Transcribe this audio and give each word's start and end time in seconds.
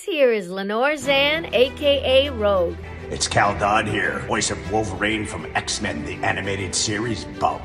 This 0.00 0.14
here 0.14 0.32
is 0.32 0.48
Lenore 0.48 0.96
Zann, 0.96 1.54
aka 1.54 2.30
Rogue. 2.30 2.78
It's 3.10 3.28
Cal 3.28 3.58
Dodd 3.58 3.86
here, 3.86 4.20
voice 4.20 4.50
of 4.50 4.72
Wolverine 4.72 5.26
from 5.26 5.44
X 5.54 5.82
Men, 5.82 6.06
the 6.06 6.14
animated 6.26 6.74
series, 6.74 7.26
Bub. 7.38 7.60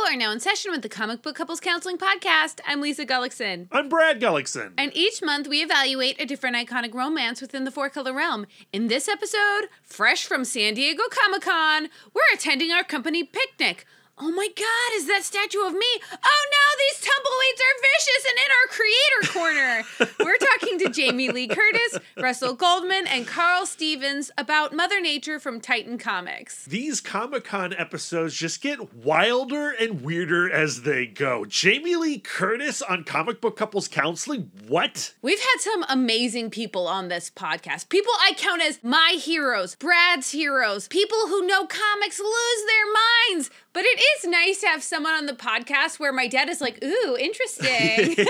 are 0.08 0.16
now 0.16 0.32
in 0.32 0.40
session 0.40 0.72
with 0.72 0.82
the 0.82 0.90
Comic 0.90 1.22
Book 1.22 1.36
Couples 1.36 1.60
Counseling 1.60 1.98
Podcast. 1.98 2.62
I'm 2.66 2.80
Lisa 2.80 3.06
Gullickson. 3.06 3.68
I'm 3.70 3.90
Brad 3.90 4.22
Gullickson. 4.22 4.72
And 4.78 4.96
each 4.96 5.22
month 5.22 5.50
we 5.50 5.62
evaluate 5.62 6.22
a 6.22 6.26
different 6.26 6.56
iconic 6.56 6.94
romance 6.94 7.42
within 7.42 7.66
the 7.66 7.72
four 7.72 7.90
color 7.90 8.14
realm. 8.14 8.46
In 8.72 8.88
this 8.88 9.10
episode, 9.10 9.68
fresh 9.82 10.26
from 10.26 10.46
San 10.46 10.74
Diego 10.74 11.04
Comic 11.12 11.42
Con, 11.42 11.90
we're 12.14 12.22
attending 12.34 12.72
our 12.72 12.86
company 12.86 13.26
picnic. 13.26 13.86
Oh 14.20 14.30
my 14.30 14.48
god, 14.56 14.96
is 14.96 15.08
that 15.08 15.24
statue 15.24 15.66
of 15.66 15.74
me? 15.74 15.88
Oh 16.12 16.46
no, 16.52 16.66
these 16.78 17.02
tumbleweeds 17.02 17.62
are 17.62 17.82
vicious 17.82 18.26
and 18.30 18.38
in 18.38 18.52
our 18.54 18.68
creator 18.70 19.34
corner. 19.34 20.16
We're 20.24 20.38
talking 20.38 20.78
to 20.80 20.90
Jamie 20.90 21.30
Lee 21.30 21.48
Curtis, 21.48 21.98
Russell 22.18 22.54
Goldman, 22.54 23.08
and 23.08 23.26
Karl 23.26 23.66
Stevens 23.66 24.30
about 24.38 24.72
Mother 24.72 25.02
Nature 25.02 25.40
from 25.40 25.60
Titan 25.60 25.98
Comics. 25.98 26.66
These 26.66 27.02
Comic 27.02 27.44
Con 27.46 27.74
episodes 27.74 28.36
just 28.36 28.62
get 28.62 28.94
wilder 28.94 29.72
and 29.72 30.04
weirder 30.04 30.48
as 30.52 30.84
they 30.84 31.08
go. 31.08 31.46
Jamie 31.46 31.96
Lee 31.96 32.20
Curtis 32.20 32.84
on 32.84 33.06
Comic 33.06 33.42
Book 33.42 33.58
Couples 33.58 33.88
Counseling? 33.88 34.52
What? 34.68 35.16
We've 35.24 35.40
had 35.40 35.58
some 35.60 35.86
amazing 35.90 36.52
people 36.52 36.88
on 36.88 37.08
this 37.08 37.32
podcast. 37.32 37.90
People 37.90 38.14
I 38.22 38.34
count 38.38 38.62
as 38.62 38.80
my 38.84 39.18
heroes, 39.20 39.74
Brad's 39.74 40.30
heroes, 40.30 40.88
people 40.88 41.18
who 41.30 41.48
know 41.48 41.66
comics 41.66 42.20
lose 42.20 42.64
their 42.68 43.34
minds. 43.34 43.50
But 43.74 43.86
it 43.86 44.00
is 44.00 44.30
nice 44.30 44.62
to 44.62 44.68
have 44.68 44.84
someone 44.84 45.14
on 45.14 45.26
the 45.26 45.34
podcast 45.34 46.00
where 46.00 46.14
my 46.14 46.28
dad 46.28 46.48
is 46.48 46.62
like, 46.62 46.84
ooh, 46.84 47.18
interesting. 47.20 48.16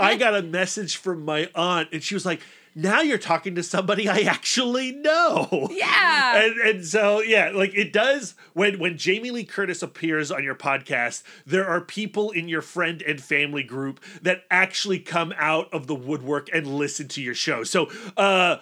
I 0.00 0.16
got 0.18 0.36
a 0.36 0.42
message 0.42 0.96
from 0.96 1.24
my 1.24 1.50
aunt, 1.56 1.88
and 1.92 2.02
she 2.02 2.14
was 2.14 2.24
like, 2.24 2.40
now 2.76 3.00
you're 3.00 3.16
talking 3.18 3.54
to 3.54 3.62
somebody 3.62 4.06
I 4.06 4.20
actually 4.20 4.92
know. 4.92 5.68
Yeah. 5.72 6.44
And 6.44 6.58
and 6.58 6.84
so 6.84 7.20
yeah, 7.20 7.50
like 7.54 7.74
it 7.74 7.92
does 7.92 8.34
when 8.52 8.78
when 8.78 8.98
Jamie 8.98 9.30
Lee 9.30 9.44
Curtis 9.44 9.82
appears 9.82 10.30
on 10.30 10.44
your 10.44 10.54
podcast, 10.54 11.22
there 11.46 11.66
are 11.66 11.80
people 11.80 12.30
in 12.30 12.48
your 12.48 12.60
friend 12.60 13.00
and 13.02 13.20
family 13.20 13.62
group 13.62 13.98
that 14.20 14.44
actually 14.50 14.98
come 14.98 15.32
out 15.38 15.72
of 15.72 15.86
the 15.86 15.94
woodwork 15.94 16.48
and 16.52 16.66
listen 16.66 17.08
to 17.08 17.22
your 17.22 17.34
show. 17.34 17.64
So 17.64 17.90
uh 18.18 18.58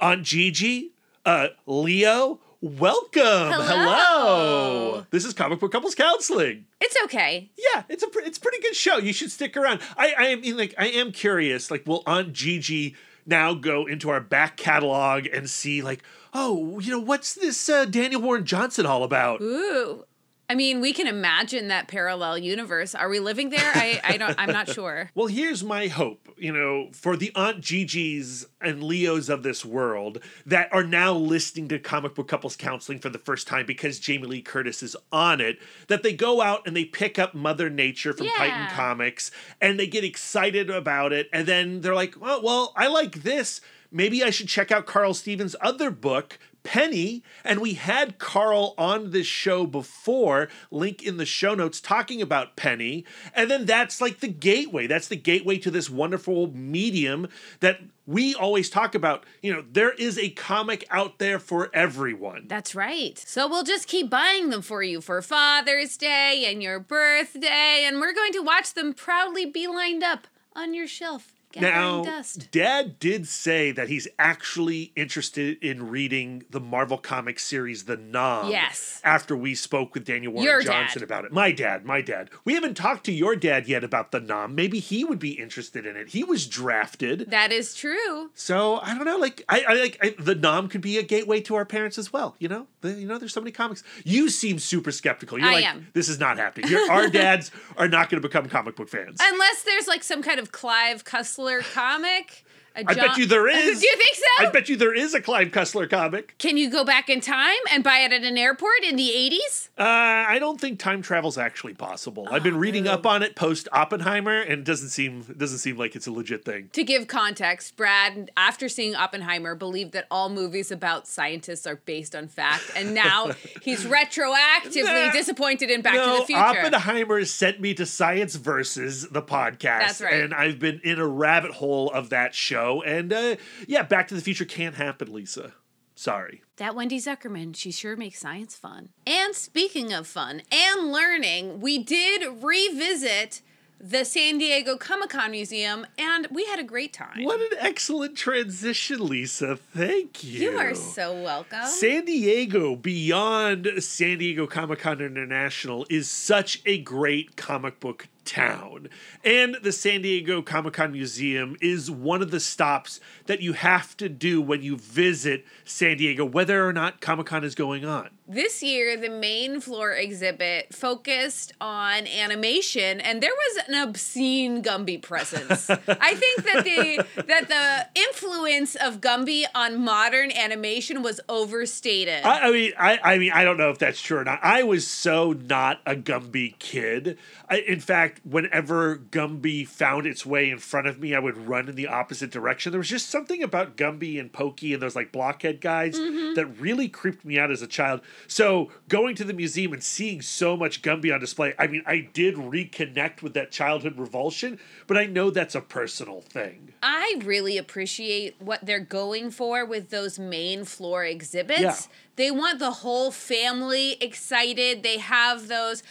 Aunt 0.00 0.22
Gigi, 0.22 0.94
uh 1.26 1.48
Leo, 1.66 2.40
welcome. 2.60 3.22
Hello. 3.22 3.66
Hello. 3.66 5.06
This 5.10 5.24
is 5.24 5.34
Comic 5.34 5.60
Book 5.60 5.72
Couples 5.72 5.94
Counseling. 5.94 6.66
It's 6.80 6.96
okay. 7.04 7.50
Yeah, 7.56 7.84
it's 7.88 8.02
a 8.02 8.08
it's 8.16 8.38
a 8.38 8.40
pretty 8.40 8.60
good 8.60 8.74
show. 8.74 8.98
You 8.98 9.12
should 9.12 9.30
stick 9.30 9.56
around. 9.56 9.80
I 9.96 10.14
I 10.16 10.36
mean 10.36 10.56
like 10.56 10.74
I 10.78 10.88
am 10.88 11.12
curious. 11.12 11.70
Like, 11.70 11.86
will 11.86 12.02
Aunt 12.06 12.32
Gigi 12.32 12.96
now 13.26 13.54
go 13.54 13.86
into 13.86 14.10
our 14.10 14.20
back 14.20 14.56
catalog 14.56 15.26
and 15.26 15.48
see 15.48 15.82
like, 15.82 16.02
oh, 16.32 16.78
you 16.80 16.90
know, 16.90 17.00
what's 17.00 17.34
this 17.34 17.68
uh, 17.68 17.84
Daniel 17.84 18.22
Warren 18.22 18.44
Johnson 18.44 18.86
all 18.86 19.04
about? 19.04 19.40
Ooh. 19.40 20.04
I 20.50 20.54
mean, 20.54 20.80
we 20.80 20.94
can 20.94 21.06
imagine 21.06 21.68
that 21.68 21.88
parallel 21.88 22.38
universe. 22.38 22.94
Are 22.94 23.10
we 23.10 23.20
living 23.20 23.50
there? 23.50 23.60
I, 23.74 24.00
I 24.02 24.16
don't. 24.16 24.34
I'm 24.38 24.50
not 24.50 24.68
sure. 24.70 25.10
well, 25.14 25.26
here's 25.26 25.62
my 25.62 25.88
hope. 25.88 26.26
You 26.38 26.52
know, 26.52 26.88
for 26.92 27.16
the 27.16 27.30
Aunt 27.34 27.60
Gigi's 27.60 28.46
and 28.60 28.82
Leos 28.82 29.28
of 29.28 29.42
this 29.42 29.62
world 29.64 30.20
that 30.46 30.72
are 30.72 30.84
now 30.84 31.12
listening 31.12 31.68
to 31.68 31.78
comic 31.78 32.14
book 32.14 32.28
couples 32.28 32.56
counseling 32.56 32.98
for 32.98 33.10
the 33.10 33.18
first 33.18 33.46
time 33.46 33.66
because 33.66 33.98
Jamie 33.98 34.26
Lee 34.26 34.40
Curtis 34.42 34.82
is 34.82 34.96
on 35.12 35.40
it, 35.42 35.58
that 35.88 36.02
they 36.02 36.14
go 36.14 36.40
out 36.40 36.66
and 36.66 36.74
they 36.74 36.84
pick 36.86 37.18
up 37.18 37.34
Mother 37.34 37.68
Nature 37.68 38.14
from 38.14 38.26
Yeah. 38.26 38.32
Titan 38.36 38.68
Comics 38.74 39.30
and 39.60 39.78
they 39.78 39.86
get 39.86 40.04
excited 40.04 40.70
about 40.70 41.12
it, 41.12 41.28
and 41.32 41.46
then 41.46 41.82
they're 41.82 41.94
like, 41.94 42.18
well, 42.18 42.42
well, 42.42 42.72
I 42.74 42.86
like 42.86 43.22
this. 43.22 43.60
Maybe 43.90 44.22
I 44.22 44.30
should 44.30 44.48
check 44.48 44.70
out 44.70 44.84
Karl 44.86 45.14
Stevens' 45.14 45.56
other 45.62 45.90
book, 45.90 46.38
Penny. 46.62 47.22
And 47.44 47.60
we 47.60 47.74
had 47.74 48.18
Karl 48.18 48.74
on 48.76 49.10
this 49.10 49.26
show 49.26 49.66
before, 49.66 50.48
link 50.70 51.02
in 51.02 51.16
the 51.16 51.26
show 51.26 51.54
notes, 51.54 51.80
talking 51.80 52.20
about 52.20 52.56
Penny. 52.56 53.04
And 53.34 53.50
then 53.50 53.64
that's 53.66 54.00
like 54.00 54.20
the 54.20 54.28
gateway. 54.28 54.86
That's 54.86 55.08
the 55.08 55.16
gateway 55.16 55.58
to 55.58 55.70
this 55.70 55.88
wonderful 55.88 56.52
medium 56.52 57.28
that 57.60 57.80
we 58.06 58.34
always 58.34 58.70
talk 58.70 58.94
about. 58.94 59.24
You 59.42 59.52
know, 59.52 59.64
there 59.70 59.92
is 59.92 60.18
a 60.18 60.30
comic 60.30 60.86
out 60.90 61.18
there 61.18 61.38
for 61.38 61.70
everyone. 61.74 62.46
That's 62.48 62.74
right. 62.74 63.18
So 63.18 63.46
we'll 63.48 63.64
just 63.64 63.86
keep 63.86 64.08
buying 64.08 64.50
them 64.50 64.62
for 64.62 64.82
you 64.82 65.00
for 65.00 65.20
Father's 65.20 65.96
Day 65.96 66.46
and 66.50 66.62
your 66.62 66.80
birthday, 66.80 67.84
and 67.86 68.00
we're 68.00 68.14
going 68.14 68.32
to 68.32 68.40
watch 68.40 68.74
them 68.74 68.94
proudly 68.94 69.44
be 69.44 69.66
lined 69.66 70.02
up 70.02 70.26
on 70.54 70.74
your 70.74 70.86
shelf. 70.86 71.34
Gathering 71.52 71.72
Now, 71.72 72.04
dust. 72.04 72.50
Dad 72.50 72.98
did 72.98 73.26
say 73.26 73.70
that 73.72 73.88
he's 73.88 74.06
actually 74.18 74.92
interested 74.94 75.56
in 75.64 75.88
reading 75.88 76.44
the 76.50 76.60
Marvel 76.60 76.98
comic 76.98 77.38
series, 77.38 77.84
The 77.84 77.96
'Nam. 77.96 78.50
Yes. 78.50 79.00
After 79.02 79.34
we 79.36 79.54
spoke 79.54 79.94
with 79.94 80.04
Daniel 80.04 80.32
Warren 80.32 80.44
Your 80.46 80.60
Johnson 80.62 81.00
dad. 81.00 81.04
about 81.04 81.24
it. 81.24 81.32
My 81.32 81.50
dad, 81.50 81.84
my 81.86 82.02
dad. 82.02 82.28
We 82.44 82.52
haven't 82.54 82.76
talked 82.76 83.04
to 83.06 83.12
your 83.12 83.34
dad 83.34 83.66
yet 83.66 83.82
about 83.82 84.12
The 84.12 84.20
'Nam. 84.20 84.54
Maybe 84.54 84.78
he 84.78 85.04
would 85.04 85.18
be 85.18 85.32
interested 85.32 85.86
in 85.86 85.96
it. 85.96 86.08
He 86.10 86.22
was 86.22 86.46
drafted. 86.46 87.30
That 87.30 87.50
is 87.50 87.74
true. 87.74 88.30
So 88.34 88.78
I 88.82 88.94
don't 88.94 89.06
know. 89.06 89.16
Like 89.16 89.42
I, 89.48 89.64
I 89.68 89.72
like 89.74 89.98
I, 90.02 90.14
the 90.18 90.34
'Nam 90.34 90.68
could 90.68 90.82
be 90.82 90.98
a 90.98 91.02
gateway 91.02 91.40
to 91.42 91.54
our 91.54 91.64
parents 91.64 91.96
as 91.96 92.12
well. 92.12 92.36
You 92.38 92.48
know, 92.48 92.66
the, 92.82 92.92
you 92.92 93.06
know, 93.06 93.16
there's 93.18 93.32
so 93.32 93.40
many 93.40 93.52
comics. 93.52 93.82
You 94.04 94.28
seem 94.28 94.58
super 94.58 94.92
skeptical. 94.92 95.38
You're 95.38 95.48
I 95.48 95.52
like, 95.54 95.64
am. 95.64 95.86
this 95.94 96.08
is 96.10 96.20
not 96.20 96.36
happening. 96.36 96.70
Your, 96.70 96.90
our 96.90 97.08
dads 97.10 97.50
are 97.78 97.88
not 97.88 98.10
going 98.10 98.20
to 98.22 98.28
become 98.28 98.48
comic 98.50 98.76
book 98.76 98.88
fans. 98.90 99.18
Unless 99.22 99.62
there's 99.62 99.86
like 99.88 100.04
some 100.04 100.22
kind 100.22 100.38
of 100.38 100.52
Clive 100.52 101.04
Cussler 101.38 101.62
comic. 101.72 102.44
I 102.76 102.94
bet 102.94 103.16
you 103.16 103.26
there 103.26 103.48
is. 103.48 103.80
Do 103.80 103.86
you 103.86 103.96
think 103.96 104.14
so? 104.16 104.46
I 104.46 104.50
bet 104.50 104.68
you 104.68 104.76
there 104.76 104.94
is 104.94 105.12
a 105.14 105.20
Clive 105.20 105.48
Cussler 105.48 105.88
comic. 105.90 106.34
Can 106.38 106.56
you 106.56 106.70
go 106.70 106.84
back 106.84 107.08
in 107.08 107.20
time 107.20 107.56
and 107.72 107.82
buy 107.82 107.98
it 107.98 108.12
at 108.12 108.22
an 108.22 108.38
airport 108.38 108.84
in 108.84 108.96
the 108.96 109.08
80s? 109.08 109.68
Uh, 109.78 109.82
I 109.84 110.38
don't 110.38 110.60
think 110.60 110.78
time 110.78 111.02
travel's 111.02 111.36
actually 111.38 111.74
possible. 111.74 112.28
I've 112.30 112.42
been 112.44 112.56
reading 112.58 112.86
Oh. 112.86 112.92
up 112.92 113.06
on 113.06 113.22
it 113.22 113.34
post 113.34 113.68
Oppenheimer, 113.72 114.40
and 114.40 114.60
it 114.60 114.64
doesn't 114.64 114.90
seem 114.90 115.24
it 115.28 115.38
doesn't 115.38 115.58
seem 115.58 115.76
like 115.76 115.96
it's 115.96 116.06
a 116.06 116.12
legit 116.12 116.44
thing. 116.44 116.68
To 116.74 116.84
give 116.84 117.08
context, 117.08 117.76
Brad, 117.76 118.30
after 118.36 118.68
seeing 118.68 118.94
Oppenheimer, 118.94 119.54
believed 119.54 119.92
that 119.92 120.06
all 120.10 120.28
movies 120.28 120.70
about 120.70 121.06
scientists 121.08 121.66
are 121.66 121.76
based 121.76 122.14
on 122.14 122.28
fact, 122.28 122.64
and 122.76 122.94
now 122.94 123.32
he's 123.62 123.84
retroactively 123.84 125.06
Nah. 125.06 125.12
disappointed 125.12 125.70
in 125.70 125.82
Back 125.82 125.94
no, 125.94 126.14
to 126.14 126.20
the 126.20 126.26
Future. 126.26 126.40
Oppenheimer 126.42 127.24
sent 127.24 127.60
me 127.60 127.74
to 127.74 127.86
Science 127.86 128.34
Versus, 128.36 129.08
the 129.08 129.22
podcast. 129.22 129.58
That's 129.80 130.00
right. 130.00 130.14
And 130.14 130.34
I've 130.34 130.58
been 130.58 130.80
in 130.84 130.98
a 130.98 131.06
rabbit 131.06 131.52
hole 131.52 131.90
of 131.90 132.10
that 132.10 132.34
show. 132.34 132.57
And 132.84 133.12
uh, 133.12 133.36
yeah, 133.66 133.82
Back 133.82 134.08
to 134.08 134.14
the 134.14 134.20
Future 134.20 134.44
can't 134.44 134.74
happen, 134.74 135.12
Lisa. 135.12 135.54
Sorry. 135.94 136.42
That 136.58 136.76
Wendy 136.76 136.98
Zuckerman, 136.98 137.56
she 137.56 137.72
sure 137.72 137.96
makes 137.96 138.20
science 138.20 138.54
fun. 138.54 138.90
And 139.04 139.34
speaking 139.34 139.92
of 139.92 140.06
fun 140.06 140.42
and 140.52 140.92
learning, 140.92 141.60
we 141.60 141.78
did 141.82 142.22
revisit 142.40 143.42
the 143.80 144.04
San 144.04 144.38
Diego 144.38 144.76
Comic 144.76 145.10
Con 145.10 145.30
Museum 145.30 145.86
and 145.96 146.26
we 146.30 146.44
had 146.46 146.58
a 146.58 146.64
great 146.64 146.92
time. 146.92 147.22
What 147.22 147.40
an 147.40 147.58
excellent 147.58 148.16
transition, 148.16 149.06
Lisa. 149.06 149.56
Thank 149.56 150.24
you. 150.24 150.50
You 150.50 150.58
are 150.58 150.74
so 150.74 151.20
welcome. 151.20 151.66
San 151.66 152.04
Diego, 152.04 152.74
beyond 152.76 153.68
San 153.78 154.18
Diego 154.18 154.46
Comic 154.46 154.80
Con 154.80 155.00
International, 155.00 155.86
is 155.88 156.10
such 156.10 156.60
a 156.66 156.78
great 156.78 157.36
comic 157.36 157.78
book 157.80 158.08
town. 158.28 158.88
And 159.24 159.56
the 159.62 159.72
San 159.72 160.02
Diego 160.02 160.42
Comic 160.42 160.74
Con 160.74 160.92
Museum 160.92 161.56
is 161.60 161.90
one 161.90 162.20
of 162.20 162.30
the 162.30 162.40
stops 162.40 163.00
that 163.26 163.40
you 163.40 163.54
have 163.54 163.96
to 163.96 164.08
do 164.08 164.40
when 164.40 164.62
you 164.62 164.76
visit 164.76 165.44
San 165.64 165.96
Diego, 165.96 166.24
whether 166.24 166.68
or 166.68 166.72
not 166.72 167.00
Comic 167.00 167.26
Con 167.26 167.42
is 167.42 167.54
going 167.54 167.84
on. 167.84 168.10
This 168.30 168.62
year, 168.62 168.94
the 168.98 169.08
main 169.08 169.58
floor 169.58 169.92
exhibit 169.92 170.74
focused 170.74 171.54
on 171.62 172.06
animation, 172.06 173.00
and 173.00 173.22
there 173.22 173.32
was 173.32 173.64
an 173.66 173.74
obscene 173.88 174.62
Gumby 174.62 175.00
presence. 175.00 175.70
I 175.70 176.14
think 176.14 176.44
that 176.44 176.64
the 176.64 177.22
that 177.22 177.48
the 177.48 178.00
influence 178.00 178.74
of 178.74 179.00
Gumby 179.00 179.44
on 179.54 179.82
modern 179.82 180.30
animation 180.30 181.02
was 181.02 181.22
overstated. 181.30 182.22
I, 182.22 182.48
I 182.48 182.50
mean, 182.50 182.72
I, 182.78 182.98
I 183.02 183.18
mean, 183.18 183.32
I 183.32 183.44
don't 183.44 183.56
know 183.56 183.70
if 183.70 183.78
that's 183.78 184.02
true 184.02 184.18
or 184.18 184.24
not. 184.24 184.40
I 184.42 184.62
was 184.62 184.86
so 184.86 185.32
not 185.32 185.80
a 185.86 185.96
Gumby 185.96 186.58
kid. 186.58 187.16
I, 187.50 187.58
in 187.58 187.80
fact, 187.80 188.20
whenever 188.24 188.96
Gumby 188.96 189.66
found 189.66 190.06
its 190.06 190.26
way 190.26 190.50
in 190.50 190.58
front 190.58 190.86
of 190.86 190.98
me, 190.98 191.14
I 191.14 191.18
would 191.18 191.48
run 191.48 191.68
in 191.68 191.76
the 191.76 191.86
opposite 191.86 192.30
direction. 192.30 192.72
There 192.72 192.78
was 192.78 192.88
just 192.88 193.08
something 193.08 193.42
about 193.42 193.76
Gumby 193.76 194.20
and 194.20 194.32
Pokey 194.32 194.74
and 194.74 194.82
those 194.82 194.94
like 194.94 195.12
blockhead 195.12 195.60
guys 195.60 195.98
mm-hmm. 195.98 196.34
that 196.34 196.46
really 196.60 196.88
creeped 196.88 197.24
me 197.24 197.38
out 197.38 197.50
as 197.50 197.62
a 197.62 197.66
child. 197.66 198.02
So 198.26 198.70
going 198.88 199.16
to 199.16 199.24
the 199.24 199.32
museum 199.32 199.72
and 199.72 199.82
seeing 199.82 200.20
so 200.20 200.56
much 200.56 200.82
Gumby 200.82 201.12
on 201.12 201.20
display, 201.20 201.54
I 201.58 201.66
mean, 201.66 201.82
I 201.86 202.08
did 202.12 202.34
reconnect 202.34 203.22
with 203.22 203.34
that 203.34 203.50
childhood 203.50 203.98
revulsion, 203.98 204.58
but 204.86 204.98
I 204.98 205.06
know 205.06 205.30
that's 205.30 205.54
a 205.54 205.60
personal 205.60 206.20
thing. 206.20 206.74
I 206.82 207.20
really 207.24 207.58
appreciate 207.58 208.36
what 208.40 208.64
they're 208.64 208.78
going 208.78 209.30
for 209.30 209.64
with 209.64 209.90
those 209.90 210.18
main 210.18 210.64
floor 210.64 211.04
exhibits. 211.04 211.60
Yeah. 211.60 211.76
They 212.18 212.32
want 212.32 212.58
the 212.58 212.72
whole 212.72 213.12
family 213.12 213.96
excited. 214.00 214.82
They 214.82 214.98
have 214.98 215.46
those, 215.46 215.84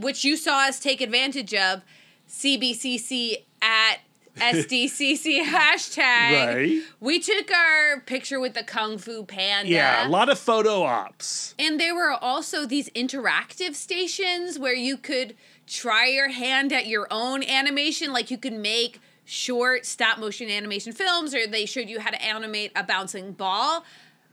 which 0.00 0.24
you 0.24 0.38
saw 0.38 0.66
us 0.66 0.80
take 0.80 1.02
advantage 1.02 1.52
of, 1.52 1.82
CBCC 2.26 3.42
at 3.60 3.98
SDCC 4.36 5.44
hashtag. 5.44 5.98
Right. 5.98 6.82
We 6.98 7.20
took 7.20 7.50
our 7.52 8.00
picture 8.00 8.40
with 8.40 8.54
the 8.54 8.62
Kung 8.62 8.96
Fu 8.96 9.24
Panda. 9.24 9.70
Yeah, 9.70 10.08
a 10.08 10.08
lot 10.08 10.30
of 10.30 10.38
photo 10.38 10.82
ops. 10.82 11.54
And 11.58 11.78
there 11.78 11.94
were 11.94 12.12
also 12.12 12.64
these 12.64 12.88
interactive 12.90 13.74
stations 13.74 14.58
where 14.58 14.74
you 14.74 14.96
could 14.96 15.36
try 15.66 16.06
your 16.06 16.30
hand 16.30 16.72
at 16.72 16.86
your 16.86 17.06
own 17.10 17.42
animation. 17.44 18.14
Like 18.14 18.30
you 18.30 18.38
could 18.38 18.54
make 18.54 18.98
short 19.26 19.84
stop 19.84 20.18
motion 20.18 20.48
animation 20.48 20.92
films, 20.92 21.34
or 21.34 21.46
they 21.46 21.66
showed 21.66 21.90
you 21.90 22.00
how 22.00 22.10
to 22.10 22.22
animate 22.22 22.72
a 22.74 22.82
bouncing 22.82 23.32
ball. 23.32 23.84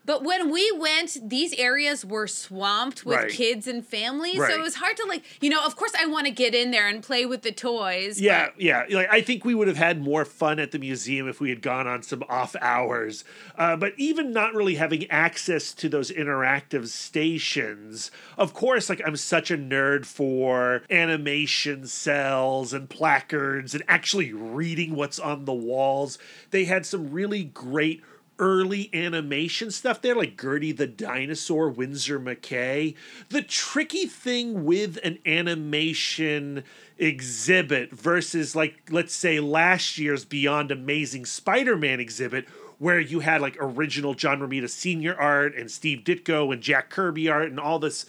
But 0.06 0.24
when 0.24 0.52
we 0.52 0.70
went, 0.74 1.18
these 1.30 1.54
areas 1.54 2.06
were 2.06 2.28
swamped 2.28 3.06
with 3.06 3.18
Right. 3.18 3.32
kids 3.32 3.68
and 3.68 3.86
families. 3.86 4.38
Right. 4.38 4.52
So 4.52 4.60
it 4.60 4.62
was 4.62 4.76
hard 4.76 4.98
to 4.98 5.06
like, 5.08 5.24
you 5.42 5.50
know, 5.50 5.64
of 5.66 5.76
course 5.76 5.94
I 5.98 6.06
want 6.06 6.26
to 6.26 6.32
get 6.32 6.54
in 6.54 6.72
there 6.72 6.88
and 6.88 7.02
play 7.02 7.26
with 7.26 7.42
the 7.44 7.52
toys. 7.54 8.20
Yeah, 8.20 8.48
but- 8.48 8.62
yeah. 8.62 8.84
Like 8.90 9.08
I 9.12 9.22
think 9.22 9.46
we 9.46 9.56
would 9.56 9.68
have 9.68 9.78
had 9.78 10.02
more 10.02 10.26
fun 10.26 10.60
at 10.60 10.72
the 10.72 10.80
museum 10.80 11.28
if 11.30 11.40
we 11.40 11.50
had 11.50 11.62
gone 11.62 11.88
on 11.88 12.04
some 12.04 12.24
off 12.28 12.56
hours. 12.60 13.24
Uh, 13.58 13.76
but 13.78 13.94
even 13.98 14.32
not 14.32 14.54
really 14.54 14.76
having 14.76 15.10
access 15.10 15.74
to 15.76 15.88
those 15.88 16.12
interactive 16.12 16.88
stations, 16.88 18.12
of 18.38 18.54
course, 18.54 18.90
like 18.90 19.02
I'm 19.06 19.16
such 19.16 19.52
a 19.52 19.58
nerd 19.58 20.06
for 20.06 20.84
animation 20.90 21.88
cells 21.88 22.74
and 22.74 22.90
placards 22.90 23.74
and 23.74 23.84
actually 23.88 24.34
reading 24.34 24.96
what's 24.96 25.20
on 25.20 25.46
the 25.46 25.54
walls. 25.54 26.18
They 26.52 26.66
had 26.66 26.86
some 26.86 27.12
really 27.12 27.44
great 27.46 28.02
early 28.40 28.90
animation 28.94 29.72
stuff 29.72 30.02
there, 30.02 30.16
like 30.16 30.40
Gertie 30.40 30.72
the 30.72 30.88
dinosaur, 30.88 31.70
Winsor 31.70 32.20
McCay. 32.20 32.96
The 33.30 33.42
tricky 33.42 34.06
thing 34.06 34.66
with 34.66 34.98
an 35.04 35.20
animation 35.26 36.64
exhibit 36.98 37.92
versus, 37.92 38.56
like, 38.56 38.90
let's 38.90 39.14
say 39.14 39.40
last 39.40 39.98
year's 39.98 40.26
Beyond 40.26 40.72
Amazing 40.72 41.26
Spider 41.26 41.78
Man 41.78 42.00
exhibit, 42.00 42.48
where 42.80 43.00
you 43.00 43.22
had 43.22 43.42
like 43.42 43.56
original 43.60 44.14
John 44.14 44.40
Romita 44.40 44.70
Sr. 44.70 45.16
art 45.16 45.56
and 45.56 45.72
Steve 45.72 46.04
Ditko 46.04 46.52
and 46.52 46.62
Jack 46.62 46.90
Kirby 46.90 47.30
art 47.30 47.50
and 47.50 47.60
all 47.60 47.80
this 47.80 48.06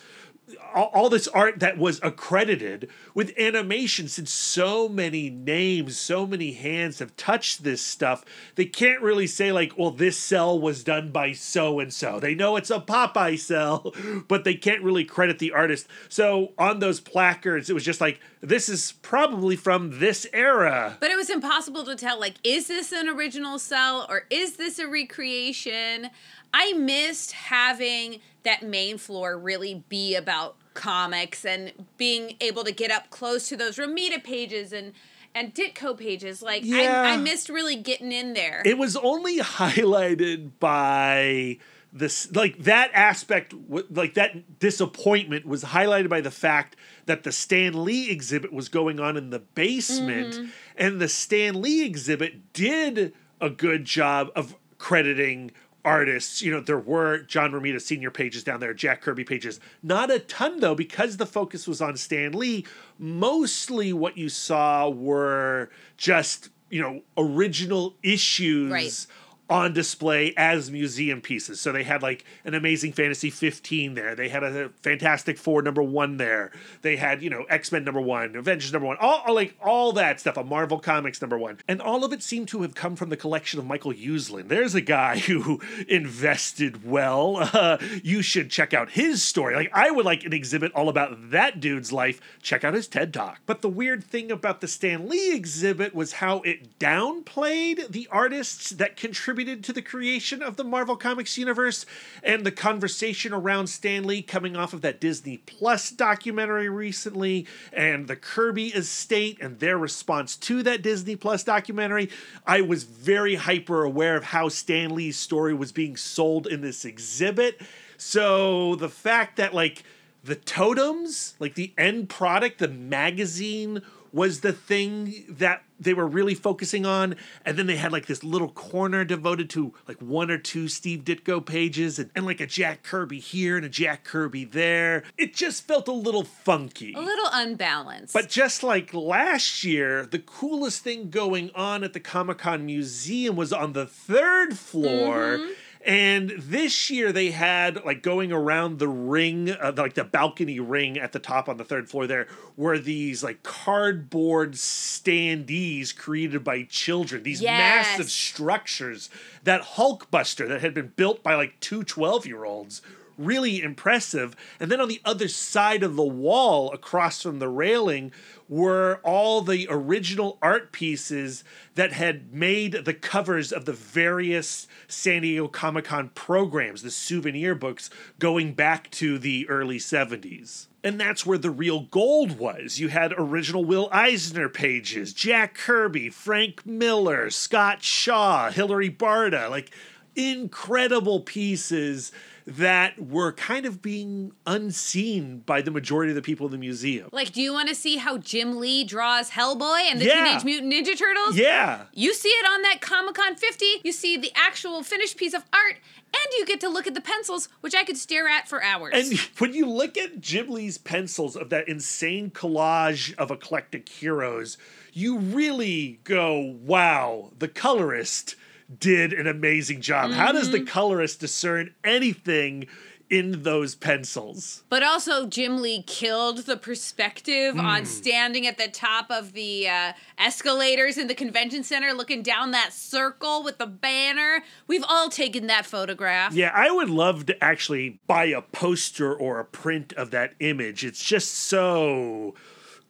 all, 0.74 0.90
all 0.92 1.08
this 1.08 1.28
art 1.28 1.60
that 1.60 1.78
was 1.78 2.00
accredited 2.02 2.90
with 3.14 3.36
animation 3.38 4.08
since 4.08 4.30
so 4.30 4.88
many 4.88 5.30
names 5.30 5.98
so 5.98 6.26
many 6.26 6.52
hands 6.52 6.98
have 6.98 7.16
touched 7.16 7.64
this 7.64 7.80
stuff 7.80 8.24
they 8.54 8.64
can't 8.66 9.00
really 9.00 9.26
say 9.26 9.52
like 9.52 9.76
well 9.78 9.90
this 9.90 10.18
cell 10.18 10.58
was 10.58 10.84
done 10.84 11.10
by 11.10 11.32
so 11.32 11.80
and 11.80 11.92
so 11.92 12.20
they 12.20 12.34
know 12.34 12.56
it's 12.56 12.70
a 12.70 12.80
popeye 12.80 13.38
cell 13.38 13.92
but 14.28 14.44
they 14.44 14.54
can't 14.54 14.82
really 14.82 15.04
credit 15.04 15.38
the 15.38 15.52
artist. 15.52 15.86
So 16.08 16.52
on 16.58 16.78
those 16.78 17.00
placards 17.00 17.70
it 17.70 17.74
was 17.74 17.84
just 17.84 18.00
like 18.00 18.20
this 18.40 18.68
is 18.68 18.92
probably 19.02 19.56
from 19.56 19.98
this 20.00 20.26
era. 20.32 20.96
But 21.00 21.10
it 21.10 21.16
was 21.16 21.30
impossible 21.30 21.84
to 21.84 21.96
tell 21.96 22.18
like 22.20 22.34
is 22.44 22.68
this 22.68 22.92
an 22.92 23.08
original 23.08 23.58
cell 23.58 24.06
or 24.08 24.24
is 24.30 24.56
this 24.56 24.78
a 24.78 24.86
recreation? 24.86 26.10
I 26.56 26.72
missed 26.74 27.32
having 27.32 28.20
that 28.44 28.62
main 28.62 28.96
floor 28.96 29.36
really 29.36 29.82
be 29.88 30.14
about 30.14 30.54
comics 30.74 31.44
and 31.44 31.72
being 31.96 32.36
able 32.40 32.62
to 32.62 32.70
get 32.70 32.92
up 32.92 33.10
close 33.10 33.48
to 33.48 33.56
those 33.56 33.76
Romita 33.76 34.22
pages 34.22 34.72
and 34.72 34.92
and 35.34 35.52
Ditko 35.52 35.98
pages. 35.98 36.42
Like 36.42 36.64
Yeah. 36.64 37.02
I, 37.02 37.14
I 37.14 37.16
missed 37.16 37.48
really 37.48 37.74
getting 37.74 38.12
in 38.12 38.34
there. 38.34 38.62
it 38.64 38.78
was 38.78 38.96
only 38.96 39.38
highlighted 39.40 40.52
by 40.60 41.58
this 41.92 42.32
like 42.32 42.56
that 42.58 42.90
aspect 42.94 43.52
like 43.90 44.14
that 44.14 44.60
disappointment 44.60 45.46
was 45.46 45.64
highlighted 45.64 46.08
by 46.08 46.20
the 46.20 46.30
fact 46.30 46.76
that 47.06 47.24
the 47.24 47.32
Stan 47.32 47.84
Lee 47.84 48.10
exhibit 48.10 48.52
was 48.52 48.68
going 48.68 49.00
on 49.00 49.16
in 49.16 49.30
the 49.30 49.40
basement 49.40 50.34
mm-hmm. 50.34 50.50
and 50.76 51.00
the 51.00 51.08
Stan 51.08 51.60
Lee 51.60 51.84
exhibit 51.84 52.52
did 52.52 53.12
a 53.40 53.50
good 53.50 53.84
job 53.84 54.30
of 54.36 54.56
crediting 54.78 55.50
artists 55.84 56.40
you 56.40 56.50
know 56.50 56.60
there 56.60 56.78
were 56.78 57.18
John 57.18 57.52
Romita 57.52 57.80
senior 57.80 58.10
pages 58.10 58.42
down 58.42 58.60
there 58.60 58.72
Jack 58.74 59.02
Kirby 59.02 59.24
pages 59.24 59.60
not 59.82 60.10
a 60.10 60.18
ton 60.18 60.60
though 60.60 60.74
because 60.74 61.16
the 61.18 61.26
focus 61.26 61.66
was 61.66 61.80
on 61.82 61.96
Stan 61.96 62.32
Lee 62.32 62.64
mostly 62.98 63.92
what 63.92 64.16
you 64.16 64.28
saw 64.28 64.88
were 64.88 65.70
just 65.96 66.48
you 66.70 66.80
know 66.80 67.02
original 67.16 67.94
issues 68.02 68.70
Right. 68.70 69.06
On 69.50 69.74
display 69.74 70.32
as 70.36 70.70
museum 70.70 71.20
pieces. 71.20 71.60
So 71.60 71.70
they 71.70 71.82
had 71.82 72.02
like 72.02 72.24
an 72.44 72.54
Amazing 72.54 72.92
Fantasy 72.92 73.28
15 73.28 73.94
there. 73.94 74.14
They 74.14 74.28
had 74.28 74.42
a 74.42 74.70
Fantastic 74.82 75.36
Four 75.36 75.60
number 75.62 75.82
one 75.82 76.16
there. 76.16 76.50
They 76.82 76.96
had, 76.96 77.22
you 77.22 77.28
know, 77.28 77.44
X 77.50 77.70
Men 77.70 77.84
number 77.84 78.00
one, 78.00 78.36
Avengers 78.36 78.72
number 78.72 78.88
one, 78.88 78.96
all, 79.00 79.34
like 79.34 79.54
all 79.62 79.92
that 79.92 80.20
stuff, 80.20 80.36
a 80.38 80.44
Marvel 80.44 80.78
Comics 80.78 81.20
number 81.20 81.36
one. 81.36 81.58
And 81.68 81.82
all 81.82 82.04
of 82.04 82.12
it 82.12 82.22
seemed 82.22 82.48
to 82.48 82.62
have 82.62 82.74
come 82.74 82.96
from 82.96 83.10
the 83.10 83.16
collection 83.16 83.58
of 83.58 83.66
Michael 83.66 83.92
Uslan. 83.92 84.48
There's 84.48 84.74
a 84.74 84.80
guy 84.80 85.18
who 85.24 85.60
invested 85.88 86.86
well. 86.86 87.36
Uh, 87.52 87.78
you 88.02 88.22
should 88.22 88.50
check 88.50 88.72
out 88.72 88.92
his 88.92 89.22
story. 89.22 89.54
Like, 89.54 89.70
I 89.74 89.90
would 89.90 90.06
like 90.06 90.24
an 90.24 90.32
exhibit 90.32 90.72
all 90.72 90.88
about 90.88 91.30
that 91.30 91.60
dude's 91.60 91.92
life. 91.92 92.20
Check 92.40 92.64
out 92.64 92.74
his 92.74 92.88
TED 92.88 93.12
Talk. 93.12 93.40
But 93.44 93.60
the 93.60 93.68
weird 93.68 94.02
thing 94.02 94.30
about 94.30 94.62
the 94.62 94.68
Stan 94.68 95.08
Lee 95.08 95.34
exhibit 95.34 95.94
was 95.94 96.14
how 96.14 96.40
it 96.40 96.78
downplayed 96.78 97.88
the 97.88 98.08
artists 98.10 98.70
that 98.70 98.96
contributed 98.96 99.33
to 99.34 99.72
the 99.72 99.82
creation 99.82 100.42
of 100.42 100.56
the 100.56 100.62
Marvel 100.62 100.96
Comics 100.96 101.36
universe 101.36 101.84
and 102.22 102.46
the 102.46 102.52
conversation 102.52 103.32
around 103.32 103.66
Stan 103.66 104.04
Lee 104.04 104.22
coming 104.22 104.56
off 104.56 104.72
of 104.72 104.80
that 104.82 105.00
Disney 105.00 105.38
Plus 105.38 105.90
documentary 105.90 106.68
recently 106.68 107.46
and 107.72 108.06
the 108.06 108.14
Kirby 108.14 108.68
estate 108.68 109.38
and 109.40 109.58
their 109.58 109.76
response 109.76 110.36
to 110.36 110.62
that 110.62 110.82
Disney 110.82 111.16
Plus 111.16 111.42
documentary. 111.42 112.10
I 112.46 112.60
was 112.60 112.84
very 112.84 113.34
hyper 113.34 113.82
aware 113.82 114.16
of 114.16 114.24
how 114.24 114.48
Stan 114.48 114.94
Lee's 114.94 115.18
story 115.18 115.52
was 115.52 115.72
being 115.72 115.96
sold 115.96 116.46
in 116.46 116.60
this 116.60 116.84
exhibit. 116.84 117.60
So 117.96 118.76
the 118.76 118.88
fact 118.88 119.36
that 119.38 119.52
like 119.52 119.82
the 120.22 120.36
totems, 120.36 121.34
like 121.38 121.54
the 121.54 121.72
end 121.76 122.08
product, 122.08 122.58
the 122.58 122.68
magazine 122.68 123.82
was 124.14 124.40
the 124.40 124.52
thing 124.52 125.24
that 125.28 125.64
they 125.80 125.92
were 125.92 126.06
really 126.06 126.36
focusing 126.36 126.86
on. 126.86 127.16
And 127.44 127.58
then 127.58 127.66
they 127.66 127.74
had 127.74 127.90
like 127.90 128.06
this 128.06 128.22
little 128.22 128.48
corner 128.48 129.04
devoted 129.04 129.50
to 129.50 129.74
like 129.88 130.00
one 130.00 130.30
or 130.30 130.38
two 130.38 130.68
Steve 130.68 131.00
Ditko 131.00 131.44
pages 131.44 131.98
and, 131.98 132.10
and 132.14 132.24
like 132.24 132.40
a 132.40 132.46
Jack 132.46 132.84
Kirby 132.84 133.18
here 133.18 133.56
and 133.56 133.66
a 133.66 133.68
Jack 133.68 134.04
Kirby 134.04 134.44
there. 134.44 135.02
It 135.18 135.34
just 135.34 135.66
felt 135.66 135.88
a 135.88 135.92
little 135.92 136.22
funky. 136.22 136.94
a 136.94 137.00
little 137.00 137.28
unbalanced. 137.32 138.14
But 138.14 138.28
just 138.28 138.62
like 138.62 138.94
last 138.94 139.64
year, 139.64 140.06
the 140.06 140.20
coolest 140.20 140.84
thing 140.84 141.10
going 141.10 141.50
on 141.56 141.82
at 141.82 141.92
the 141.92 142.00
Comic 142.00 142.38
Con 142.38 142.64
Museum 142.64 143.34
was 143.34 143.52
on 143.52 143.72
the 143.72 143.86
third 143.86 144.56
floor. 144.56 145.38
Mm-hmm. 145.38 145.52
And 145.86 146.30
this 146.38 146.88
year 146.88 147.12
they 147.12 147.30
had 147.30 147.84
like 147.84 148.02
going 148.02 148.32
around 148.32 148.78
the 148.78 148.88
ring, 148.88 149.50
uh, 149.50 149.72
like 149.76 149.92
the 149.94 150.04
balcony 150.04 150.58
ring 150.58 150.98
at 150.98 151.12
the 151.12 151.18
top 151.18 151.46
on 151.46 151.58
the 151.58 151.64
third 151.64 151.90
floor 151.90 152.06
there, 152.06 152.26
were 152.56 152.78
these 152.78 153.22
like 153.22 153.42
cardboard 153.42 154.52
standees 154.52 155.94
created 155.94 156.42
by 156.42 156.62
children, 156.62 157.22
these 157.22 157.42
Yes. 157.42 157.86
massive 157.98 158.10
structures. 158.10 159.10
That 159.42 159.60
Hulkbuster 159.62 160.48
that 160.48 160.62
had 160.62 160.72
been 160.72 160.92
built 160.96 161.22
by 161.22 161.34
like 161.34 161.60
two 161.60 161.84
12 161.84 162.26
year 162.26 162.44
olds. 162.44 162.80
Really 163.16 163.62
impressive. 163.62 164.34
And 164.58 164.70
then 164.70 164.80
on 164.80 164.88
the 164.88 165.00
other 165.04 165.28
side 165.28 165.82
of 165.82 165.96
the 165.96 166.04
wall, 166.04 166.72
across 166.72 167.22
from 167.22 167.38
the 167.38 167.48
railing, 167.48 168.12
were 168.48 169.00
all 169.02 169.40
the 169.40 169.66
original 169.70 170.38
art 170.42 170.72
pieces 170.72 171.44
that 171.76 171.92
had 171.92 172.32
made 172.32 172.84
the 172.84 172.94
covers 172.94 173.52
of 173.52 173.64
the 173.64 173.72
various 173.72 174.66
San 174.88 175.22
Diego 175.22 175.48
Comic 175.48 175.86
Con 175.86 176.10
programs, 176.10 176.82
the 176.82 176.90
souvenir 176.90 177.54
books 177.54 177.88
going 178.18 178.52
back 178.52 178.90
to 178.90 179.18
the 179.18 179.48
early 179.48 179.78
70s. 179.78 180.66
And 180.82 181.00
that's 181.00 181.24
where 181.24 181.38
the 181.38 181.50
real 181.50 181.80
gold 181.80 182.38
was. 182.38 182.78
You 182.78 182.88
had 182.88 183.14
original 183.16 183.64
Will 183.64 183.88
Eisner 183.90 184.50
pages, 184.50 185.14
Jack 185.14 185.54
Kirby, 185.54 186.10
Frank 186.10 186.66
Miller, 186.66 187.30
Scott 187.30 187.82
Shaw, 187.82 188.50
Hilary 188.50 188.90
Barta, 188.90 189.48
like 189.48 189.70
incredible 190.14 191.20
pieces 191.20 192.12
that 192.46 192.98
were 192.98 193.32
kind 193.32 193.64
of 193.64 193.80
being 193.80 194.32
unseen 194.46 195.38
by 195.46 195.62
the 195.62 195.70
majority 195.70 196.10
of 196.10 196.16
the 196.16 196.22
people 196.22 196.44
in 196.46 196.52
the 196.52 196.58
museum. 196.58 197.08
Like, 197.10 197.32
do 197.32 197.40
you 197.40 197.52
want 197.52 197.68
to 197.70 197.74
see 197.74 197.96
how 197.96 198.18
Jim 198.18 198.58
Lee 198.60 198.84
draws 198.84 199.30
Hellboy 199.30 199.80
and 199.90 199.98
the 200.00 200.04
Yeah. 200.04 200.24
Teenage 200.24 200.44
Mutant 200.44 200.72
Ninja 200.72 200.96
Turtles? 200.98 201.36
Yeah. 201.36 201.84
You 201.94 202.12
see 202.12 202.28
it 202.28 202.46
on 202.46 202.62
that 202.62 202.80
Comic 202.82 203.14
Con 203.14 203.34
50. 203.36 203.64
You 203.82 203.92
see 203.92 204.16
the 204.18 204.30
actual 204.34 204.82
finished 204.82 205.16
piece 205.16 205.32
of 205.32 205.42
art, 205.54 205.76
and 206.12 206.32
you 206.38 206.44
get 206.44 206.60
to 206.60 206.68
look 206.68 206.86
at 206.86 206.94
the 206.94 207.00
pencils, 207.00 207.48
which 207.62 207.74
I 207.74 207.82
could 207.82 207.96
stare 207.96 208.28
at 208.28 208.46
for 208.46 208.62
hours. 208.62 208.92
And 208.94 209.18
when 209.38 209.54
you 209.54 209.66
look 209.66 209.96
at 209.96 210.20
Jim 210.20 210.50
Lee's 210.50 210.76
pencils 210.76 211.36
of 211.36 211.48
that 211.50 211.66
insane 211.66 212.30
collage 212.30 213.14
of 213.14 213.30
eclectic 213.30 213.88
heroes, 213.88 214.58
you 214.92 215.18
really 215.18 215.98
go, 216.04 216.56
wow, 216.62 217.32
the 217.38 217.48
colorist 217.48 218.36
did 218.78 219.12
an 219.12 219.26
amazing 219.26 219.80
job. 219.80 220.10
How 220.12 220.32
does 220.32 220.50
the 220.50 220.62
colorist 220.62 221.20
discern 221.20 221.74
anything 221.84 222.66
in 223.10 223.42
those 223.42 223.74
pencils? 223.74 224.64
But 224.70 224.82
also, 224.82 225.26
Jim 225.26 225.60
Lee 225.60 225.82
killed 225.82 226.38
the 226.38 226.56
perspective 226.56 227.54
Hmm. 227.54 227.60
on 227.60 227.84
standing 227.86 228.46
at 228.46 228.56
the 228.56 228.68
top 228.68 229.10
of 229.10 229.34
the 229.34 229.68
uh, 229.68 229.92
escalators 230.18 230.96
in 230.96 231.06
the 231.06 231.14
convention 231.14 231.62
center, 231.62 231.92
looking 231.92 232.22
down 232.22 232.52
that 232.52 232.72
circle 232.72 233.42
with 233.44 233.58
the 233.58 233.66
banner. 233.66 234.42
We've 234.66 234.84
all 234.88 235.10
taken 235.10 235.46
that 235.48 235.66
photograph. 235.66 236.32
Yeah, 236.34 236.50
I 236.54 236.70
would 236.70 236.88
love 236.90 237.26
to 237.26 237.44
actually 237.44 238.00
buy 238.06 238.24
a 238.24 238.40
poster 238.40 239.14
or 239.14 239.38
a 239.38 239.44
print 239.44 239.92
of 239.92 240.10
that 240.12 240.32
image. 240.40 240.84
It's 240.84 241.04
just 241.04 241.32
so 241.34 242.34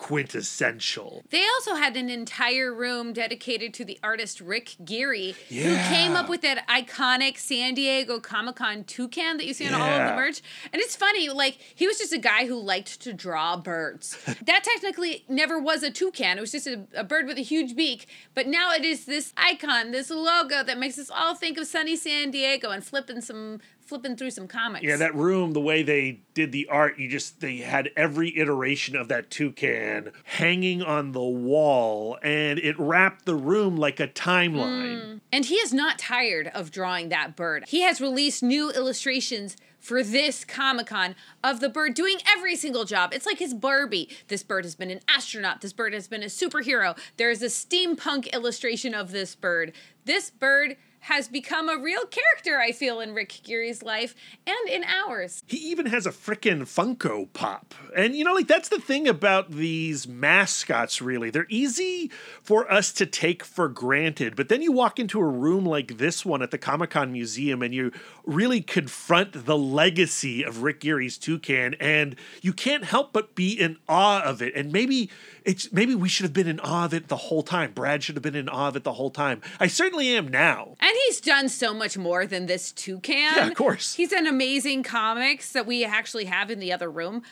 quintessential. 0.05 1.25
They 1.31 1.43
also 1.55 1.77
had 1.77 1.97
an 1.97 2.11
entire 2.11 2.75
room 2.75 3.15
dedicated 3.15 3.73
to 3.73 3.87
the 3.87 3.99
artist 4.03 4.39
Rick 4.39 4.77
Geary, 4.85 5.35
who 5.49 5.77
came 5.89 6.15
up 6.15 6.29
with 6.29 6.43
that 6.43 6.69
iconic 6.69 7.39
San 7.39 7.73
Diego 7.73 8.21
Comic 8.21 8.57
Con 8.57 8.85
toucan 8.85 9.39
that 9.39 9.47
you 9.47 9.55
see 9.55 9.67
on 9.67 9.73
all 9.73 9.89
of 9.89 10.11
the 10.11 10.15
merch. 10.15 10.43
And 10.75 10.83
it's 10.83 10.95
funny, 10.95 11.31
like, 11.31 11.57
he 11.75 11.87
was 11.87 11.97
just 11.97 12.13
a 12.13 12.19
guy 12.19 12.45
who 12.47 12.61
liked 12.61 13.01
to 13.01 13.15
draw 13.15 13.57
birds. 13.57 14.19
that 14.45 14.63
technically 14.63 15.25
never 15.27 15.59
was 15.59 15.83
a 15.83 15.91
toucan, 15.91 16.37
it 16.37 16.43
was 16.43 16.53
just 16.53 16.67
a, 16.67 16.87
a 16.95 17.03
bird 17.03 17.27
with 17.27 17.39
a 17.39 17.43
huge 17.43 17.75
beak. 17.75 18.07
But 18.35 18.47
now 18.47 18.73
it 18.73 18.85
is 18.85 19.07
this 19.07 19.33
icon, 19.39 19.91
this 19.91 20.11
logo 20.11 20.63
that 20.63 20.77
makes 20.77 20.99
us 20.99 21.09
all 21.09 21.35
think 21.35 21.57
of 21.57 21.67
sunny 21.67 21.97
San 21.97 22.31
Diego 22.31 22.69
and 22.69 22.85
flipping 22.85 23.23
some. 23.23 23.63
Flipping 23.87 24.17
through 24.17 24.31
some 24.31 24.49
comics. 24.49 24.85
Yeah, 24.85 24.97
that 24.97 25.15
room, 25.15 25.53
the 25.53 25.61
way 25.61 25.83
they 25.83 26.21
did 26.33 26.53
the 26.53 26.69
art, 26.69 26.99
you 26.99 27.09
just 27.09 27.41
they 27.41 27.59
had 27.59 27.91
every 27.97 28.37
iteration 28.39 28.97
of 28.97 29.09
that 29.09 29.31
toucan 29.31 30.11
hanging 30.25 30.83
on 30.83 31.13
the 31.13 31.23
wall, 31.23 32.19
and 32.23 32.59
it 32.59 32.79
wrapped 32.79 33.27
the 33.27 33.35
room 33.35 33.77
like 33.77 34.01
a 34.01 34.09
timeline. 34.09 35.03
Hmm. 35.03 35.19
And 35.33 35.45
he 35.45 35.57
is 35.57 35.73
not 35.73 35.99
tired 35.99 36.49
of 36.55 36.71
drawing 36.71 37.09
that 37.11 37.37
bird. 37.37 37.65
He 37.69 37.83
has 37.83 38.01
released 38.01 38.43
new 38.43 38.71
illustrations 38.71 39.57
for 39.85 40.03
this 40.03 40.47
Comic 40.47 40.87
Con 40.87 41.15
of 41.43 41.61
the 41.61 41.69
bird 41.69 41.93
doing 41.93 42.17
every 42.27 42.57
single 42.57 42.85
job. 42.87 43.13
It's 43.13 43.27
like 43.27 43.39
his 43.39 43.53
Barbie. 43.53 44.09
This 44.29 44.43
bird 44.43 44.65
has 44.65 44.75
been 44.75 44.91
an 44.91 45.01
astronaut. 45.07 45.61
This 45.61 45.75
bird 45.75 45.93
has 45.93 46.09
been 46.09 46.23
a 46.23 46.27
superhero. 46.27 46.97
There 47.19 47.31
is 47.31 47.43
a 47.43 47.47
steampunk 47.47 48.33
illustration 48.33 48.95
of 48.95 49.11
this 49.11 49.35
bird. 49.35 49.73
This 50.07 50.31
bird 50.31 50.77
has 51.05 51.29
become 51.29 51.69
a 51.69 51.77
real 51.77 52.07
character, 52.07 52.59
I 52.59 52.73
feel, 52.73 52.99
in 52.99 53.13
Rick 53.13 53.41
Geary's 53.43 53.83
life 53.83 54.15
and 54.47 54.69
in 54.71 54.85
ours. 54.85 55.43
He 55.47 55.59
even 55.59 55.85
has 55.87 56.07
a 56.07 56.11
frickin' 56.11 56.63
Funko 56.63 57.31
Pop. 57.35 57.75
And 57.95 58.17
you 58.17 58.25
know, 58.25 58.33
like 58.33 58.49
that's 58.49 58.71
the 58.71 58.81
thing 58.81 59.07
about 59.07 59.51
these 59.51 60.09
mascots, 60.09 61.03
really. 61.03 61.29
They're 61.29 61.47
easy 61.51 62.11
for 62.43 62.71
us 62.73 62.91
to 62.95 63.05
take 63.05 63.45
for 63.45 63.69
granted. 63.69 64.35
But 64.35 64.49
then 64.49 64.63
you 64.63 64.73
walk 64.73 64.99
into 64.99 65.21
a 65.21 65.29
room 65.29 65.67
like 65.67 65.99
this 65.99 66.25
one 66.25 66.41
at 66.41 66.51
the 66.51 66.59
Comic 66.59 66.91
Con 66.91 67.13
Museum 67.13 67.61
and 67.61 67.75
you 67.75 67.93
really 68.25 68.63
confront 68.63 69.45
the 69.45 69.59
legacy 69.59 70.43
of 70.43 70.63
Rick 70.63 70.81
Geary's 70.81 71.19
toucan, 71.19 71.75
and 71.75 72.17
you 72.41 72.53
can't 72.53 72.85
help 72.85 73.13
but 73.13 73.35
be 73.35 73.53
in 73.53 73.77
awe 73.89 74.23
of 74.23 74.41
it. 74.41 74.55
And 74.55 74.73
maybe 74.73 75.11
it's 75.45 75.71
maybe 75.73 75.95
we 75.95 76.09
should 76.09 76.25
have 76.25 76.33
been 76.33 76.49
in 76.49 76.61
awe 76.61 76.87
of 76.87 76.95
it 76.95 77.09
the 77.09 77.17
whole 77.17 77.43
time. 77.43 77.73
Brad 77.73 78.03
should 78.03 78.17
have 78.17 78.23
been 78.23 78.35
in 78.35 78.49
awe 78.49 78.69
of 78.69 78.77
it 78.77 78.85
the 78.85 78.95
whole 78.95 79.11
time. 79.11 79.43
I 79.61 79.67
certainly 79.67 80.09
am 80.17 80.29
now. 80.29 80.77
And 80.81 80.94
he's 81.07 81.21
done 81.21 81.49
so 81.49 81.73
much 81.75 81.97
more 81.99 82.27
than 82.27 82.47
this 82.47 82.73
toucan. 82.73 83.15
Yeah, 83.17 83.47
of 83.47 83.55
course. 83.55 83.95
He's 83.95 84.11
done 84.11 84.27
amazing 84.27 84.83
comics 84.83 85.53
that 85.53 85.67
we 85.67 85.85
actually 85.85 86.25
have 86.27 86.51
in 86.51 86.59
the 86.61 86.73
other 86.73 86.91
room. 86.91 87.23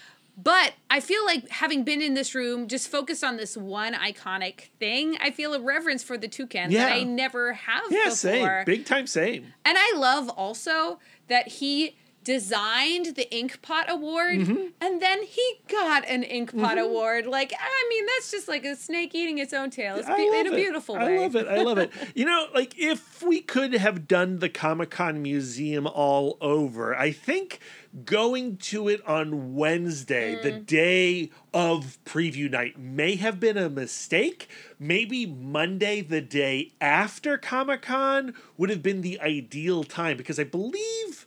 But 0.42 0.72
I 0.90 1.00
feel 1.00 1.24
like 1.26 1.48
having 1.50 1.84
been 1.84 2.00
in 2.00 2.14
this 2.14 2.34
room, 2.34 2.66
just 2.66 2.88
focused 2.88 3.22
on 3.22 3.36
this 3.36 3.54
one 3.54 3.92
iconic 3.92 4.68
thing, 4.78 5.18
I 5.20 5.30
feel 5.30 5.52
a 5.52 5.60
reverence 5.60 6.02
for 6.02 6.16
the 6.16 6.26
toucan 6.26 6.70
Yeah. 6.70 6.86
that 6.86 6.92
I 6.94 7.02
never 7.02 7.52
have 7.52 7.82
Yeah, 7.90 8.04
before. 8.04 8.14
same. 8.16 8.64
Big 8.64 8.86
time 8.86 9.06
same. 9.06 9.52
And 9.66 9.76
I 9.78 9.92
love 9.96 10.30
also 10.30 10.98
that 11.28 11.48
he 11.48 11.96
designed 12.24 13.16
the 13.16 13.26
Inkpot 13.32 13.88
Award 13.88 14.38
Mm-hmm. 14.40 14.66
and 14.80 15.00
then 15.02 15.22
he 15.22 15.54
got 15.70 16.06
an 16.08 16.22
Ink 16.22 16.56
Pot 16.56 16.78
Award. 16.78 17.26
Like, 17.26 17.52
I 17.58 17.86
mean, 17.90 18.06
that's 18.06 18.30
just 18.30 18.48
like 18.48 18.64
a 18.64 18.76
snake 18.76 19.14
eating 19.14 19.38
its 19.38 19.52
own 19.52 19.70
tail. 19.70 19.96
It's 19.96 20.06
be- 20.08 20.14
in 20.26 20.46
a 20.46 20.52
it. 20.52 20.56
beautiful 20.56 20.96
way. 20.96 21.18
I 21.18 21.20
love 21.20 21.36
it. 21.36 21.48
I 21.48 21.62
love 21.62 21.78
it. 21.78 21.90
You 22.14 22.24
know, 22.26 22.46
like 22.54 22.74
if 22.78 23.22
we 23.22 23.40
could 23.40 23.72
have 23.74 24.06
done 24.06 24.38
the 24.38 24.48
Comic 24.48 24.90
Con 24.90 25.22
Museum 25.22 25.86
all 25.86 26.36
over, 26.40 26.94
I 26.94 27.10
think 27.12 27.58
going 28.04 28.56
to 28.58 28.88
it 28.88 29.06
on 29.06 29.54
Wednesday, 29.54 30.38
the 30.42 30.52
Mm. 30.52 30.66
day 30.66 31.30
of 31.52 31.98
preview 32.04 32.50
night, 32.50 32.78
may 32.78 33.16
have 33.16 33.38
been 33.40 33.56
a 33.58 33.68
mistake. 33.68 34.48
Maybe 34.78 35.26
Monday, 35.26 36.00
the 36.00 36.20
day 36.20 36.72
after 36.80 37.36
Comic 37.38 37.82
Con, 37.82 38.34
would 38.56 38.70
have 38.70 38.82
been 38.82 39.00
the 39.02 39.20
ideal 39.20 39.84
time 39.84 40.16
because 40.16 40.38
I 40.38 40.44
believe. 40.44 41.26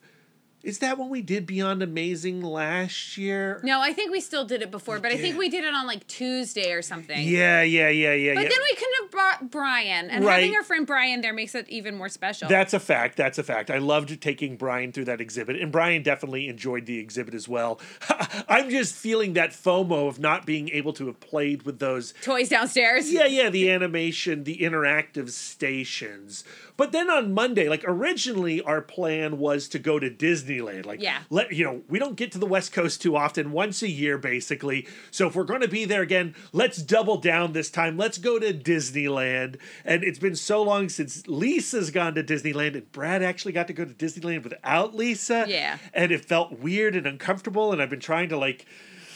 Is 0.65 0.79
that 0.79 0.97
when 0.97 1.09
we 1.09 1.21
did 1.21 1.45
Beyond 1.45 1.83
Amazing 1.83 2.41
last 2.41 3.19
year? 3.19 3.59
No, 3.63 3.81
I 3.81 3.93
think 3.93 4.11
we 4.11 4.19
still 4.19 4.45
did 4.45 4.63
it 4.63 4.71
before, 4.71 4.97
but 4.99 5.11
I 5.11 5.17
think 5.17 5.37
we 5.37 5.47
did 5.47 5.63
it 5.63 5.75
on 5.75 5.85
like 5.85 6.07
Tuesday 6.07 6.71
or 6.71 6.81
something. 6.81 7.21
Yeah, 7.21 7.61
yeah, 7.61 7.89
yeah, 7.89 8.13
yeah, 8.13 8.33
But 8.33 8.43
yeah. 8.45 8.49
then 8.49 8.59
we 8.67 8.75
couldn't 8.75 8.95
have 9.03 9.11
brought 9.11 9.51
Brian, 9.51 10.09
and 10.09 10.25
Right. 10.25 10.39
having 10.41 10.55
our 10.55 10.63
friend 10.63 10.87
Brian 10.87 11.21
there 11.21 11.33
makes 11.33 11.53
it 11.53 11.69
even 11.69 11.95
more 11.95 12.09
special. 12.09 12.49
That's 12.49 12.73
a 12.73 12.79
fact. 12.79 13.15
That's 13.15 13.37
a 13.37 13.43
fact. 13.43 13.69
I 13.69 13.77
loved 13.77 14.19
taking 14.21 14.57
Brian 14.57 14.91
through 14.91 15.05
that 15.05 15.21
exhibit, 15.21 15.55
and 15.61 15.71
Brian 15.71 16.01
definitely 16.01 16.47
enjoyed 16.49 16.87
the 16.87 16.97
exhibit 16.97 17.35
as 17.35 17.47
well. 17.47 17.79
I'm 18.49 18.71
just 18.71 18.95
feeling 18.95 19.33
that 19.33 19.51
FOMO 19.51 20.07
of 20.07 20.17
not 20.17 20.47
being 20.47 20.69
able 20.69 20.93
to 20.93 21.05
have 21.05 21.19
played 21.19 21.61
with 21.61 21.77
those. 21.77 22.15
Toys 22.23 22.49
downstairs. 22.49 23.13
Yeah, 23.13 23.27
yeah, 23.27 23.51
the 23.51 23.69
animation, 23.69 24.45
the 24.45 24.57
interactive 24.57 25.29
stations. 25.29 26.43
But 26.77 26.91
then 26.91 27.09
on 27.09 27.33
Monday, 27.33 27.69
like 27.69 27.83
originally, 27.85 28.61
our 28.61 28.81
plan 28.81 29.37
was 29.37 29.67
to 29.69 29.79
go 29.79 29.97
to 29.99 30.09
Disneyland. 30.09 30.85
Like, 30.85 31.01
Yeah. 31.01 31.19
let 31.29 31.53
you 31.53 31.63
know, 31.63 31.81
we 31.87 31.99
don't 31.99 32.15
get 32.15 32.31
to 32.33 32.37
the 32.37 32.45
West 32.45 32.73
Coast 32.73 33.01
too 33.01 33.15
often, 33.15 33.51
once 33.51 33.81
a 33.81 33.89
year 33.89 34.17
basically. 34.17 34.87
So 35.11 35.27
if 35.27 35.35
we're 35.35 35.43
going 35.45 35.61
to 35.61 35.67
be 35.67 35.85
there 35.85 36.01
again, 36.01 36.35
let's 36.51 36.77
double 36.81 37.17
down 37.17 37.53
this 37.53 37.69
time. 37.69 37.97
Let's 37.97 38.17
go 38.17 38.39
to 38.39 38.53
Disneyland. 38.53 39.57
And 39.85 40.03
it's 40.03 40.19
been 40.19 40.35
so 40.35 40.61
long 40.63 40.89
since 40.89 41.25
Lisa's 41.27 41.91
gone 41.91 42.15
to 42.15 42.23
Disneyland, 42.23 42.73
and 42.75 42.91
Brad 42.91 43.23
actually 43.23 43.53
got 43.53 43.67
to 43.67 43.73
go 43.73 43.85
to 43.85 43.93
Disneyland 43.93 44.43
without 44.43 44.93
Lisa. 44.95 45.45
Yeah. 45.47 45.77
And 45.93 46.11
it 46.11 46.25
felt 46.25 46.59
weird 46.59 46.95
and 46.95 47.07
uncomfortable. 47.07 47.71
And 47.71 47.81
I've 47.81 47.89
been 47.89 47.99
trying 47.99 48.29
to 48.29 48.37
like 48.37 48.65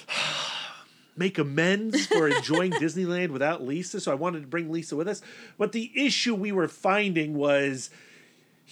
make 1.19 1.37
amends 1.37 2.07
for 2.07 2.27
enjoying 2.27 2.71
Disneyland 2.79 3.29
without 3.29 3.63
Lisa. 3.63 3.99
So 3.99 4.11
I 4.11 4.15
wanted 4.15 4.41
to 4.41 4.47
bring 4.47 4.71
Lisa 4.71 4.95
with 4.95 5.07
us. 5.07 5.21
But 5.57 5.73
the 5.73 5.91
issue 5.93 6.33
we 6.33 6.51
were 6.51 6.67
finding 6.67 7.35
was 7.35 7.89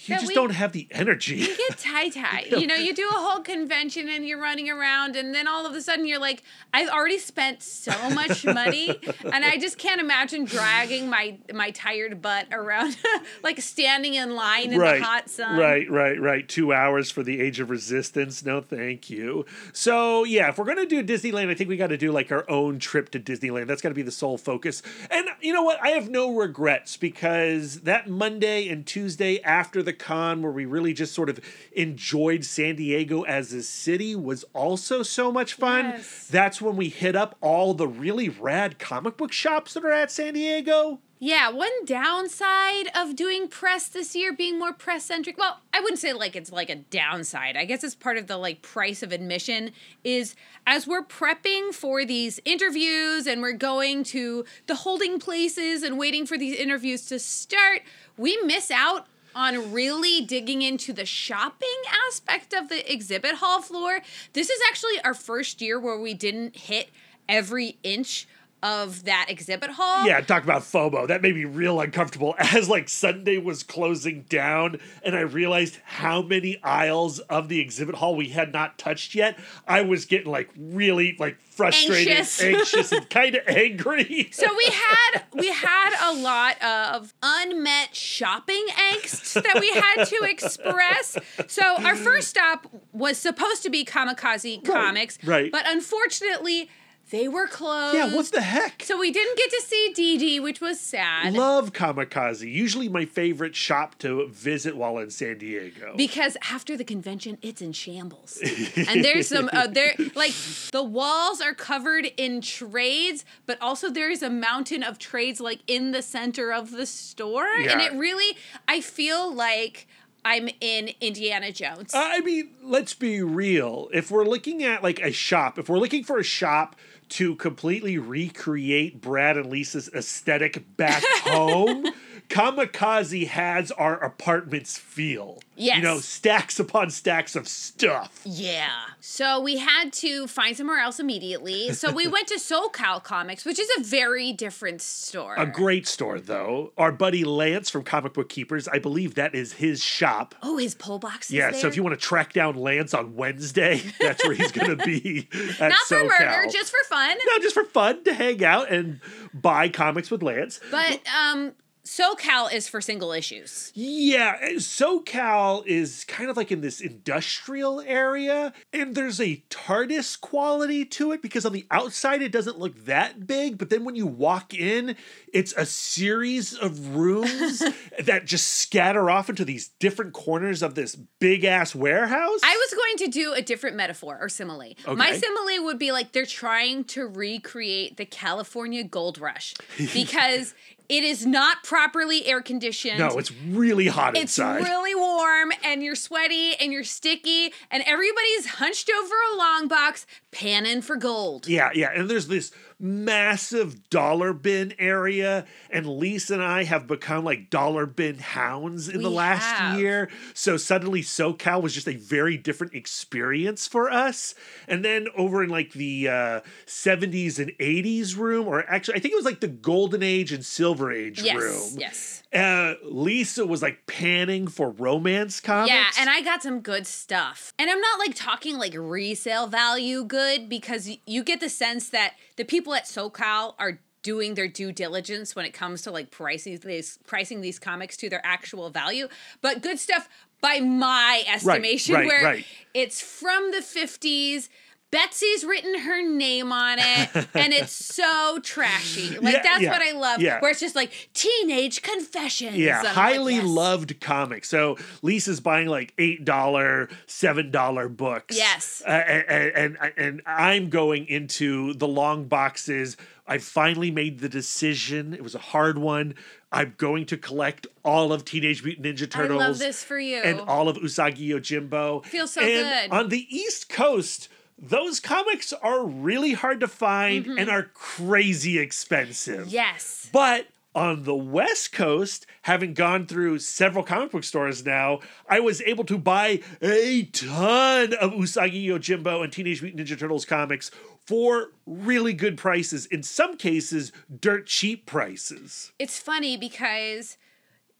you 0.06 0.14
just 0.14 0.28
we- 0.28 0.34
don't 0.34 0.50
have 0.50 0.72
the 0.72 0.86
energy. 0.90 1.36
You 1.36 1.56
get 1.56 1.78
tie 1.78 2.08
tie. 2.08 2.44
You 2.58 2.66
know, 2.66 2.74
you 2.74 2.94
do 2.94 3.08
a 3.08 3.14
whole 3.14 3.40
convention 3.40 4.08
and 4.08 4.26
you're 4.26 4.40
running 4.40 4.68
around, 4.68 5.14
and 5.16 5.34
then 5.34 5.46
all 5.46 5.64
of 5.64 5.74
a 5.74 5.80
sudden 5.80 6.06
you're 6.06 6.18
like, 6.18 6.42
I've 6.74 6.88
already 6.88 7.18
spent 7.18 7.62
so 7.62 7.92
much 8.10 8.44
money, 8.44 8.98
and 9.24 9.44
I 9.44 9.58
just 9.58 9.78
can't 9.78 10.00
imagine 10.00 10.44
dragging 10.44 11.08
my 11.08 11.38
my 11.54 11.70
tired 11.70 12.20
butt 12.20 12.48
around, 12.50 12.96
like 13.42 13.60
standing 13.60 14.14
in 14.14 14.34
line 14.34 14.72
in 14.72 14.80
right, 14.80 14.98
the 14.98 15.04
hot 15.04 15.30
sun. 15.30 15.56
Right, 15.56 15.88
right, 15.90 16.20
right. 16.20 16.48
Two 16.48 16.72
hours 16.72 17.10
for 17.10 17.22
the 17.22 17.40
Age 17.40 17.60
of 17.60 17.70
Resistance. 17.70 18.44
No, 18.44 18.60
thank 18.60 19.08
you. 19.08 19.46
So 19.72 20.24
yeah, 20.24 20.48
if 20.48 20.58
we're 20.58 20.64
gonna 20.64 20.86
do 20.86 21.02
Disneyland, 21.02 21.48
I 21.48 21.54
think 21.54 21.68
we 21.68 21.76
got 21.76 21.88
to 21.88 21.96
do 21.96 22.10
like 22.10 22.32
our 22.32 22.48
own 22.50 22.78
trip 22.78 23.10
to 23.10 23.20
Disneyland. 23.20 23.66
That's 23.66 23.82
got 23.82 23.90
to 23.90 23.94
be 23.94 24.02
the 24.02 24.10
sole 24.10 24.38
focus. 24.38 24.82
And 25.10 25.28
you 25.40 25.52
know 25.52 25.62
what? 25.62 25.82
I 25.82 25.90
have 25.90 26.08
no 26.08 26.34
regrets 26.34 26.96
because 26.96 27.82
that 27.82 28.08
Monday 28.08 28.68
and 28.68 28.86
Tuesday 28.86 29.40
after 29.42 29.82
the 29.88 29.92
con, 29.94 30.42
where 30.42 30.52
we 30.52 30.66
really 30.66 30.92
just 30.92 31.14
sort 31.14 31.30
of 31.30 31.40
enjoyed 31.72 32.44
San 32.44 32.76
Diego 32.76 33.22
as 33.22 33.52
a 33.54 33.62
city, 33.62 34.14
was 34.14 34.44
also 34.52 35.02
so 35.02 35.32
much 35.32 35.54
fun. 35.54 35.86
Yes. 35.86 36.28
That's 36.30 36.60
when 36.60 36.76
we 36.76 36.90
hit 36.90 37.16
up 37.16 37.36
all 37.40 37.72
the 37.72 37.88
really 37.88 38.28
rad 38.28 38.78
comic 38.78 39.16
book 39.16 39.32
shops 39.32 39.74
that 39.74 39.84
are 39.84 39.92
at 39.92 40.12
San 40.12 40.34
Diego. 40.34 41.00
Yeah, 41.20 41.50
one 41.50 41.84
downside 41.84 42.90
of 42.94 43.16
doing 43.16 43.48
press 43.48 43.88
this 43.88 44.14
year 44.14 44.32
being 44.32 44.56
more 44.56 44.72
press 44.72 45.04
centric. 45.04 45.36
Well, 45.36 45.60
I 45.74 45.80
wouldn't 45.80 45.98
say 45.98 46.12
like 46.12 46.36
it's 46.36 46.52
like 46.52 46.70
a 46.70 46.76
downside. 46.76 47.56
I 47.56 47.64
guess 47.64 47.82
it's 47.82 47.96
part 47.96 48.18
of 48.18 48.28
the 48.28 48.36
like 48.36 48.62
price 48.62 49.02
of 49.02 49.10
admission 49.10 49.72
is 50.04 50.36
as 50.64 50.86
we're 50.86 51.02
prepping 51.04 51.74
for 51.74 52.04
these 52.04 52.38
interviews 52.44 53.26
and 53.26 53.42
we're 53.42 53.52
going 53.52 54.04
to 54.04 54.44
the 54.68 54.76
holding 54.76 55.18
places 55.18 55.82
and 55.82 55.98
waiting 55.98 56.24
for 56.24 56.38
these 56.38 56.56
interviews 56.56 57.06
to 57.06 57.18
start, 57.18 57.82
we 58.16 58.36
miss 58.44 58.70
out 58.70 59.08
on 59.38 59.72
really 59.72 60.20
digging 60.20 60.62
into 60.62 60.92
the 60.92 61.06
shopping 61.06 61.68
aspect 62.08 62.52
of 62.52 62.68
the 62.68 62.92
exhibit 62.92 63.36
hall 63.36 63.62
floor. 63.62 64.00
This 64.32 64.50
is 64.50 64.58
actually 64.68 65.00
our 65.04 65.14
first 65.14 65.62
year 65.62 65.78
where 65.78 65.98
we 65.98 66.12
didn't 66.12 66.56
hit 66.56 66.90
every 67.28 67.78
inch 67.84 68.26
of 68.62 69.04
that 69.04 69.26
exhibit 69.28 69.70
hall. 69.70 70.06
Yeah, 70.06 70.20
talk 70.20 70.42
about 70.42 70.62
FOMO. 70.62 71.06
That 71.08 71.22
made 71.22 71.34
me 71.34 71.44
real 71.44 71.80
uncomfortable 71.80 72.34
as 72.38 72.68
like 72.68 72.88
Sunday 72.88 73.38
was 73.38 73.62
closing 73.62 74.22
down 74.22 74.78
and 75.02 75.14
I 75.16 75.20
realized 75.20 75.78
how 75.84 76.22
many 76.22 76.60
aisles 76.62 77.18
of 77.20 77.48
the 77.48 77.60
exhibit 77.60 77.96
hall 77.96 78.16
we 78.16 78.28
had 78.28 78.52
not 78.52 78.78
touched 78.78 79.14
yet. 79.14 79.38
I 79.66 79.82
was 79.82 80.04
getting 80.04 80.30
like 80.30 80.50
really 80.56 81.16
like 81.18 81.38
frustrated, 81.58 82.08
Anxious. 82.08 82.42
anxious, 82.42 82.92
and 82.92 83.10
kind 83.10 83.34
of 83.34 83.42
angry. 83.48 84.28
So 84.32 84.46
we 84.56 84.66
had 84.66 85.22
we 85.34 85.48
had 85.48 86.10
a 86.10 86.14
lot 86.14 86.62
of 86.62 87.14
unmet 87.22 87.94
shopping 87.94 88.66
angst 88.92 89.34
that 89.34 89.58
we 89.60 89.70
had 89.70 90.04
to 90.04 90.24
express. 90.28 91.16
So 91.46 91.62
our 91.62 91.96
first 91.96 92.28
stop 92.28 92.66
was 92.92 93.18
supposed 93.18 93.62
to 93.64 93.70
be 93.70 93.84
Kamikaze 93.84 94.64
Comics, 94.64 95.18
right. 95.24 95.50
But 95.50 95.64
unfortunately, 95.66 96.70
they 97.10 97.26
were 97.28 97.46
closed. 97.46 97.94
yeah, 97.96 98.14
what 98.14 98.26
the 98.26 98.40
heck? 98.42 98.82
So 98.82 98.98
we 98.98 99.10
didn't 99.10 99.36
get 99.38 99.50
to 99.50 99.62
see 99.62 99.92
Dee 99.94 100.18
Dee, 100.18 100.40
which 100.40 100.60
was 100.60 100.78
sad. 100.78 101.32
Love 101.34 101.72
Kamikaze. 101.72 102.50
Usually 102.50 102.88
my 102.88 103.04
favorite 103.04 103.54
shop 103.56 103.98
to 103.98 104.28
visit 104.28 104.76
while 104.76 104.98
in 104.98 105.10
San 105.10 105.38
Diego. 105.38 105.94
because 105.96 106.36
after 106.50 106.76
the 106.76 106.84
convention 106.84 107.38
it's 107.42 107.60
in 107.62 107.72
shambles 107.72 108.38
and 108.76 109.04
there's 109.04 109.28
some 109.28 109.48
uh, 109.52 109.66
there 109.66 109.94
like 110.14 110.32
the 110.72 110.82
walls 110.82 111.40
are 111.40 111.54
covered 111.54 112.06
in 112.16 112.40
trades 112.40 113.24
but 113.46 113.56
also 113.60 113.90
there's 113.90 114.22
a 114.22 114.30
mountain 114.30 114.82
of 114.82 114.98
trades 114.98 115.40
like 115.40 115.60
in 115.66 115.92
the 115.92 116.02
center 116.02 116.52
of 116.52 116.70
the 116.72 116.86
store 116.86 117.46
and 117.46 117.80
it 117.80 117.92
really 117.94 118.36
i 118.66 118.80
feel 118.80 119.32
like 119.32 119.86
i'm 120.24 120.48
in 120.60 120.90
indiana 121.00 121.50
jones 121.52 121.92
I 121.94 122.20
mean, 122.20 122.50
let's 122.62 122.94
be 122.94 123.22
real. 123.22 123.88
If 123.94 124.10
we're 124.10 124.24
looking 124.24 124.62
at 124.64 124.82
like 124.82 125.00
a 125.00 125.12
shop, 125.12 125.58
if 125.58 125.68
we're 125.68 125.78
looking 125.78 126.04
for 126.04 126.18
a 126.18 126.24
shop 126.24 126.76
to 127.10 127.36
completely 127.36 127.98
recreate 127.98 129.00
Brad 129.00 129.36
and 129.36 129.46
Lisa's 129.46 129.88
aesthetic 129.94 130.76
back 130.76 131.02
home, 131.22 131.86
Kamikaze 132.28 133.26
has 133.26 133.70
our 133.72 134.02
apartments 134.02 134.76
feel. 134.78 135.40
Yes. 135.56 135.78
You 135.78 135.82
know, 135.82 135.98
stacks 135.98 136.60
upon 136.60 136.90
stacks 136.90 137.34
of 137.34 137.48
stuff. 137.48 138.20
yeah 138.24 138.68
so 139.00 139.40
we 139.40 139.56
had 139.58 139.92
to 139.92 140.26
find 140.28 140.56
somewhere 140.56 140.78
else 140.78 141.00
immediately 141.00 141.72
so 141.72 141.90
we 141.90 142.06
went 142.16 142.28
to 142.28 142.36
socal 142.36 143.02
comics 143.02 143.44
which 143.44 143.58
is 143.58 143.68
a 143.78 143.82
very 143.82 144.32
different 144.32 144.80
store 144.80 145.34
A 145.36 145.46
great 145.46 145.86
store, 145.88 146.20
though. 146.20 146.72
Our 146.78 146.92
buddy 146.92 147.24
Lance 147.24 147.70
from 147.70 147.82
Comic 147.82 148.12
Book 148.14 148.28
Keepers, 148.28 148.68
I 148.68 148.78
believe 148.78 149.14
that 149.16 149.34
is 149.34 149.54
his 149.54 149.82
shop. 149.82 150.34
oh 150.42 150.58
his 150.58 150.74
pole 150.76 150.98
box 151.00 151.28
is 151.30 151.34
Yeah, 151.36 151.50
there? 151.50 151.60
so 151.60 151.66
if 151.68 151.76
you 151.76 151.82
want 151.82 151.98
to 151.98 152.04
track 152.06 152.32
down 152.32 152.54
Lance 152.56 152.94
on 152.94 153.16
Wednesday, 153.16 153.80
that's 154.00 154.22
where 154.24 154.34
he's 154.34 154.52
going 154.52 154.76
to 154.76 154.84
be. 154.84 155.28
At 155.60 155.70
not 155.70 155.78
for 155.88 155.96
SoCal. 155.96 156.06
murder 156.08 156.50
just 156.52 156.70
for 156.70 156.84
fun 156.88 157.16
no, 157.26 157.38
just 157.42 157.54
for 157.54 157.64
fun 157.64 158.04
to 158.04 158.14
hang 158.14 158.44
out 158.44 158.70
and 158.70 159.00
buy 159.34 159.68
comics 159.68 160.10
with 160.10 160.22
Lance. 160.22 160.60
But 160.70 161.00
um 161.08 161.52
SoCal 161.88 162.52
is 162.52 162.68
for 162.68 162.82
single 162.82 163.12
issues. 163.12 163.72
Yeah, 163.74 164.36
SoCal 164.56 165.66
is 165.66 166.04
kind 166.04 166.28
of 166.28 166.36
like 166.36 166.52
in 166.52 166.60
this 166.60 166.82
industrial 166.82 167.80
area, 167.80 168.52
and 168.74 168.94
there's 168.94 169.18
a 169.22 169.42
TARDIS 169.48 170.20
quality 170.20 170.84
to 170.84 171.12
it 171.12 171.22
because 171.22 171.46
on 171.46 171.54
the 171.54 171.66
outside 171.70 172.20
it 172.20 172.30
doesn't 172.30 172.58
look 172.58 172.84
that 172.84 173.26
big, 173.26 173.56
but 173.56 173.70
then 173.70 173.84
when 173.84 173.96
you 173.96 174.06
walk 174.06 174.52
in, 174.52 174.96
it's 175.32 175.54
a 175.54 175.64
series 175.64 176.54
of 176.54 176.94
rooms 176.94 177.62
that 177.98 178.26
just 178.26 178.48
scatter 178.48 179.08
off 179.08 179.30
into 179.30 179.46
these 179.46 179.68
different 179.78 180.12
corners 180.12 180.62
of 180.62 180.74
this 180.74 180.94
big 180.94 181.44
ass 181.46 181.74
warehouse. 181.74 182.40
I 182.44 182.54
was 182.54 182.78
going 182.78 183.10
to 183.10 183.18
do 183.18 183.32
a 183.32 183.40
different 183.40 183.76
metaphor 183.76 184.18
or 184.20 184.28
simile. 184.28 184.60
Okay. 184.60 184.94
My 184.94 185.12
simile 185.12 185.64
would 185.64 185.78
be 185.78 185.92
like 185.92 186.12
they're 186.12 186.26
trying 186.26 186.84
to 186.84 187.06
recreate 187.06 187.96
the 187.96 188.04
California 188.04 188.84
gold 188.84 189.18
rush 189.18 189.54
because 189.94 190.54
it 190.88 191.04
is 191.04 191.26
not 191.26 191.62
properly 191.62 192.26
air 192.26 192.40
conditioned. 192.40 192.98
no, 192.98 193.18
it's 193.18 193.30
really 193.32 193.88
hot 193.88 194.14
It's 194.14 194.38
inside. 194.38 194.60
It's 194.60 194.68
really 194.68 194.94
warm 194.94 195.52
and 195.62 195.82
you're 195.82 195.94
sweaty 195.94 196.54
and 196.56 196.72
you're 196.72 196.84
sticky 196.84 197.52
and 197.70 197.82
everybody's 197.86 198.46
hunched 198.46 198.90
over 198.90 199.14
a 199.32 199.36
long 199.36 199.68
box 199.68 200.06
panning 200.30 200.80
for 200.82 200.96
gold. 200.96 201.46
Yeah, 201.46 201.70
yeah. 201.74 201.90
And 201.94 202.08
there's 202.08 202.28
this 202.28 202.52
massive 202.80 203.88
dollar 203.90 204.32
bin 204.32 204.74
area, 204.78 205.44
and 205.70 205.86
Lisa 205.86 206.34
and 206.34 206.42
I 206.42 206.64
have 206.64 206.86
become 206.86 207.24
like 207.24 207.50
dollar 207.50 207.86
bin 207.86 208.18
hounds 208.18 208.88
in 208.88 209.02
the 209.02 209.10
last 209.10 209.44
have. 209.44 209.78
year. 209.78 210.08
So 210.34 210.56
suddenly 210.56 211.02
SoCal 211.02 211.62
was 211.62 211.74
just 211.74 211.88
a 211.88 211.96
very 211.96 212.36
different 212.36 212.74
experience 212.74 213.66
for 213.66 213.90
us. 213.90 214.34
And 214.66 214.84
then 214.84 215.08
over 215.16 215.42
in 215.42 215.50
like 215.50 215.72
the 215.72 216.08
uh, 216.08 216.40
70s 216.66 217.38
and 217.38 217.50
80s 217.58 218.16
room, 218.16 218.46
or 218.46 218.68
actually, 218.70 218.94
I 218.96 219.00
think 219.00 219.12
it 219.12 219.16
was 219.16 219.24
like 219.24 219.40
the 219.40 219.48
Golden 219.48 220.02
Age 220.02 220.32
and 220.32 220.44
Silver 220.44 220.92
Age 220.92 221.20
Yes, 221.22 221.36
room. 221.36 221.78
yes. 221.80 222.22
Uh, 222.32 222.74
Lisa 222.84 223.46
was 223.46 223.62
like 223.62 223.86
panning 223.86 224.48
for 224.48 224.70
romance 224.70 225.40
comics. 225.40 225.72
Yeah, 225.72 225.86
and 225.98 226.10
I 226.10 226.20
got 226.20 226.42
some 226.42 226.60
good 226.60 226.86
stuff. 226.86 227.54
And 227.58 227.70
I'm 227.70 227.80
not 227.80 227.98
like 227.98 228.14
talking 228.14 228.58
like 228.58 228.74
resale 228.76 229.46
value 229.46 230.04
good 230.04 230.48
because 230.48 230.90
you 231.06 231.24
get 231.24 231.40
the 231.40 231.48
sense 231.48 231.88
that 231.88 232.14
the 232.36 232.44
people 232.44 232.74
at 232.74 232.84
SoCal 232.84 233.54
are 233.58 233.80
doing 234.02 234.34
their 234.34 234.48
due 234.48 234.72
diligence 234.72 235.34
when 235.34 235.44
it 235.44 235.52
comes 235.52 235.82
to 235.82 235.90
like 235.90 236.10
pricing 236.10 236.58
these 236.58 236.98
pricing 237.06 237.40
these 237.40 237.58
comics 237.58 237.96
to 237.96 238.08
their 238.10 238.24
actual 238.24 238.70
value. 238.70 239.08
But 239.40 239.62
good 239.62 239.78
stuff 239.78 240.08
by 240.40 240.60
my 240.60 241.22
estimation 241.26 241.94
right, 241.94 242.06
where 242.06 242.24
right. 242.24 242.46
it's 242.74 243.00
from 243.00 243.50
the 243.50 243.58
50s. 243.58 244.48
Betsy's 244.90 245.44
written 245.44 245.78
her 245.80 246.02
name 246.02 246.52
on 246.52 246.78
it, 246.78 247.28
and 247.34 247.52
it's 247.52 247.72
so 247.94 248.38
trashy. 248.42 249.18
Like 249.18 249.34
Yeah, 249.34 249.42
that's 249.42 249.62
yeah, 249.62 249.70
what 249.70 249.82
I 249.82 249.92
love. 249.92 250.20
yeah. 250.20 250.40
Where 250.40 250.50
it's 250.50 250.60
just 250.60 250.74
like 250.74 251.10
teenage 251.14 251.82
confessions. 251.82 252.56
Yeah, 252.56 252.78
I'm 252.78 252.84
like, 252.84 252.94
highly 252.94 253.34
yes. 253.34 253.44
loved 253.44 254.00
comics. 254.00 254.48
So 254.48 254.76
Lisa's 255.02 255.40
buying 255.40 255.68
like 255.68 255.92
eight 255.98 256.24
dollar, 256.24 256.88
seven 257.06 257.50
dollar 257.50 257.88
books. 257.88 258.36
Yes. 258.36 258.82
uh, 258.86 258.90
and, 258.90 259.76
and 259.76 259.92
and 259.96 260.22
I'm 260.26 260.70
going 260.70 261.06
into 261.06 261.74
the 261.74 261.88
long 261.88 262.24
boxes. 262.24 262.96
I 263.26 263.36
finally 263.36 263.90
made 263.90 264.20
the 264.20 264.28
decision. 264.28 265.12
It 265.12 265.22
was 265.22 265.34
a 265.34 265.38
hard 265.38 265.76
one. 265.76 266.14
I'm 266.50 266.74
going 266.78 267.04
to 267.06 267.18
collect 267.18 267.66
all 267.84 268.10
of 268.10 268.24
Teenage 268.24 268.64
Mutant 268.64 268.86
Ninja 268.86 269.10
Turtles. 269.10 269.42
I 269.42 269.48
love 269.48 269.58
this 269.58 269.84
for 269.84 269.98
you. 269.98 270.16
And 270.16 270.40
all 270.40 270.66
of 270.70 270.78
Usagi 270.78 271.28
Yojimbo. 271.28 272.06
Feels 272.06 272.32
so 272.32 272.40
and 272.40 272.90
good. 272.90 272.96
On 272.98 273.10
the 273.10 273.26
East 273.28 273.68
Coast, 273.68 274.30
those 274.58 275.00
comics 275.00 275.52
are 275.52 275.86
really 275.86 276.32
hard 276.32 276.60
to 276.60 276.68
find 276.68 277.24
Mm-hmm. 277.24 277.38
and 277.38 277.48
are 277.50 277.64
crazy 277.74 278.58
expensive. 278.58 279.48
yes. 279.48 280.08
But 280.12 280.48
on 280.74 281.04
the 281.04 281.14
West 281.14 281.72
Coast, 281.72 282.26
having 282.42 282.74
gone 282.74 283.06
through 283.06 283.38
several 283.40 283.82
comic 283.84 284.12
book 284.12 284.22
stores 284.24 284.64
now, 284.64 285.00
I 285.28 285.40
was 285.40 285.60
able 285.62 285.84
to 285.84 285.98
buy 285.98 286.40
a 286.62 287.04
ton 287.04 287.94
of 287.94 288.12
Usagi 288.12 288.64
Yojimbo 288.66 289.24
and 289.24 289.32
Teenage 289.32 289.62
Mutant 289.62 289.86
Ninja 289.88 289.98
Turtles 289.98 290.24
comics 290.24 290.70
for 291.04 291.48
really 291.66 292.12
good 292.12 292.36
prices. 292.36 292.86
In 292.86 293.02
some 293.02 293.36
cases, 293.36 293.92
dirt 294.20 294.46
cheap 294.46 294.86
prices. 294.86 295.72
It's 295.78 295.98
funny 295.98 296.36
because 296.36 297.16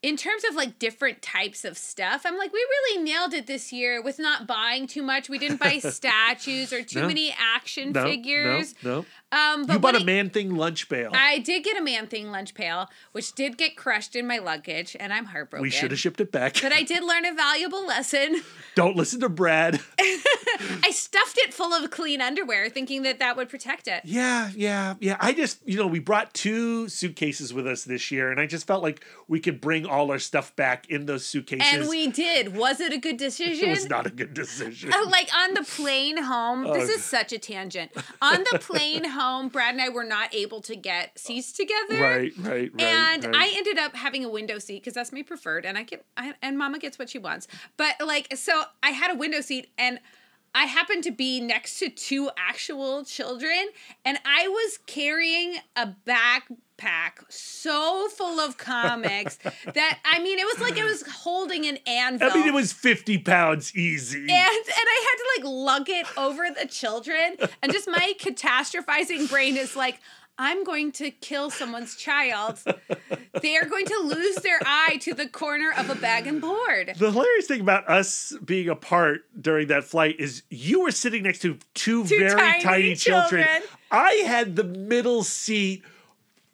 in 0.00 0.16
terms 0.16 0.44
of 0.48 0.54
like 0.54 0.78
different 0.78 1.22
types 1.22 1.64
of 1.64 1.76
stuff, 1.76 2.22
I'm 2.24 2.36
like, 2.38 2.52
we 2.52 2.58
really 2.60 3.02
nailed 3.02 3.34
it 3.34 3.46
this 3.48 3.72
year 3.72 4.00
with 4.00 4.18
not 4.20 4.46
buying 4.46 4.86
too 4.86 5.02
much. 5.02 5.28
We 5.28 5.38
didn't 5.38 5.58
buy 5.60 5.78
statues 5.80 6.72
or 6.72 6.82
too 6.82 7.00
No. 7.00 7.06
many 7.08 7.34
action 7.36 7.92
No, 7.92 8.04
figures. 8.04 8.74
No, 8.82 9.00
no. 9.00 9.06
Um, 9.30 9.66
but 9.66 9.74
You 9.74 9.78
bought 9.78 10.00
a 10.00 10.04
man 10.04 10.30
thing 10.30 10.54
lunch 10.56 10.88
pail. 10.88 11.10
I 11.12 11.38
did 11.40 11.62
get 11.62 11.76
a 11.76 11.82
man 11.82 12.06
thing 12.06 12.30
lunch 12.30 12.54
pail, 12.54 12.88
which 13.12 13.32
did 13.34 13.58
get 13.58 13.76
crushed 13.76 14.16
in 14.16 14.26
my 14.26 14.38
luggage, 14.38 14.96
and 14.98 15.12
I'm 15.12 15.26
heartbroken. 15.26 15.62
we 15.62 15.68
should 15.70 15.90
have 15.90 16.00
shipped 16.00 16.20
it 16.20 16.32
back. 16.32 16.56
But 16.62 16.72
I 16.72 16.82
did 16.82 17.04
learn 17.04 17.26
a 17.26 17.34
valuable 17.34 17.86
lesson. 17.86 18.40
Don't 18.74 18.96
listen 18.96 19.20
to 19.20 19.28
Brad. 19.28 19.80
I 19.98 20.90
stuffed 20.92 21.36
it 21.38 21.52
full 21.52 21.74
of 21.74 21.90
clean 21.90 22.20
underwear, 22.22 22.68
thinking 22.70 23.02
that 23.02 23.18
that 23.18 23.36
would 23.36 23.48
protect 23.48 23.86
it. 23.86 24.00
Yeah, 24.04 24.50
yeah, 24.56 24.94
yeah. 25.00 25.16
I 25.20 25.32
just, 25.32 25.58
you 25.68 25.76
know, 25.76 25.86
we 25.86 25.98
brought 25.98 26.32
two 26.32 26.88
suitcases 26.88 27.52
with 27.52 27.66
us 27.66 27.84
this 27.84 28.10
year, 28.10 28.30
and 28.30 28.40
I 28.40 28.46
just 28.46 28.66
felt 28.66 28.82
like 28.82 29.04
we 29.28 29.40
could 29.40 29.60
bring 29.60 29.84
all 29.84 30.10
our 30.10 30.18
stuff 30.18 30.54
back 30.56 30.88
in 30.88 31.06
those 31.06 31.26
suitcases. 31.26 31.66
And 31.70 31.88
we 31.88 32.06
did. 32.08 32.56
Was 32.56 32.80
it 32.80 32.92
a 32.92 32.98
good 32.98 33.16
decision? 33.18 33.48
It 33.68 33.70
was 33.70 33.88
not 33.88 34.06
a 34.06 34.10
good 34.10 34.32
decision. 34.34 34.92
Uh, 34.92 35.06
like 35.10 35.28
on 35.36 35.54
the 35.54 35.62
plane 35.64 36.22
home, 36.22 36.64
this 36.64 36.88
Oh. 36.88 36.94
is 36.94 37.04
such 37.04 37.32
a 37.32 37.38
tangent. 37.38 37.90
On 38.22 38.44
the 38.52 38.58
plane 38.58 39.04
home, 39.04 39.17
Brad 39.48 39.74
and 39.74 39.82
I 39.82 39.88
were 39.88 40.04
not 40.04 40.34
able 40.34 40.60
to 40.62 40.76
get 40.76 41.18
seats 41.18 41.52
together. 41.52 42.00
right, 42.02 42.32
right, 42.38 42.70
right. 42.72 42.80
and 42.80 43.24
right. 43.24 43.34
I 43.34 43.52
ended 43.56 43.78
up 43.78 43.94
having 43.94 44.24
a 44.24 44.28
window 44.28 44.58
seat 44.58 44.82
because 44.82 44.94
that's 44.94 45.12
my 45.12 45.22
preferred, 45.22 45.64
and 45.66 45.76
I 45.76 45.82
get 45.82 46.04
I, 46.16 46.34
and 46.42 46.56
Mama 46.58 46.78
gets 46.78 46.98
what 46.98 47.10
she 47.10 47.18
wants. 47.18 47.48
But 47.76 47.94
like, 48.04 48.36
so 48.36 48.62
I 48.82 48.90
had 48.90 49.10
a 49.10 49.14
window 49.16 49.40
seat, 49.40 49.70
and 49.76 50.00
I 50.54 50.64
happened 50.64 51.04
to 51.04 51.10
be 51.10 51.40
next 51.40 51.78
to 51.80 51.88
two 51.88 52.30
actual 52.36 53.04
children, 53.04 53.68
and 54.04 54.18
I 54.24 54.48
was 54.48 54.78
carrying 54.86 55.56
a 55.76 55.86
backpack 56.78 57.24
so 57.28 58.08
full 58.08 58.40
of 58.40 58.56
comics 58.56 59.36
that 59.74 59.98
I 60.04 60.20
mean, 60.20 60.38
it 60.38 60.44
was 60.46 60.60
like 60.60 60.76
it 60.78 60.84
was 60.84 61.02
holding 61.06 61.66
an 61.66 61.78
anvil. 61.86 62.30
I 62.30 62.34
mean, 62.34 62.46
it 62.48 62.54
was 62.54 62.72
50 62.72 63.18
pounds 63.18 63.74
easy. 63.74 64.18
And 64.18 64.28
and 64.28 64.30
I 64.36 65.06
had 65.06 65.42
to 65.42 65.48
like 65.48 65.54
lug 65.64 65.88
it 65.88 66.06
over 66.18 66.46
the 66.58 66.66
children, 66.66 67.36
and 67.62 67.72
just 67.72 67.88
my 67.88 68.14
catastrophizing 68.20 69.28
brain 69.30 69.56
is 69.56 69.76
like, 69.76 70.00
I'm 70.38 70.62
going 70.64 70.92
to 70.92 71.10
kill 71.10 71.50
someone's 71.50 71.96
child. 71.96 72.60
They 73.42 73.56
are 73.56 73.64
going 73.64 73.86
to 73.86 73.98
lose 74.04 74.36
their 74.36 74.60
eye 74.64 74.98
to 75.02 75.14
the 75.14 75.28
corner 75.28 75.72
of 75.76 75.90
a 75.90 75.94
bag 75.96 76.26
and 76.26 76.40
board. 76.40 76.94
the 76.98 77.10
hilarious 77.10 77.46
thing 77.46 77.60
about 77.60 77.88
us 77.88 78.32
being 78.44 78.68
apart 78.68 79.22
during 79.40 79.68
that 79.68 79.84
flight 79.84 80.16
is 80.18 80.42
you 80.48 80.80
were 80.82 80.90
sitting 80.90 81.22
next 81.24 81.40
to 81.40 81.58
two, 81.74 82.04
Two 82.06 82.18
very 82.18 82.30
tiny 82.38 82.62
tiny, 82.62 82.94
children. 82.94 83.44
children. 83.44 83.62
I 83.90 84.12
had 84.26 84.54
the 84.56 84.64
middle 84.64 85.22
seat. 85.24 85.82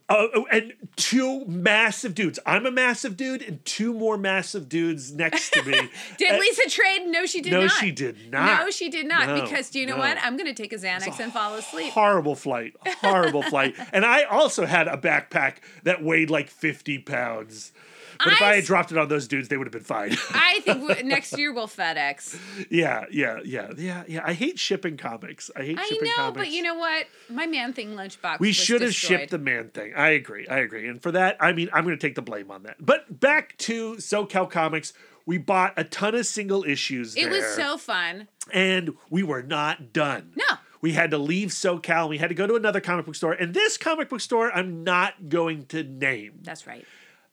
Uh, 0.06 0.26
and 0.52 0.74
two 0.96 1.46
massive 1.46 2.14
dudes. 2.14 2.38
I'm 2.44 2.66
a 2.66 2.70
massive 2.70 3.16
dude, 3.16 3.40
and 3.40 3.64
two 3.64 3.94
more 3.94 4.18
massive 4.18 4.68
dudes 4.68 5.12
next 5.12 5.50
to 5.54 5.62
me. 5.62 5.72
Did 6.18 6.32
Uh, 6.32 6.38
Lisa 6.38 6.68
trade? 6.68 7.06
No, 7.06 7.24
she 7.24 7.40
did 7.40 7.52
no, 7.52 7.62
not. 7.62 7.70
she 7.70 7.90
did 7.90 8.30
not. 8.30 8.64
No, 8.64 8.70
she 8.70 8.90
did 8.90 9.06
not. 9.06 9.28
No, 9.28 9.40
because 9.40 9.70
do 9.70 9.80
you 9.80 9.86
know 9.86 9.94
no. 9.94 10.00
what? 10.00 10.18
I'm 10.22 10.36
going 10.36 10.52
to 10.54 10.62
take 10.62 10.74
a 10.74 10.76
Xanax 10.76 11.18
and 11.20 11.32
fall 11.32 11.54
asleep. 11.54 11.92
horrible 11.92 12.34
flight 12.34 12.74
horrible 13.00 13.42
flight 13.42 13.74
and 13.92 14.04
i 14.04 14.24
also 14.24 14.66
had 14.66 14.88
a 14.88 14.96
backpack 14.96 15.56
that 15.84 16.02
weighed 16.02 16.28
like 16.30 16.48
50 16.50 16.98
pounds 16.98 17.72
but 18.18 18.33
if 18.33 18.42
I 18.42 18.53
i 18.53 18.55
had 18.57 18.64
dropped 18.64 18.92
it 18.92 18.98
on 18.98 19.09
those 19.09 19.27
dudes 19.29 19.48
they 19.48 19.57
would 19.57 19.66
have 19.66 19.72
been 19.72 19.83
fine 19.83 20.12
I 20.31 20.61
think 20.61 21.05
next 21.05 21.37
year 21.38 21.53
we'll 21.53 21.66
FedEx. 21.68 22.38
yeah 22.70 23.05
yeah 23.11 23.40
yeah 23.44 23.70
yeah 23.77 24.05
yeah 24.07 24.22
i 24.24 24.33
hate 24.33 24.59
shipping 24.59 24.96
comics 24.96 25.50
i 25.57 25.61
hate 25.61 25.79
shipping 25.79 25.79
comics. 25.79 25.90
I 25.90 25.94
shipping 25.94 26.09
know, 26.09 26.14
comics 26.16 26.38
but 26.38 26.50
you 26.50 26.62
know 26.62 26.74
what? 26.74 27.07
My 27.29 27.46
man 27.46 27.72
thing 27.72 27.94
lunchbox. 27.94 28.38
we 28.40 28.53
should 28.53 28.81
have 28.81 28.90
destroyed. 28.90 29.20
shipped 29.20 29.31
the 29.31 29.38
man 29.38 29.68
thing. 29.70 29.92
I 29.96 30.11
agree. 30.11 30.46
I 30.48 30.59
agree. 30.59 30.87
And 30.88 31.03
for 31.03 31.11
that, 31.12 31.37
I 31.40 31.53
mean, 31.53 31.68
I'm 31.72 31.85
going 31.85 31.96
to 31.96 32.07
take 32.07 32.14
the 32.14 32.22
blame 32.22 32.50
on 32.50 32.64
that. 32.64 32.77
But 32.79 33.20
back 33.20 33.57
to 33.59 33.96
SoCal 33.96 34.50
Comics, 34.50 34.92
we 35.27 35.38
bought 35.38 35.72
a 35.77 35.85
ton 35.85 36.14
of 36.14 36.27
single 36.27 36.64
issues. 36.64 37.16
It 37.16 37.31
was 37.31 37.44
so 37.55 37.79
fun. 37.79 38.29
and 38.53 38.94
we 39.11 39.22
were 39.22 39.42
not 39.42 39.92
done. 39.92 40.33
No. 40.37 40.44
We 40.81 40.92
had 40.92 41.11
to 41.12 41.18
leave 41.18 41.48
SoCal. 41.48 42.09
We 42.11 42.18
had 42.18 42.29
to 42.29 42.35
go 42.35 42.46
to 42.46 42.57
another 42.57 42.81
comic 42.81 43.07
book 43.07 43.14
store. 43.14 43.33
And 43.33 43.55
this 43.55 43.79
comic 43.79 44.11
book 44.11 44.20
store, 44.20 44.53
I'm 44.53 44.85
not 44.85 45.29
going 45.31 45.64
to 45.66 45.83
name. 45.83 46.40
That's 46.42 46.66
right. 46.66 46.85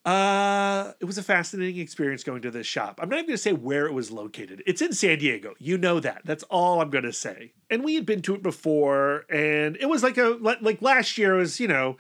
Uh, 0.03 0.93
it 0.99 1.05
was 1.05 1.17
a 1.19 1.23
fascinating 1.23 1.79
experience 1.79 2.23
going 2.23 2.41
to 2.41 2.49
this 2.49 2.65
shop. 2.65 2.99
I'm 3.01 3.09
not 3.09 3.17
even 3.17 3.27
going 3.27 3.35
to 3.35 3.41
say 3.41 3.53
where 3.53 3.85
it 3.85 3.93
was 3.93 4.11
located. 4.11 4.63
It's 4.65 4.81
in 4.81 4.93
San 4.93 5.19
Diego. 5.19 5.53
You 5.59 5.77
know 5.77 5.99
that. 5.99 6.23
That's 6.25 6.43
all 6.43 6.81
I'm 6.81 6.89
going 6.89 7.03
to 7.03 7.13
say. 7.13 7.53
And 7.71 7.83
we 7.83 7.95
had 7.95 8.05
been 8.05 8.21
to 8.23 8.35
it 8.35 8.43
before, 8.43 9.25
and 9.29 9.77
it 9.77 9.87
was 9.87 10.03
like 10.03 10.17
a 10.17 10.37
like 10.41 10.81
last 10.81 11.17
year 11.17 11.35
was 11.35 11.59
you 11.59 11.67
know, 11.69 11.95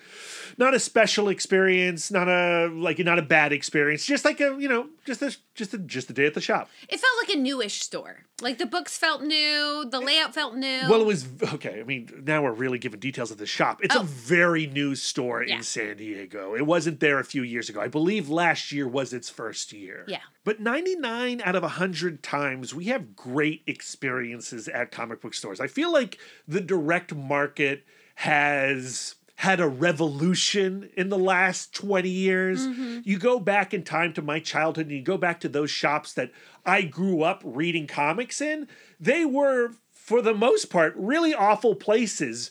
not 0.57 0.73
a 0.73 0.79
special 0.79 1.29
experience, 1.29 2.11
not 2.11 2.27
a 2.27 2.67
like 2.67 2.99
not 2.99 3.17
a 3.17 3.21
bad 3.23 3.53
experience, 3.53 4.05
just 4.05 4.25
like 4.25 4.39
a 4.41 4.55
you 4.59 4.67
know 4.67 4.89
just 5.05 5.21
a 5.21 5.35
just 5.55 5.73
a 5.73 5.77
just 5.79 6.09
a 6.09 6.13
day 6.13 6.25
at 6.25 6.33
the 6.33 6.41
shop. 6.41 6.69
It 6.89 6.99
felt 6.99 7.13
like 7.23 7.35
a 7.35 7.39
newish 7.39 7.79
store. 7.81 8.25
Like 8.41 8.57
the 8.57 8.65
books 8.65 8.97
felt 8.97 9.21
new, 9.21 9.85
the 9.89 9.99
layout 9.99 10.33
felt 10.33 10.55
new. 10.55 10.81
Well, 10.89 10.99
it 11.01 11.05
was 11.05 11.27
okay. 11.53 11.79
I 11.79 11.83
mean, 11.83 12.09
now 12.25 12.41
we're 12.43 12.51
really 12.53 12.79
giving 12.79 12.99
details 12.99 13.29
of 13.31 13.37
the 13.37 13.45
shop. 13.45 13.79
It's 13.83 13.95
Oh. 13.95 14.01
a 14.01 14.03
very 14.03 14.65
new 14.65 14.95
store 14.95 15.43
Yeah. 15.43 15.57
in 15.57 15.63
San 15.63 15.97
Diego. 15.97 16.55
It 16.55 16.65
wasn't 16.65 16.99
there 16.99 17.19
a 17.19 17.23
few 17.23 17.43
years 17.43 17.69
ago. 17.69 17.79
I 17.79 17.87
believe 17.87 18.29
last 18.29 18.71
year 18.71 18.87
was 18.87 19.13
its 19.13 19.29
first 19.29 19.71
year. 19.71 20.05
Yeah. 20.07 20.21
But 20.43 20.59
99 20.59 21.39
out 21.45 21.53
of 21.55 21.61
100 21.61 22.23
times, 22.23 22.73
we 22.73 22.85
have 22.85 23.15
great 23.15 23.61
experiences 23.67 24.67
at 24.67 24.89
comic 24.91 25.21
book 25.21 25.35
stores. 25.35 25.60
I 25.61 25.67
feel 25.67 25.91
like 25.91 26.17
the 26.47 26.61
direct 26.61 27.13
market 27.13 27.85
has 28.15 29.15
had 29.41 29.59
a 29.59 29.67
revolution 29.67 30.89
in 30.95 31.09
the 31.09 31.17
last 31.17 31.73
20 31.73 32.07
years. 32.07 32.67
Mm-hmm. 32.67 32.99
You 33.03 33.17
go 33.17 33.39
back 33.39 33.73
in 33.73 33.83
time 33.83 34.13
to 34.13 34.21
my 34.21 34.39
childhood 34.39 34.85
and 34.87 34.95
you 34.95 35.01
go 35.01 35.17
back 35.17 35.39
to 35.39 35.49
those 35.49 35.71
shops 35.71 36.13
that 36.13 36.31
I 36.63 36.83
grew 36.83 37.23
up 37.23 37.41
reading 37.43 37.87
comics 37.87 38.39
in, 38.39 38.67
they 38.99 39.25
were 39.25 39.71
for 40.01 40.19
the 40.21 40.33
most 40.33 40.71
part 40.71 40.93
really 40.97 41.31
awful 41.33 41.75
places, 41.75 42.49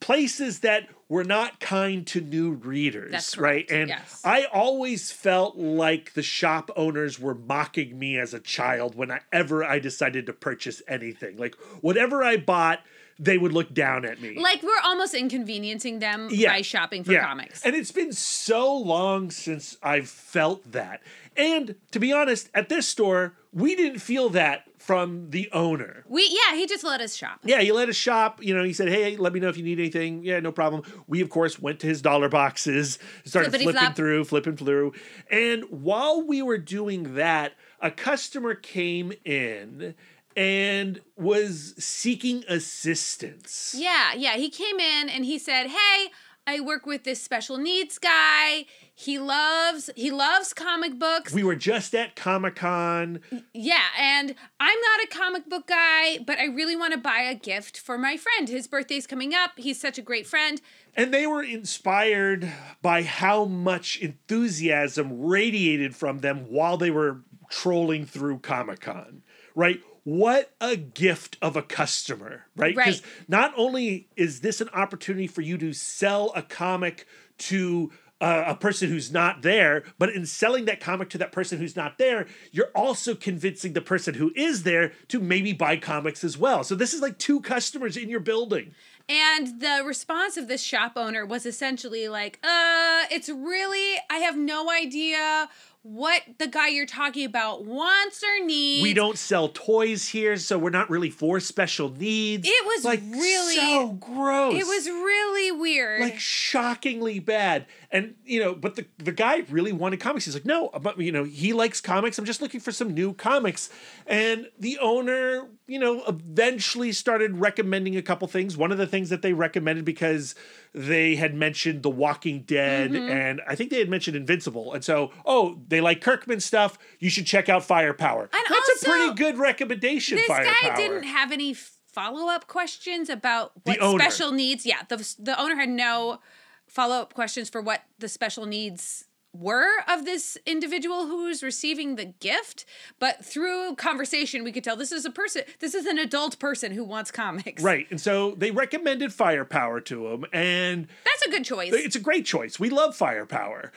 places 0.00 0.60
that 0.60 0.86
were 1.08 1.24
not 1.24 1.58
kind 1.58 2.06
to 2.06 2.20
new 2.20 2.52
readers, 2.52 3.38
right? 3.38 3.68
And 3.70 3.88
yes. 3.88 4.20
I 4.22 4.44
always 4.44 5.10
felt 5.10 5.56
like 5.56 6.12
the 6.12 6.22
shop 6.22 6.70
owners 6.76 7.18
were 7.18 7.34
mocking 7.34 7.98
me 7.98 8.18
as 8.18 8.34
a 8.34 8.38
child 8.38 8.94
whenever 8.94 9.64
I 9.64 9.78
decided 9.78 10.26
to 10.26 10.34
purchase 10.34 10.82
anything. 10.86 11.38
Like 11.38 11.56
whatever 11.80 12.22
I 12.22 12.36
bought, 12.36 12.80
they 13.22 13.36
would 13.36 13.52
look 13.52 13.72
down 13.74 14.04
at 14.06 14.20
me. 14.20 14.38
like 14.40 14.62
we're 14.62 14.70
almost 14.82 15.12
inconveniencing 15.14 15.98
them 15.98 16.28
Yeah. 16.32 16.52
by 16.54 16.62
shopping 16.62 17.04
for 17.04 17.12
Yeah. 17.12 17.24
comics. 17.26 17.62
And 17.64 17.76
it's 17.76 17.92
been 17.92 18.12
so 18.12 18.74
long 18.74 19.30
since 19.30 19.76
I've 19.82 20.08
felt 20.08 20.72
that. 20.72 21.02
And 21.36 21.74
to 21.92 21.98
be 22.00 22.12
honest, 22.12 22.48
at 22.54 22.68
this 22.70 22.88
store, 22.88 23.34
we 23.52 23.74
didn't 23.76 23.98
feel 24.00 24.30
that 24.30 24.64
from 24.78 25.28
the 25.30 25.48
owner. 25.52 26.04
we 26.08 26.22
yeah, 26.48 26.56
he 26.56 26.66
just 26.66 26.82
let 26.82 27.00
us 27.02 27.14
shop. 27.14 27.40
Yeah, 27.44 27.60
he 27.60 27.70
let 27.72 27.88
us 27.90 27.96
shop. 27.96 28.42
You 28.42 28.56
know, 28.56 28.64
he 28.64 28.72
said, 28.72 28.88
"Hey, 28.88 29.16
let 29.18 29.32
me 29.34 29.38
know 29.38 29.48
if 29.48 29.56
you 29.58 29.62
need 29.62 29.78
anything." 29.78 30.24
Yeah, 30.24 30.40
no 30.40 30.50
problem. 30.50 30.82
We 31.06 31.20
of 31.20 31.28
course 31.28 31.60
went 31.60 31.78
to 31.80 31.86
his 31.86 32.00
dollar 32.00 32.28
boxes, 32.30 32.98
started 33.24 33.50
Flippity 33.50 33.64
flipping 33.64 33.80
flop. 33.82 33.96
through, 33.96 34.24
flipping 34.24 34.56
through, 34.56 34.94
and 35.30 35.64
while 35.70 36.22
we 36.26 36.40
were 36.42 36.58
doing 36.58 37.14
that, 37.16 37.52
a 37.80 37.90
customer 37.90 38.54
came 38.54 39.12
in 39.24 39.94
and 40.36 41.00
was 41.16 41.74
seeking 41.78 42.44
assistance. 42.48 43.74
Yeah, 43.76 44.14
yeah. 44.14 44.36
He 44.36 44.50
came 44.50 44.78
in 44.78 45.08
and 45.08 45.24
he 45.24 45.38
said, 45.38 45.68
"Hey, 45.68 46.10
I 46.46 46.60
work 46.60 46.86
with 46.86 47.04
this 47.04 47.22
special 47.22 47.58
needs 47.58 47.98
guy. 47.98 48.66
He 48.94 49.18
loves 49.18 49.88
he 49.96 50.10
loves 50.10 50.52
comic 50.52 50.98
books. 50.98 51.32
We 51.32 51.44
were 51.44 51.54
just 51.54 51.94
at 51.94 52.16
Comic 52.16 52.56
Con. 52.56 53.20
Yeah, 53.54 53.84
and 53.98 54.34
I'm 54.58 54.78
not 54.80 55.04
a 55.04 55.06
comic 55.06 55.48
book 55.48 55.66
guy, 55.66 56.18
but 56.18 56.38
I 56.38 56.46
really 56.46 56.76
want 56.76 56.92
to 56.92 56.98
buy 56.98 57.20
a 57.20 57.34
gift 57.34 57.78
for 57.78 57.96
my 57.96 58.16
friend. 58.16 58.48
His 58.48 58.66
birthday's 58.66 59.06
coming 59.06 59.34
up. 59.34 59.52
He's 59.56 59.80
such 59.80 59.96
a 59.96 60.02
great 60.02 60.26
friend. 60.26 60.60
And 60.96 61.14
they 61.14 61.26
were 61.26 61.42
inspired 61.42 62.52
by 62.82 63.02
how 63.04 63.44
much 63.44 64.00
enthusiasm 64.00 65.22
radiated 65.22 65.94
from 65.94 66.18
them 66.18 66.46
while 66.50 66.76
they 66.76 66.90
were 66.90 67.20
trolling 67.48 68.04
through 68.04 68.40
Comic 68.40 68.80
Con, 68.80 69.22
right? 69.54 69.80
What 70.04 70.52
a 70.60 70.76
gift 70.76 71.36
of 71.42 71.56
a 71.56 71.62
customer, 71.62 72.46
right? 72.56 72.74
Because 72.74 73.02
Right. 73.02 73.28
not 73.28 73.52
only 73.56 74.08
is 74.16 74.40
this 74.40 74.60
an 74.60 74.68
opportunity 74.70 75.26
for 75.26 75.42
you 75.42 75.58
to 75.58 75.72
sell 75.72 76.32
a 76.34 76.42
comic 76.42 77.06
to 77.38 77.90
uh, 78.20 78.44
a 78.48 78.54
person 78.54 78.90
who's 78.90 79.10
not 79.10 79.40
there, 79.42 79.82
but 79.98 80.10
in 80.10 80.26
selling 80.26 80.66
that 80.66 80.78
comic 80.78 81.08
to 81.08 81.18
that 81.18 81.32
person 81.32 81.58
who's 81.58 81.74
not 81.74 81.96
there, 81.96 82.26
you're 82.52 82.70
also 82.74 83.14
convincing 83.14 83.72
the 83.72 83.80
person 83.80 84.14
who 84.14 84.30
is 84.36 84.62
there 84.62 84.92
to 85.08 85.20
maybe 85.20 85.54
buy 85.54 85.76
comics 85.76 86.22
as 86.22 86.36
well. 86.36 86.62
So 86.62 86.74
this 86.74 86.92
is 86.92 87.00
like 87.00 87.18
two 87.18 87.40
customers 87.40 87.96
in 87.96 88.10
your 88.10 88.20
building. 88.20 88.74
And 89.08 89.60
the 89.60 89.82
response 89.84 90.36
of 90.36 90.46
this 90.46 90.62
shop 90.62 90.92
owner 90.96 91.26
was 91.26 91.44
essentially 91.44 92.08
like, 92.08 92.38
uh, 92.44 93.04
it's 93.10 93.28
really, 93.28 93.96
I 94.08 94.18
have 94.18 94.36
no 94.36 94.70
idea 94.70 95.48
what 95.82 96.22
the 96.38 96.46
guy 96.46 96.68
you're 96.68 96.84
talking 96.84 97.24
about 97.24 97.64
wants 97.64 98.22
or 98.22 98.44
needs. 98.44 98.82
We 98.82 98.92
don't 98.92 99.16
sell 99.16 99.48
toys 99.48 100.08
here, 100.08 100.36
so 100.36 100.58
we're 100.58 100.68
not 100.70 100.90
really 100.90 101.08
for 101.08 101.40
special 101.40 101.88
needs. 101.90 102.46
It 102.46 102.66
was 102.66 102.84
like 102.84 103.00
really- 103.10 103.54
so 103.56 103.92
gross. 103.92 104.54
It 104.60 104.66
was 104.66 104.86
really 104.86 105.52
weird. 105.52 106.00
like 106.02 106.18
shockingly 106.18 107.18
bad. 107.18 107.66
And 107.90 108.14
you 108.24 108.40
know, 108.40 108.54
but 108.54 108.76
the 108.76 108.84
the 108.98 109.12
guy 109.12 109.44
really 109.48 109.72
wanted 109.72 110.00
comics. 110.00 110.26
He's 110.26 110.34
like, 110.34 110.44
no, 110.44 110.68
but 110.68 110.98
you 111.00 111.12
know, 111.12 111.24
he 111.24 111.52
likes 111.52 111.80
comics. 111.80 112.18
I'm 112.18 112.24
just 112.26 112.42
looking 112.42 112.60
for 112.60 112.72
some 112.72 112.92
new 112.92 113.14
comics. 113.14 113.70
And 114.06 114.48
the 114.58 114.78
owner, 114.78 115.48
you 115.70 115.78
know, 115.78 116.02
eventually 116.08 116.90
started 116.90 117.36
recommending 117.38 117.96
a 117.96 118.02
couple 118.02 118.26
things. 118.26 118.56
One 118.56 118.72
of 118.72 118.78
the 118.78 118.86
things 118.88 119.08
that 119.10 119.22
they 119.22 119.32
recommended 119.32 119.84
because 119.84 120.34
they 120.74 121.14
had 121.14 121.32
mentioned 121.34 121.82
The 121.84 121.90
Walking 121.90 122.42
Dead 122.42 122.90
Mm-hmm. 122.90 123.08
and 123.10 123.40
I 123.46 123.54
think 123.54 123.70
they 123.70 123.78
had 123.78 123.88
mentioned 123.88 124.16
Invincible. 124.16 124.72
And 124.74 124.84
so, 124.84 125.12
oh, 125.24 125.60
they 125.68 125.80
like 125.80 126.00
Kirkman 126.00 126.40
stuff. 126.40 126.76
You 126.98 127.08
should 127.08 127.26
check 127.26 127.48
out 127.48 127.62
Firepower. 127.64 128.28
And 128.32 128.42
That's 128.48 128.82
a 128.82 128.84
pretty 128.84 129.14
good 129.14 129.38
recommendation. 129.38 130.16
this 130.16 130.26
Firepower. 130.26 130.70
guy 130.70 130.76
didn't 130.76 131.04
have 131.04 131.30
any 131.30 131.54
follow 131.54 132.28
up 132.28 132.46
questions 132.48 133.08
about 133.08 133.52
The 133.64 133.76
what 133.80 134.00
special 134.00 134.32
needs. 134.32 134.66
Yeah, 134.66 134.82
the 134.88 134.96
the 135.18 135.40
owner 135.40 135.54
had 135.56 135.68
no 135.68 136.20
follow 136.66 136.96
up 136.96 137.14
questions 137.14 137.48
for 137.50 137.60
what 137.60 137.82
the 137.98 138.08
special 138.08 138.46
needs 138.46 139.06
were 139.32 139.68
of 139.88 140.04
this 140.04 140.36
individual 140.44 141.06
who 141.06 141.24
was 141.26 141.40
receiving 141.42 141.94
the 141.94 142.04
gift 142.04 142.64
but 142.98 143.24
through 143.24 143.76
conversation 143.76 144.42
we 144.42 144.50
could 144.50 144.64
tell 144.64 144.74
this 144.74 144.90
is 144.90 145.04
a 145.04 145.10
person 145.10 145.42
this 145.60 145.72
is 145.72 145.86
an 145.86 145.98
adult 145.98 146.36
person 146.40 146.72
who 146.72 146.82
wants 146.82 147.12
comics 147.12 147.62
Right. 147.62 147.86
And 147.90 148.00
so 148.00 148.32
they 148.36 148.50
recommended 148.50 149.12
Firepower 149.12 149.80
to 149.82 150.08
him. 150.08 150.24
And 150.32 150.88
that's 151.04 151.22
a 151.26 151.30
good 151.30 151.44
choice 151.44 151.70
It's 151.72 151.94
a 151.96 152.00
great 152.00 152.26
choice. 152.26 152.58
We 152.58 152.70
love 152.70 152.96
firepower, 152.96 153.72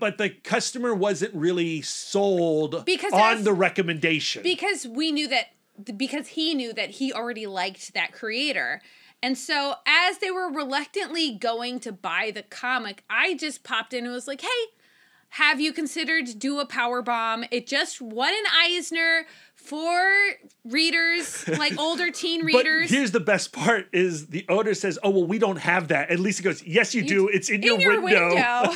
but 0.00 0.18
the 0.18 0.30
customer 0.30 0.92
wasn't 0.94 1.34
really 1.34 1.82
sold 1.82 2.84
Because 2.84 3.12
on 3.12 3.38
as- 3.38 3.44
the 3.44 3.52
recommendation. 3.52 4.42
because 4.42 4.86
we 4.88 5.12
knew 5.12 5.28
that 5.28 5.46
because 5.96 6.28
he 6.28 6.54
knew 6.54 6.72
that 6.72 6.90
he 6.90 7.12
already 7.12 7.46
liked 7.46 7.94
that 7.94 8.12
creator 8.12 8.82
and 9.22 9.38
so 9.38 9.74
as 9.86 10.18
they 10.18 10.30
were 10.30 10.50
reluctantly 10.50 11.30
going 11.34 11.78
to 11.80 11.90
buy 11.92 12.30
the 12.34 12.42
comic 12.42 13.02
i 13.08 13.34
just 13.34 13.62
popped 13.64 13.94
in 13.94 14.04
and 14.04 14.12
was 14.12 14.26
like 14.28 14.42
hey 14.42 14.48
have 15.30 15.60
you 15.60 15.72
considered 15.72 16.26
Do 16.38 16.58
a 16.60 16.66
Powerbomb 16.66 17.46
it 17.50 17.66
just 17.66 18.00
won 18.00 18.32
an 18.32 18.44
eisner 18.64 19.26
for 19.54 20.10
readers 20.64 21.46
like 21.58 21.78
older 21.78 22.10
teen 22.10 22.44
readers. 22.44 22.88
but 22.90 22.96
here's 22.96 23.10
the 23.10 23.20
best 23.20 23.52
part: 23.52 23.88
is 23.92 24.28
the 24.28 24.44
owner 24.48 24.74
says, 24.74 24.98
"Oh 25.02 25.10
well, 25.10 25.26
we 25.26 25.38
don't 25.38 25.58
have 25.58 25.88
that." 25.88 26.10
And 26.10 26.20
Lisa 26.20 26.42
goes, 26.42 26.62
"Yes, 26.64 26.94
you, 26.94 27.02
do. 27.02 27.28
It's 27.28 27.50
in, 27.50 27.56
in 27.56 27.80
your, 27.80 27.80
your 27.80 28.00
window." 28.00 28.28
window. 28.30 28.72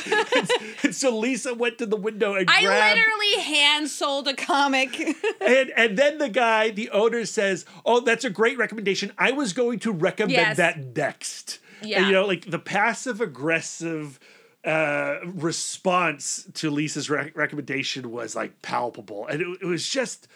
and 0.83 0.95
so 0.95 1.17
Lisa 1.17 1.53
went 1.53 1.79
to 1.79 1.85
the 1.85 1.95
window 1.97 2.35
and 2.35 2.49
i 2.49 2.61
grabbed, 2.61 2.99
literally 2.99 3.41
hand 3.41 3.89
sold 3.89 4.27
a 4.27 4.35
comic 4.35 4.99
and 5.41 5.71
and 5.75 5.97
then 5.97 6.19
the 6.19 6.29
guy, 6.29 6.69
the 6.69 6.89
owner 6.91 7.25
says, 7.25 7.65
"Oh, 7.85 7.99
that's 7.99 8.23
a 8.23 8.29
great 8.29 8.57
recommendation. 8.57 9.11
I 9.17 9.31
was 9.31 9.53
going 9.53 9.79
to 9.79 9.91
recommend 9.91 10.31
Yes. 10.33 10.57
that 10.57 10.95
next." 10.95 11.59
Yeah. 11.81 11.97
And, 11.99 12.07
you 12.07 12.13
know, 12.13 12.25
like 12.25 12.49
the 12.49 12.59
passive 12.59 13.21
aggressive 13.21 14.19
uh 14.65 15.19
response 15.25 16.47
to 16.55 16.69
Lisa's 16.69 17.09
rec- 17.09 17.35
recommendation 17.35 18.11
was 18.11 18.35
like 18.35 18.61
palpable, 18.61 19.27
and 19.27 19.41
it, 19.41 19.47
it 19.61 19.65
was 19.65 19.87
just 19.87 20.27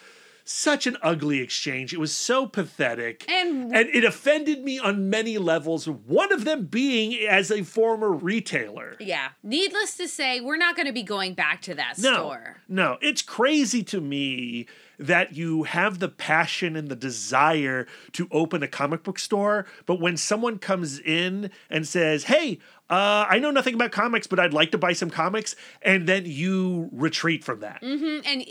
such 0.45 0.87
an 0.87 0.97
ugly 1.03 1.39
exchange. 1.41 1.93
It 1.93 1.99
was 1.99 2.11
so 2.11 2.47
pathetic, 2.47 3.23
And- 3.29 3.71
and 3.75 3.87
it 3.89 4.03
offended 4.03 4.63
me 4.63 4.79
on 4.79 5.07
many 5.07 5.37
levels. 5.37 5.87
One 5.87 6.31
of 6.33 6.43
them 6.43 6.65
being 6.65 7.13
as 7.27 7.51
a 7.51 7.61
former 7.63 8.11
retailer. 8.11 8.95
yeah 8.99 9.29
needless 9.43 9.95
to 9.97 10.07
say 10.07 10.41
we're 10.41 10.57
not 10.57 10.75
going 10.75 10.87
to 10.87 10.93
be 10.93 11.03
going 11.03 11.35
back 11.35 11.61
to 11.63 11.75
that 11.75 11.99
No, 11.99 12.13
store 12.13 12.57
no, 12.67 12.97
it's 13.01 13.21
crazy 13.21 13.83
to 13.83 14.01
me 14.01 14.65
that 14.97 15.33
you 15.35 15.63
have 15.63 15.99
the 15.99 16.09
passion 16.09 16.75
and 16.75 16.89
the 16.89 16.95
desire 16.95 17.85
to 18.13 18.27
open 18.31 18.63
a 18.63 18.67
comic 18.67 19.01
book 19.03 19.17
store, 19.19 19.65
but 19.85 19.99
when 20.01 20.17
someone 20.17 20.57
comes 20.57 20.99
in 20.99 21.51
and 21.69 21.87
says, 21.87 22.23
"Hey, 22.25 22.57
uh, 22.89 23.25
I 23.29 23.39
know 23.39 23.51
nothing 23.51 23.75
about 23.75 23.91
comics, 23.91 24.27
but 24.27 24.39
I'd 24.39 24.53
like 24.53 24.71
to 24.71 24.77
buy 24.77 24.93
some 24.93 25.09
comics," 25.09 25.55
and 25.81 26.07
then 26.07 26.25
you 26.25 26.89
retreat 26.91 27.43
from 27.43 27.59
that. 27.59 27.81
and 27.81 28.45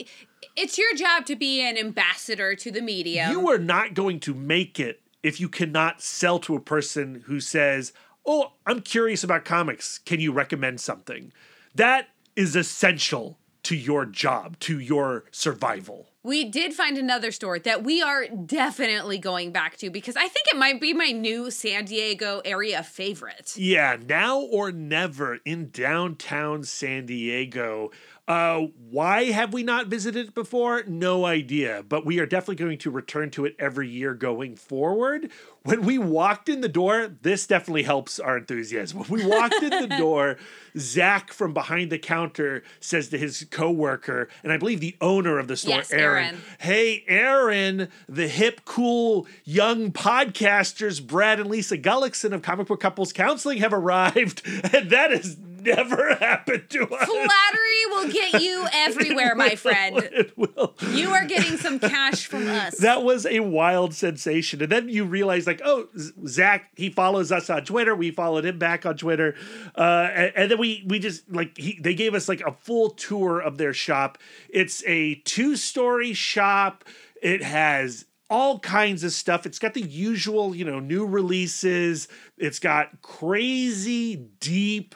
it's 0.56 0.78
your 0.78 0.94
job 0.94 1.26
to 1.26 1.36
be 1.36 1.60
an 1.60 1.76
ambassador 1.76 2.54
to 2.54 2.70
the 2.70 2.80
media 2.80 3.28
You 3.30 3.48
are 3.50 3.58
not 3.58 3.94
going 3.94 4.20
to 4.20 4.34
make 4.34 4.78
it 4.80 5.00
if 5.22 5.40
you 5.40 5.48
cannot 5.48 6.00
sell 6.00 6.38
to 6.40 6.54
a 6.54 6.60
person 6.60 7.24
who 7.26 7.40
says, 7.40 7.92
"Oh, 8.24 8.52
I'm 8.66 8.80
curious 8.80 9.24
about 9.24 9.44
comics. 9.44 9.98
Can 9.98 10.20
you 10.20 10.32
recommend 10.32 10.80
something?" 10.80 11.32
That 11.74 12.08
is 12.36 12.54
essential 12.54 13.38
to 13.64 13.76
your 13.76 14.06
job, 14.06 14.58
to 14.60 14.78
your 14.78 15.24
survival. 15.30 16.07
We 16.24 16.44
did 16.44 16.74
find 16.74 16.98
another 16.98 17.30
store 17.30 17.60
that 17.60 17.84
we 17.84 18.02
are 18.02 18.26
definitely 18.26 19.18
going 19.18 19.52
back 19.52 19.76
to 19.78 19.88
because 19.88 20.16
I 20.16 20.26
think 20.26 20.46
it 20.52 20.56
might 20.56 20.80
be 20.80 20.92
my 20.92 21.12
new 21.12 21.48
San 21.48 21.84
Diego 21.84 22.42
area 22.44 22.82
favorite. 22.82 23.56
Yeah, 23.56 23.96
now 24.04 24.40
or 24.40 24.72
never 24.72 25.38
in 25.44 25.70
downtown 25.70 26.64
San 26.64 27.06
Diego. 27.06 27.92
Uh, 28.28 28.66
why 28.90 29.24
have 29.30 29.54
we 29.54 29.62
not 29.62 29.86
visited 29.86 30.28
it 30.28 30.34
before? 30.34 30.82
No 30.86 31.24
idea, 31.24 31.82
but 31.88 32.04
we 32.04 32.18
are 32.18 32.26
definitely 32.26 32.56
going 32.56 32.76
to 32.78 32.90
return 32.90 33.30
to 33.30 33.46
it 33.46 33.56
every 33.58 33.88
year 33.88 34.12
going 34.12 34.54
forward. 34.54 35.30
When 35.62 35.82
we 35.82 35.96
walked 35.96 36.50
in 36.50 36.60
the 36.60 36.68
door, 36.68 37.10
this 37.22 37.46
definitely 37.46 37.84
helps 37.84 38.20
our 38.20 38.36
enthusiasm. 38.36 38.98
When 38.98 39.20
we 39.20 39.26
walked 39.26 39.62
in 39.62 39.70
the 39.70 39.86
door, 39.98 40.36
Zach 40.76 41.32
from 41.32 41.54
behind 41.54 41.90
the 41.90 41.98
counter 41.98 42.62
says 42.80 43.08
to 43.08 43.18
his 43.18 43.46
coworker, 43.50 44.28
and 44.42 44.52
I 44.52 44.58
believe 44.58 44.80
the 44.80 44.96
owner 45.00 45.38
of 45.38 45.48
the 45.48 45.56
store, 45.56 45.76
Yes, 45.76 45.90
Aaron, 45.90 46.24
Aaron. 46.24 46.40
Hey, 46.58 47.04
Aaron, 47.08 47.88
the 48.10 48.28
hip, 48.28 48.60
cool, 48.66 49.26
young 49.44 49.90
podcasters, 49.90 51.04
Brad 51.04 51.40
and 51.40 51.48
Lisa 51.48 51.78
Gullickson 51.78 52.34
of 52.34 52.42
Comic 52.42 52.66
Book 52.66 52.80
Couples 52.80 53.14
Counseling 53.14 53.58
have 53.58 53.72
arrived, 53.72 54.42
and 54.74 54.90
that 54.90 55.12
has 55.12 55.38
never 55.60 56.14
happened 56.20 56.70
to 56.70 56.82
us. 56.82 57.04
Flattery 57.04 57.86
will 57.90 58.08
get 58.12 58.42
you 58.42 58.66
everywhere, 58.72 59.34
my 59.34 59.54
friend. 59.54 59.96
It 59.98 60.36
will. 60.36 60.74
You 60.92 61.10
are 61.10 61.24
getting 61.26 61.56
some 61.56 61.78
cash 61.78 62.26
from 62.26 62.48
us. 62.48 62.78
That 62.78 63.02
was 63.02 63.26
a 63.26 63.40
wild 63.40 63.94
sensation. 63.94 64.62
And 64.62 64.70
then 64.70 64.88
you 64.88 65.04
realize, 65.04 65.46
like, 65.46 65.60
oh, 65.64 65.88
Zach, 66.26 66.70
he 66.76 66.90
follows 66.90 67.32
us 67.32 67.50
on 67.50 67.64
Twitter. 67.64 67.94
We 67.94 68.10
followed 68.10 68.44
him 68.44 68.58
back 68.58 68.86
on 68.86 68.96
Twitter. 68.96 69.34
Uh, 69.76 70.08
and, 70.12 70.32
and 70.34 70.50
then 70.50 70.58
we 70.58 70.84
we 70.86 70.98
just 70.98 71.30
like 71.30 71.56
he, 71.56 71.78
they 71.80 71.94
gave 71.94 72.14
us 72.14 72.28
like 72.28 72.40
a 72.40 72.52
full 72.52 72.90
tour 72.90 73.40
of 73.40 73.58
their 73.58 73.72
shop. 73.72 74.18
It's 74.48 74.84
a 74.86 75.16
two 75.24 75.56
story 75.56 76.12
shop. 76.12 76.84
It 77.20 77.42
has 77.42 78.04
all 78.30 78.58
kinds 78.58 79.04
of 79.04 79.12
stuff. 79.12 79.46
It's 79.46 79.58
got 79.58 79.74
the 79.74 79.80
usual, 79.82 80.54
you 80.54 80.64
know, 80.64 80.80
new 80.80 81.06
releases. 81.06 82.08
It's 82.36 82.58
got 82.58 83.00
crazy 83.02 84.16
deep 84.40 84.94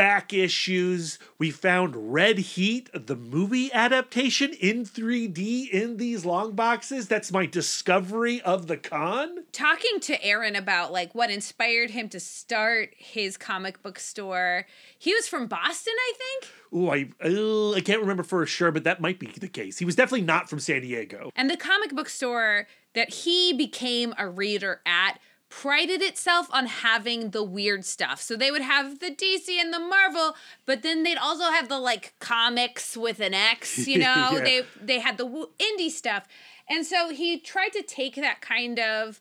back 0.00 0.32
issues. 0.32 1.18
We 1.36 1.50
found 1.50 2.14
Red 2.14 2.38
Heat, 2.38 2.88
the 2.94 3.14
movie 3.14 3.70
adaptation 3.70 4.54
in 4.54 4.86
3D 4.86 5.68
in 5.68 5.98
these 5.98 6.24
long 6.24 6.52
boxes. 6.52 7.06
That's 7.06 7.30
my 7.30 7.44
discovery 7.44 8.40
of 8.40 8.66
the 8.66 8.78
con. 8.78 9.44
Talking 9.52 10.00
to 10.00 10.24
Aaron 10.24 10.56
about 10.56 10.90
like 10.90 11.14
what 11.14 11.30
inspired 11.30 11.90
him 11.90 12.08
to 12.08 12.18
start 12.18 12.94
his 12.96 13.36
comic 13.36 13.82
book 13.82 13.98
store. 13.98 14.64
He 14.98 15.12
was 15.12 15.28
from 15.28 15.46
Boston, 15.46 15.92
I 15.94 16.12
think. 16.16 16.54
Ooh, 16.72 16.88
I 16.88 17.10
uh, 17.22 17.72
I 17.72 17.82
can't 17.82 18.00
remember 18.00 18.22
for 18.22 18.46
sure, 18.46 18.72
but 18.72 18.84
that 18.84 19.02
might 19.02 19.18
be 19.18 19.26
the 19.26 19.48
case. 19.48 19.76
He 19.76 19.84
was 19.84 19.96
definitely 19.96 20.24
not 20.24 20.48
from 20.48 20.60
San 20.60 20.80
Diego. 20.80 21.30
And 21.36 21.50
the 21.50 21.58
comic 21.58 21.94
book 21.94 22.08
store 22.08 22.66
that 22.94 23.10
he 23.10 23.52
became 23.52 24.14
a 24.16 24.26
reader 24.26 24.80
at 24.86 25.18
prided 25.50 26.00
itself 26.00 26.46
on 26.52 26.66
having 26.66 27.30
the 27.30 27.42
weird 27.42 27.84
stuff. 27.84 28.22
So 28.22 28.36
they 28.36 28.50
would 28.50 28.62
have 28.62 29.00
the 29.00 29.10
DC 29.10 29.60
and 29.60 29.74
the 29.74 29.80
Marvel, 29.80 30.36
but 30.64 30.82
then 30.82 31.02
they'd 31.02 31.18
also 31.18 31.44
have 31.44 31.68
the 31.68 31.78
like 31.78 32.14
comics 32.20 32.96
with 32.96 33.20
an 33.20 33.34
X, 33.34 33.76
you 33.86 33.98
know. 33.98 34.30
Yeah. 34.32 34.40
They 34.40 34.62
they 34.80 34.98
had 35.00 35.18
the 35.18 35.26
indie 35.58 35.90
stuff. 35.90 36.26
And 36.68 36.86
so 36.86 37.10
he 37.10 37.38
tried 37.38 37.72
to 37.72 37.82
take 37.82 38.14
that 38.14 38.40
kind 38.40 38.78
of 38.78 39.20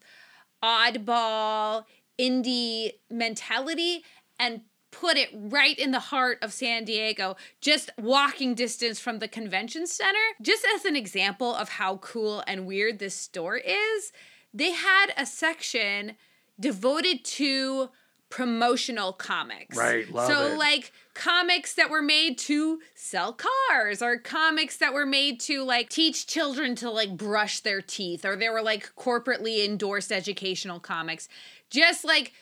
oddball 0.64 1.86
indie 2.20 2.92
mentality 3.10 4.04
and 4.38 4.62
put 4.92 5.18
it 5.18 5.30
right 5.34 5.78
in 5.78 5.92
the 5.92 6.00
heart 6.00 6.38
of 6.42 6.54
San 6.54 6.84
Diego, 6.84 7.36
just 7.62 7.90
walking 8.00 8.56
distance 8.56 9.00
from 9.00 9.20
the 9.20 9.28
convention 9.28 9.88
center. 9.88 10.18
Just 10.42 10.66
as 10.76 10.86
an 10.86 10.96
example 10.96 11.54
of 11.56 11.70
how 11.70 11.98
cool 11.98 12.44
and 12.48 12.66
weird 12.66 13.00
this 13.00 13.16
store 13.16 13.58
is, 13.58 14.12
they 14.54 14.72
had 14.72 15.08
a 15.18 15.26
section 15.26 16.16
devoted 16.60 17.24
to 17.24 17.90
promotional 18.30 19.12
comics. 19.12 19.76
Right, 19.76 20.10
love 20.12 20.32
so 20.32 20.54
it. 20.54 20.58
like 20.58 20.92
comics 21.14 21.74
that 21.76 21.90
were 21.90 22.02
made 22.02 22.38
to 22.40 22.80
sell 22.96 23.34
cars 23.34 24.02
or 24.02 24.18
comics 24.18 24.78
that 24.78 24.94
were 24.94 25.06
made 25.06 25.40
to 25.42 25.64
like 25.64 25.90
teach 25.90 26.28
children 26.28 26.76
to 26.76 26.92
like 26.92 27.18
brush 27.18 27.60
their 27.62 27.82
teeth 27.82 28.24
or 28.24 28.36
they 28.36 28.50
were 28.50 28.62
like 28.62 28.96
corporately 28.96 29.66
endorsed 29.66 30.12
educational 30.12 30.80
comics. 30.80 31.28
Just 31.70 32.06
like 32.06 32.34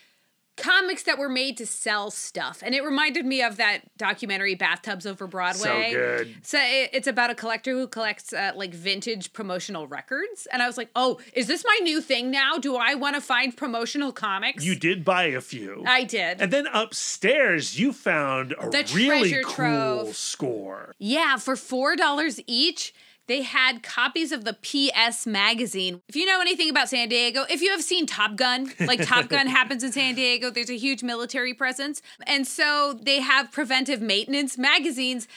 comics 0.62 1.02
that 1.04 1.18
were 1.18 1.28
made 1.28 1.56
to 1.58 1.66
sell 1.66 2.10
stuff. 2.10 2.62
And 2.64 2.74
it 2.74 2.82
reminded 2.84 3.24
me 3.26 3.42
of 3.42 3.56
that 3.56 3.96
documentary 3.96 4.54
Bathtubs 4.54 5.06
Over 5.06 5.26
Broadway. 5.26 5.90
So 5.92 5.96
good. 5.98 6.36
So 6.42 6.58
it, 6.60 6.90
it's 6.92 7.06
about 7.06 7.30
a 7.30 7.34
collector 7.34 7.72
who 7.72 7.86
collects 7.86 8.32
uh, 8.32 8.52
like 8.54 8.74
vintage 8.74 9.32
promotional 9.32 9.86
records. 9.86 10.46
And 10.52 10.62
I 10.62 10.66
was 10.66 10.76
like, 10.76 10.90
oh, 10.96 11.18
is 11.32 11.46
this 11.46 11.64
my 11.64 11.78
new 11.82 12.00
thing 12.00 12.30
now? 12.30 12.58
Do 12.58 12.76
I 12.76 12.94
want 12.94 13.14
to 13.14 13.20
find 13.20 13.56
promotional 13.56 14.12
comics? 14.12 14.64
You 14.64 14.74
did 14.76 15.04
buy 15.04 15.24
a 15.24 15.40
few. 15.40 15.82
I 15.86 16.04
did. 16.04 16.40
and 16.40 16.52
then 16.52 16.66
upstairs, 16.72 17.78
you 17.78 17.92
found 17.92 18.52
a 18.60 18.68
The 18.70 18.90
really 18.94 19.32
cool 19.44 19.52
trove. 19.52 20.16
score. 20.16 20.94
Yeah, 20.98 21.36
for 21.36 21.54
$4 21.54 22.40
each, 22.46 22.92
they 23.28 23.42
had 23.42 23.82
copies 23.82 24.32
of 24.32 24.44
the 24.44 24.54
PS 24.54 25.26
magazine. 25.26 26.00
If 26.08 26.16
you 26.16 26.26
know 26.26 26.40
anything 26.40 26.70
about 26.70 26.88
San 26.88 27.08
Diego, 27.08 27.44
if 27.48 27.60
you 27.60 27.70
have 27.70 27.82
seen 27.82 28.06
Top 28.06 28.36
Gun, 28.36 28.72
like 28.80 29.06
Top 29.06 29.28
Gun 29.28 29.46
happens 29.58 29.84
in 29.84 29.92
San 29.92 30.14
Diego, 30.14 30.50
there's 30.50 30.70
a 30.70 30.76
huge 30.76 31.02
military 31.02 31.52
presence. 31.54 32.02
And 32.26 32.46
so 32.46 32.98
they 33.00 33.20
have 33.20 33.52
preventive 33.52 34.00
maintenance 34.00 34.56
magazines, 34.56 35.28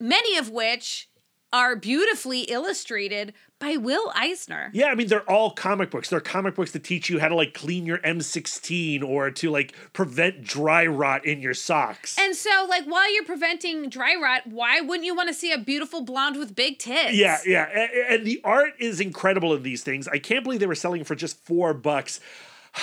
many 0.00 0.36
of 0.36 0.50
which 0.50 1.08
are 1.52 1.76
beautifully 1.76 2.40
illustrated 2.42 3.32
by 3.58 3.76
Will 3.76 4.12
Eisner. 4.14 4.70
Yeah, 4.74 4.86
I 4.86 4.94
mean 4.94 5.06
they're 5.08 5.28
all 5.30 5.50
comic 5.50 5.90
books. 5.90 6.10
They're 6.10 6.20
comic 6.20 6.54
books 6.54 6.72
that 6.72 6.84
teach 6.84 7.08
you 7.08 7.18
how 7.20 7.28
to 7.28 7.34
like 7.34 7.54
clean 7.54 7.86
your 7.86 7.98
M16 7.98 9.02
or 9.02 9.30
to 9.30 9.50
like 9.50 9.74
prevent 9.92 10.44
dry 10.44 10.86
rot 10.86 11.24
in 11.24 11.40
your 11.40 11.54
socks. 11.54 12.18
And 12.18 12.36
so, 12.36 12.66
like, 12.68 12.84
while 12.84 13.12
you're 13.12 13.24
preventing 13.24 13.88
dry 13.88 14.14
rot, 14.20 14.42
why 14.46 14.80
wouldn't 14.80 15.06
you 15.06 15.14
want 15.14 15.28
to 15.28 15.34
see 15.34 15.52
a 15.52 15.58
beautiful 15.58 16.02
blonde 16.02 16.36
with 16.38 16.54
big 16.54 16.78
tits? 16.78 17.14
yeah, 17.14 17.38
yeah, 17.46 17.68
a- 17.74 18.12
and, 18.12 18.26
the 18.26 18.40
art 18.44 18.74
is 18.78 19.00
incredible 19.00 19.54
in 19.54 19.62
these 19.62 19.82
things. 19.82 20.06
I 20.08 20.18
can't 20.18 20.42
believe 20.44 20.60
they 20.60 20.66
were 20.66 20.74
selling 20.74 21.04
for 21.04 21.14
just 21.14 21.38
four 21.44 21.72
bucks. 21.72 22.20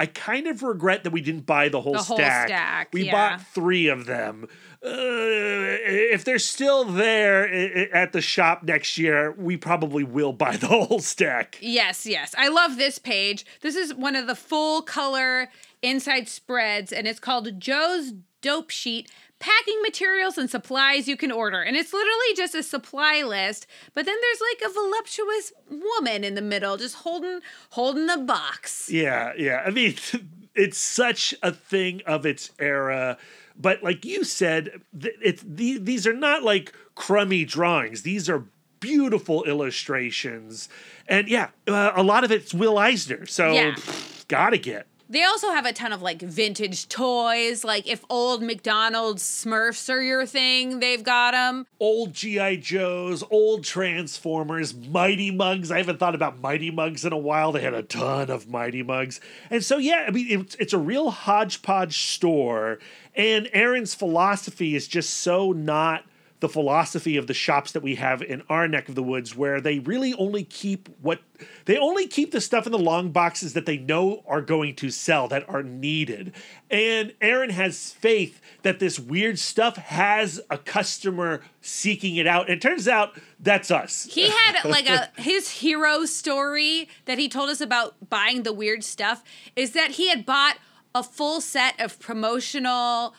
I 0.00 0.06
kind 0.06 0.46
of 0.46 0.62
regret 0.62 1.02
that 1.02 1.12
we 1.12 1.20
didn't 1.20 1.44
buy 1.44 1.68
the 1.68 1.80
whole 1.80 1.94
The 1.94 2.02
whole 2.02 2.16
stack. 2.18 2.46
stack, 2.48 2.88
we 2.92 3.06
yeah. 3.06 3.12
bought 3.36 3.46
three 3.48 3.88
of 3.88 4.06
them. 4.06 4.46
Uh, 4.80 4.90
if 4.90 6.24
they're 6.24 6.38
still 6.38 6.84
there 6.84 7.92
at 7.94 8.12
the 8.12 8.20
shop 8.20 8.62
next 8.62 8.96
year, 8.96 9.32
we 9.32 9.56
probably 9.56 10.04
will 10.04 10.32
buy 10.32 10.56
the 10.56 10.66
whole 10.68 11.00
stack. 11.00 11.58
Yes, 11.60 12.06
yes. 12.06 12.34
I 12.38 12.48
love 12.48 12.76
this 12.76 12.98
page. 12.98 13.44
This 13.60 13.74
is 13.74 13.92
one 13.92 14.14
of 14.14 14.26
the 14.28 14.36
full 14.36 14.82
color 14.82 15.48
inside 15.82 16.28
spreads, 16.28 16.92
and 16.92 17.08
it's 17.08 17.18
called 17.18 17.58
Joe's 17.58 18.12
Dope 18.40 18.70
Sheet 18.70 19.10
Packing 19.40 19.80
Materials 19.82 20.36
and 20.38 20.50
Supplies 20.50 21.08
You 21.08 21.16
Can 21.16 21.30
Order. 21.30 21.62
And 21.62 21.76
it's 21.76 21.92
literally 21.92 22.34
just 22.36 22.54
a 22.54 22.62
supply 22.62 23.22
list, 23.22 23.66
but 23.94 24.04
then 24.04 24.16
there's 24.20 24.40
like 24.40 24.70
a 24.70 24.74
voluptuous 24.74 25.52
woman 25.70 26.24
in 26.24 26.34
the 26.34 26.42
middle 26.42 26.76
just 26.76 26.96
holding 26.96 27.40
holding 27.70 28.06
the 28.06 28.18
box. 28.18 28.88
Yeah, 28.90 29.32
yeah. 29.36 29.62
I 29.64 29.70
mean, 29.70 29.94
it's 30.54 30.78
such 30.78 31.34
a 31.42 31.52
thing 31.52 32.02
of 32.06 32.26
its 32.26 32.50
era. 32.58 33.18
But 33.58 33.82
like 33.82 34.04
you 34.04 34.24
said, 34.24 34.82
it's 35.00 35.42
the, 35.46 35.78
these 35.78 36.06
are 36.06 36.12
not 36.12 36.42
like 36.42 36.72
crummy 36.94 37.44
drawings. 37.44 38.02
These 38.02 38.28
are 38.30 38.44
beautiful 38.80 39.42
illustrations, 39.44 40.68
and 41.08 41.28
yeah, 41.28 41.48
uh, 41.66 41.92
a 41.94 42.02
lot 42.02 42.24
of 42.24 42.30
it's 42.30 42.54
Will 42.54 42.78
Eisner. 42.78 43.26
So 43.26 43.52
Yeah. 43.52 43.72
pff, 43.72 44.28
gotta 44.28 44.58
get. 44.58 44.86
They 45.10 45.24
also 45.24 45.50
have 45.52 45.64
a 45.64 45.72
ton 45.72 45.94
of 45.94 46.02
like 46.02 46.20
vintage 46.20 46.86
toys. 46.90 47.64
Like 47.64 47.88
if 47.88 48.04
old 48.10 48.42
McDonald's 48.42 49.22
Smurfs 49.22 49.88
are 49.88 50.02
your 50.02 50.26
thing, 50.26 50.80
they've 50.80 51.02
got 51.02 51.30
them. 51.30 51.66
Old 51.80 52.12
GI 52.12 52.58
Joes, 52.58 53.24
old 53.30 53.64
Transformers, 53.64 54.74
Mighty 54.74 55.30
Muggs. 55.30 55.70
I 55.70 55.78
haven't 55.78 55.98
thought 55.98 56.14
about 56.14 56.40
Mighty 56.42 56.70
Muggs 56.70 57.06
in 57.06 57.14
a 57.14 57.18
while. 57.18 57.52
They 57.52 57.62
had 57.62 57.72
a 57.72 57.82
ton 57.82 58.28
of 58.30 58.50
Mighty 58.50 58.82
Muggs, 58.82 59.18
and 59.48 59.64
so 59.64 59.78
yeah, 59.78 60.04
I 60.06 60.10
mean 60.10 60.40
it's 60.42 60.54
it's 60.56 60.72
a 60.74 60.78
real 60.78 61.10
hodgepodge 61.10 61.96
store. 61.98 62.78
And 63.18 63.50
Aaron's 63.52 63.94
philosophy 63.94 64.76
is 64.76 64.86
just 64.86 65.10
so 65.10 65.52
not 65.52 66.04
the 66.40 66.48
philosophy 66.48 67.16
of 67.16 67.26
the 67.26 67.34
shops 67.34 67.72
that 67.72 67.82
we 67.82 67.96
have 67.96 68.22
in 68.22 68.42
our 68.48 68.68
neck 68.68 68.88
of 68.88 68.94
the 68.94 69.02
woods, 69.02 69.34
where 69.34 69.60
they 69.60 69.80
really 69.80 70.14
only 70.14 70.44
keep 70.44 70.88
what 71.00 71.20
they 71.64 71.76
only 71.76 72.06
keep 72.06 72.30
the 72.30 72.40
stuff 72.40 72.64
in 72.64 72.70
the 72.70 72.78
long 72.78 73.10
boxes 73.10 73.54
that 73.54 73.66
they 73.66 73.76
know 73.76 74.22
are 74.26 74.40
going 74.40 74.76
to 74.76 74.90
sell 74.90 75.26
that 75.28 75.48
are 75.48 75.64
needed. 75.64 76.32
And 76.70 77.12
Aaron 77.20 77.50
has 77.50 77.90
faith 77.90 78.40
that 78.62 78.78
this 78.78 79.00
weird 79.00 79.38
stuff 79.38 79.76
has 79.76 80.40
a 80.48 80.58
customer 80.58 81.42
seeking 81.60 82.16
it 82.16 82.26
out. 82.28 82.48
And 82.48 82.56
it 82.56 82.62
turns 82.62 82.86
out 82.86 83.18
that's 83.40 83.72
us. 83.72 84.06
He 84.08 84.30
had 84.30 84.64
like 84.64 84.88
a 84.88 85.10
his 85.16 85.50
hero 85.50 86.04
story 86.04 86.88
that 87.06 87.18
he 87.18 87.28
told 87.28 87.50
us 87.50 87.60
about 87.60 87.96
buying 88.08 88.44
the 88.44 88.52
weird 88.52 88.84
stuff 88.84 89.24
is 89.56 89.72
that 89.72 89.92
he 89.92 90.08
had 90.08 90.24
bought 90.24 90.56
a 90.94 91.02
full 91.02 91.40
set 91.40 91.80
of 91.80 91.98
promotional 91.98 93.14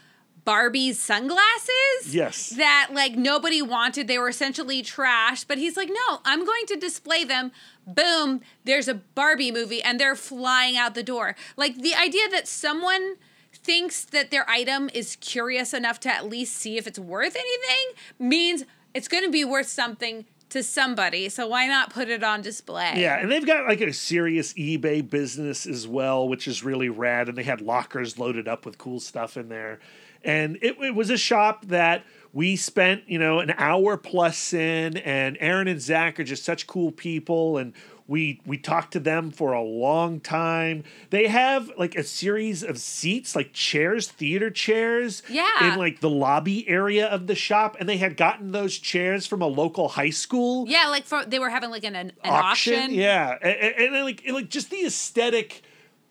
Barbie's 0.46 1.00
sunglasses. 1.00 2.14
Yes. 2.14 2.50
That 2.50 2.90
like 2.92 3.16
nobody 3.16 3.62
wanted. 3.62 4.08
They 4.08 4.18
were 4.18 4.30
essentially 4.30 4.82
trash, 4.82 5.44
but 5.44 5.58
he's 5.58 5.78
like, 5.78 5.90
"No, 5.90 6.20
I'm 6.26 6.46
going 6.46 6.66
to 6.68 6.76
display 6.76 7.24
them." 7.24 7.52
Boom, 7.86 8.42
there's 8.64 8.88
a 8.88 8.96
Barbie 8.96 9.52
movie 9.52 9.82
and 9.82 10.00
they're 10.00 10.16
flying 10.16 10.78
out 10.78 10.96
the 10.96 11.04
door. 11.04 11.36
Like 11.58 11.76
the 11.76 11.94
idea 11.94 12.28
that 12.32 12.48
someone 12.48 13.16
thinks 13.54 14.06
that 14.06 14.32
their 14.32 14.50
item 14.50 14.90
is 14.94 15.16
curious 15.18 15.74
enough 15.74 16.00
to 16.02 16.10
at 16.10 16.28
least 16.28 16.56
see 16.56 16.78
if 16.78 16.88
it's 16.88 17.00
worth 17.00 17.36
anything 17.36 17.96
means 18.18 18.64
it's 18.94 19.08
going 19.08 19.24
to 19.24 19.32
be 19.32 19.44
worth 19.46 19.68
something 19.68 20.26
to 20.50 20.64
somebody. 20.64 21.30
So 21.30 21.48
why 21.48 21.68
not 21.68 21.92
put 21.92 22.10
it 22.10 22.24
on 22.24 22.42
display? 22.42 22.94
Yeah, 22.98 23.20
and 23.20 23.32
they've 23.32 23.46
got 23.46 23.68
like 23.68 23.82
a 23.82 23.94
serious 23.94 24.54
eBay 24.54 25.08
business 25.08 25.66
as 25.66 25.88
well, 25.88 26.28
which 26.28 26.48
is 26.48 26.64
really 26.64 26.90
rad. 26.90 27.30
And 27.30 27.38
they 27.38 27.44
had 27.44 27.62
lockers 27.62 28.18
loaded 28.18 28.48
up 28.48 28.66
with 28.66 28.78
cool 28.78 29.00
stuff 29.00 29.38
in 29.38 29.50
there. 29.50 29.80
And 30.24 30.58
it, 30.62 30.78
it 30.82 30.96
was 30.96 31.10
a 31.10 31.18
shop 31.18 31.66
that 31.68 32.04
we 32.34 32.56
spent, 32.56 33.04
you 33.08 33.18
know, 33.18 33.40
an 33.40 33.54
hour 33.58 33.96
plus 33.96 34.54
in, 34.54 34.98
and 34.98 35.38
Aaron 35.40 35.68
and 35.68 35.82
Zach 35.82 36.20
are 36.20 36.24
just 36.24 36.44
such 36.44 36.68
cool 36.68 36.92
people. 36.92 37.58
And 37.58 37.74
we 38.10 38.42
we 38.46 38.58
talked 38.58 38.92
to 38.94 39.00
them 39.00 39.30
for 39.32 39.54
a 39.54 39.62
long 39.62 40.20
time. 40.20 40.84
They 41.12 41.28
have 41.28 41.72
like 41.78 41.94
a 41.96 42.04
series 42.04 42.64
of 42.64 42.80
seats, 42.80 43.36
like 43.36 43.54
chairs, 43.54 44.08
theater 44.10 44.50
chairs, 44.50 45.22
Yeah. 45.30 45.72
in 45.74 45.78
like 45.80 46.00
the 46.02 46.10
lobby 46.10 46.68
area 46.68 47.06
of 47.08 47.28
the 47.28 47.36
shop, 47.36 47.78
and 47.80 47.88
they 47.88 47.98
had 47.98 48.18
gotten 48.18 48.52
those 48.52 48.78
chairs 48.80 49.28
from 49.28 49.42
a 49.44 49.48
local 49.48 49.90
high 49.90 50.10
school 50.10 50.66
Yeah, 50.68 50.88
like 50.88 51.06
for 51.06 51.24
they 51.24 51.38
were 51.40 51.50
having 51.50 51.70
like 51.70 51.84
an 51.84 51.96
an, 51.96 52.12
an 52.24 52.32
auction. 52.32 52.92
yeah, 52.94 53.38
and, 53.42 53.56
and, 53.78 53.96
and 53.96 54.04
like 54.06 54.24
and, 54.26 54.36
like 54.36 54.50
just 54.50 54.72
the 54.72 54.86
aesthetic, 54.86 55.62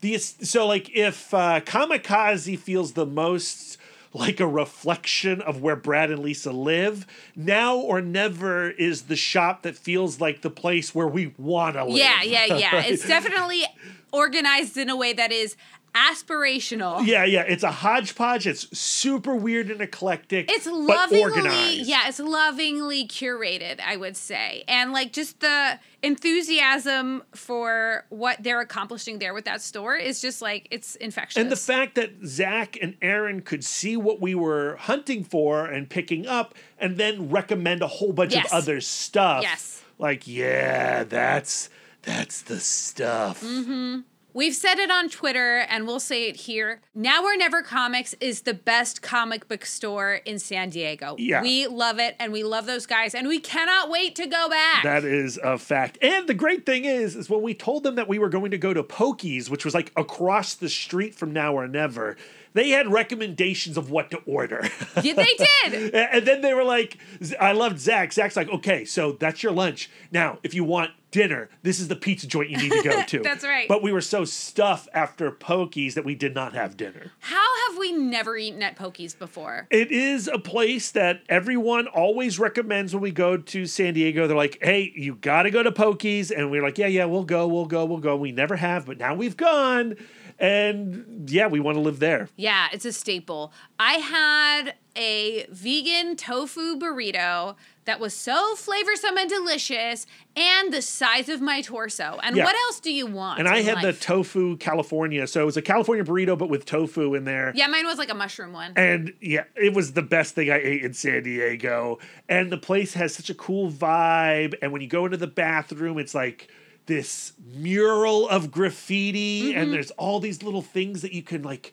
the 0.01 0.17
so 0.19 0.67
like 0.69 0.95
if 0.97 1.35
uh, 1.35 1.61
Kamikaze 1.61 2.57
feels 2.59 2.93
the 2.93 3.07
most 3.07 3.77
like 4.13 4.41
a 4.41 4.47
reflection 4.47 5.41
of 5.43 5.61
where 5.61 5.77
Brad 5.77 6.11
and 6.11 6.21
Lisa 6.21 6.53
live, 6.53 7.07
now 7.37 7.77
or 7.77 8.01
never 8.01 8.71
is 8.71 9.03
the 9.03 9.17
shop 9.17 9.63
that 9.63 9.77
feels 9.77 10.21
like 10.21 10.43
the 10.43 10.51
place 10.51 10.95
where 10.95 11.09
we 11.09 11.35
want 11.39 11.75
to 11.75 11.85
live. 11.85 11.97
Yeah, 11.97 12.23
yeah, 12.23 12.45
yeah. 12.45 12.83
It's 12.87 13.07
definitely 13.07 13.65
organized 14.13 14.77
in 14.77 14.89
a 14.89 14.97
way 14.97 15.13
that 15.13 15.31
is 15.33 15.57
aspirational. 15.95 17.07
Yeah, 17.07 17.25
yeah, 17.25 17.43
it's 17.43 17.63
a 17.63 17.71
hodgepodge. 17.71 18.47
It's 18.47 18.77
super 18.79 19.35
weird 19.35 19.71
and 19.71 19.81
eclectic. 19.81 20.51
It's 20.51 20.65
but 20.67 20.75
lovingly, 20.75 21.83
yeah, 21.83 22.09
it's 22.09 22.19
lovingly 22.19 23.07
curated, 23.07 23.81
I 23.81 23.97
would 23.97 24.17
say. 24.17 24.65
And 24.69 24.93
like 24.93 25.13
just 25.13 25.41
the 25.41 25.79
enthusiasm 26.03 27.23
for 27.35 28.05
what 28.11 28.43
they're 28.43 28.61
accomplishing 28.61 29.19
there 29.19 29.35
with 29.35 29.45
that 29.47 29.63
store 29.63 29.97
is 29.97 30.21
just 30.21 30.41
like 30.43 30.69
it's 30.71 30.95
infectious. 30.97 31.37
And 31.41 31.51
the 31.51 31.57
fact 31.57 31.95
that 31.97 32.13
Zach 32.27 32.79
and 32.81 32.97
Aaron 33.03 33.41
could 33.43 33.65
see 33.65 33.97
what 33.97 34.21
we 34.21 34.35
were 34.35 34.77
hunting 34.77 35.25
for 35.25 35.67
and 35.67 35.89
picking 35.89 36.27
up 36.27 36.55
and 36.79 36.97
then 36.97 37.31
recommend 37.31 37.83
a 37.83 37.87
whole 37.89 38.13
bunch 38.13 38.35
Yes. 38.35 38.47
of 38.47 38.53
other 38.53 38.81
stuff. 38.81 39.43
Yes. 39.43 39.83
Like, 39.99 40.29
yeah, 40.29 41.05
that's 41.05 41.71
that's 42.03 42.43
the 42.43 42.61
stuff. 42.61 43.43
Mm-hmm. 43.43 44.01
We've 44.39 44.55
said 44.55 44.79
it 44.79 44.89
on 44.89 45.09
Twitter 45.09 45.67
and 45.69 45.85
we'll 45.85 45.99
say 45.99 46.29
it 46.29 46.37
here. 46.37 46.81
Now 46.95 47.25
or 47.25 47.37
Never 47.37 47.61
Comics 47.61 48.15
is 48.21 48.43
the 48.43 48.55
best 48.55 49.03
comic 49.03 49.49
book 49.49 49.67
store 49.67 50.21
in 50.25 50.39
San 50.39 50.71
Diego. 50.71 51.17
Yeah. 51.19 51.43
We 51.43 51.67
love 51.67 51.99
it 51.99 52.15
and 52.21 52.33
we 52.33 52.45
love 52.45 52.65
those 52.65 52.87
guys 52.87 53.17
and 53.17 53.27
we 53.27 53.41
cannot 53.41 53.91
wait 53.91 54.15
to 54.15 54.27
go 54.27 54.49
back. 54.49 54.85
That 54.85 55.03
is 55.03 55.41
a 55.43 55.59
fact. 55.59 55.99
And 56.01 56.29
the 56.29 56.35
great 56.35 56.65
thing 56.65 56.85
is, 56.85 57.17
is 57.17 57.29
when 57.29 57.43
we 57.43 57.53
told 57.53 57.83
them 57.83 57.97
that 57.97 58.07
we 58.07 58.21
were 58.21 58.29
going 58.29 58.53
to 58.53 58.59
go 58.59 58.73
to 58.73 58.85
Pokey's, 58.85 59.51
which 59.51 59.65
was 59.65 59.75
like 59.75 59.91
across 59.97 60.55
the 60.55 60.69
street 60.69 61.17
from 61.17 61.33
Now 61.33 61.55
or 61.55 61.67
Never, 61.67 62.17
they 62.53 62.71
had 62.71 62.87
recommendations 62.93 63.77
of 63.77 63.91
what 63.91 64.13
to 64.13 64.19
order. 64.19 64.69
Yeah, 65.03 65.15
they 65.15 65.37
did. 65.65 65.95
and 66.13 66.25
then 66.27 66.43
they 66.43 66.55
were 66.55 66.65
like, 66.65 66.99
I 67.41 67.53
loved 67.53 67.81
Zach. 67.81 68.13
Zach's 68.13 68.37
like, 68.37 68.49
okay, 68.49 68.85
so 68.85 69.13
that's 69.13 69.43
your 69.43 69.53
lunch. 69.53 69.91
Now, 70.13 70.39
if 70.43 70.55
you 70.55 70.65
want 70.65 70.91
dinner, 71.11 71.49
this 71.63 71.81
is 71.81 71.89
the 71.89 71.97
pizza 71.97 72.27
joint 72.27 72.51
you 72.51 72.59
need 72.59 72.73
to 72.73 72.83
go 72.83 73.03
to. 73.07 73.21
That's 73.21 73.45
right. 73.45 73.69
But 73.69 73.83
we 73.83 73.93
were 73.93 74.01
so 74.01 74.25
stuffed 74.25 74.89
after 74.93 75.31
Pokey's 75.31 75.95
that 75.95 76.05
we 76.05 76.15
did 76.15 76.35
not 76.35 76.55
have 76.55 76.77
dinner. 76.77 77.13
How 77.21 77.37
have 77.37 77.69
have 77.69 77.79
we 77.79 77.93
never 77.93 78.37
eaten 78.37 78.63
at 78.63 78.77
Pokies 78.77 79.19
before? 79.19 79.67
It 79.71 79.91
is 79.91 80.29
a 80.29 80.39
place 80.39 80.91
that 80.93 81.23
everyone 81.29 81.87
always 81.87 82.39
recommends 82.39 82.95
when 82.95 83.03
we 83.03 83.11
go 83.11 83.37
to 83.37 83.67
San 83.67 83.95
Diego. 83.95 84.27
They're 84.27 84.37
like, 84.37 84.59
hey, 84.61 84.93
you 84.95 85.15
got 85.15 85.43
to 85.45 85.51
go 85.51 85.63
to 85.63 85.71
Pokies. 85.71 86.31
And 86.37 86.51
we're 86.51 86.63
like, 86.63 86.79
yeah, 86.79 86.87
yeah, 86.87 87.05
we'll 87.05 87.25
go, 87.25 87.47
we'll 87.47 87.67
go, 87.67 87.85
we'll 87.85 87.99
go. 87.99 88.17
We 88.17 88.33
never 88.33 88.57
have, 88.57 88.87
but 88.87 88.99
now 88.99 89.15
we've 89.15 89.37
gone. 89.37 89.97
And 90.39 91.29
yeah, 91.29 91.49
we 91.49 91.61
want 91.61 91.77
to 91.77 91.81
live 91.81 91.99
there. 91.99 92.29
Yeah, 92.37 92.69
it's 92.73 92.85
a 92.85 92.93
staple. 92.93 93.53
I 93.79 93.95
had 93.95 94.75
a 94.97 95.47
vegan 95.51 96.17
tofu 96.17 96.79
burrito 96.79 97.57
that 97.89 97.99
was 98.01 98.15
so 98.15 98.55
flavorsome 98.55 99.17
and 99.19 99.29
delicious 99.29 100.07
and 100.37 100.73
the 100.73 100.83
size 100.83 101.29
of 101.29 101.41
my 101.41 101.63
torso. 101.63 102.19
And 102.23 102.37
Yeah. 102.37 102.45
what 102.45 102.55
else 102.55 102.81
do 102.81 102.93
you 102.93 103.07
want? 103.07 103.39
And 103.41 103.49
I 103.49 103.63
had 103.63 103.83
the 103.83 103.93
tofu 103.93 104.57
California. 104.59 105.27
So 105.27 105.43
it 105.43 105.47
was 105.47 105.57
a 105.57 105.63
California 105.63 106.05
burrito, 106.05 106.37
but 106.39 106.49
with 106.51 106.65
tofu 106.67 107.15
in 107.15 107.25
there. 107.25 107.53
Yeah, 107.55 107.67
mine 107.67 107.87
was 107.87 107.99
like 107.99 108.11
a 108.11 108.15
mushroom 108.15 108.53
one. 108.53 108.73
And 108.77 109.15
yeah, 109.21 109.45
it 109.57 109.75
was 109.75 109.95
the 109.95 110.03
best 110.03 110.35
thing 110.35 110.51
I 110.51 110.59
ate 110.61 110.85
in 110.85 110.93
San 110.93 111.23
Diego. 111.23 111.99
And 112.29 112.53
the 112.53 112.59
place 112.59 112.95
has 112.95 113.15
such 113.15 113.31
a 113.31 113.35
cool 113.35 113.71
vibe. 113.71 114.55
And 114.63 114.71
when 114.73 114.83
you 114.83 114.89
go 114.89 115.05
into 115.07 115.17
the 115.17 115.27
bathroom, 115.27 115.99
it's 115.99 116.15
like 116.15 116.49
this 116.87 117.33
mural 117.55 118.29
of 118.29 118.51
graffiti, 118.51 119.51
Mm-hmm. 119.51 119.59
and 119.59 119.73
there's 119.73 119.91
all 119.93 120.21
these 120.21 120.43
little 120.43 120.63
things 120.63 121.03
that 121.03 121.13
you 121.13 121.23
can 121.23 121.43
like. 121.43 121.73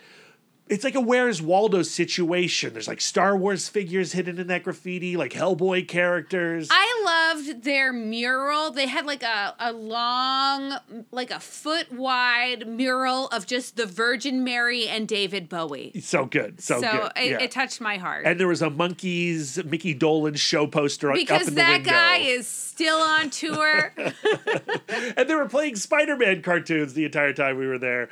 It's 0.68 0.84
like 0.84 0.96
a 0.96 1.00
Where's 1.02 1.44
Waldo 1.44 1.84
situation. 1.84 2.74
There's 2.74 2.88
like 2.88 3.00
Star 3.00 3.38
Wars 3.38 3.70
figures 3.70 4.14
hidden 4.14 4.40
in 4.40 4.48
that 4.48 4.64
graffiti, 4.64 5.16
like 5.16 5.32
Hellboy 5.32 5.88
characters. 5.88 6.70
I 6.72 7.34
loved 7.36 7.64
their 7.64 7.94
mural. 7.94 8.72
They 8.72 8.88
had 8.88 9.06
like 9.06 9.22
a, 9.22 9.54
a 9.60 9.72
long, 9.72 10.76
like 11.12 11.30
a 11.30 11.40
foot 11.40 11.92
wide 11.92 12.68
mural 12.68 13.28
of 13.28 13.46
just 13.46 13.78
the 13.78 13.86
Virgin 13.86 14.44
Mary 14.44 14.88
and 14.88 15.08
David 15.08 15.50
Bowie. 15.50 15.92
so 16.02 16.26
good, 16.26 16.60
so, 16.60 16.82
So, 16.82 16.92
good. 16.92 17.12
it, 17.16 17.30
yeah. 17.32 17.42
it 17.44 17.52
touched 17.52 17.80
my 17.80 17.98
heart. 17.98 18.26
and 18.26 18.40
there 18.40 18.48
was 18.48 18.64
a 18.64 18.70
Monkees 18.72 19.64
Micky 19.66 19.94
Dolenz 19.94 20.38
show 20.38 20.66
poster 20.66 21.12
up 21.12 21.16
because 21.16 21.48
in 21.50 21.54
the 21.54 21.62
that 21.62 21.72
window. 21.74 21.92
guy 21.92 22.18
is 22.18 22.48
still 22.48 22.98
on 22.98 23.30
tour. 23.30 23.94
and 25.16 25.30
they 25.30 25.36
were 25.36 25.48
playing 25.48 25.76
Spider-Man 25.76 26.42
cartoons 26.42 26.96
the 26.96 27.06
entire 27.06 27.34
time 27.34 27.60
we 27.60 27.68
were 27.68 27.78
there. 27.78 28.10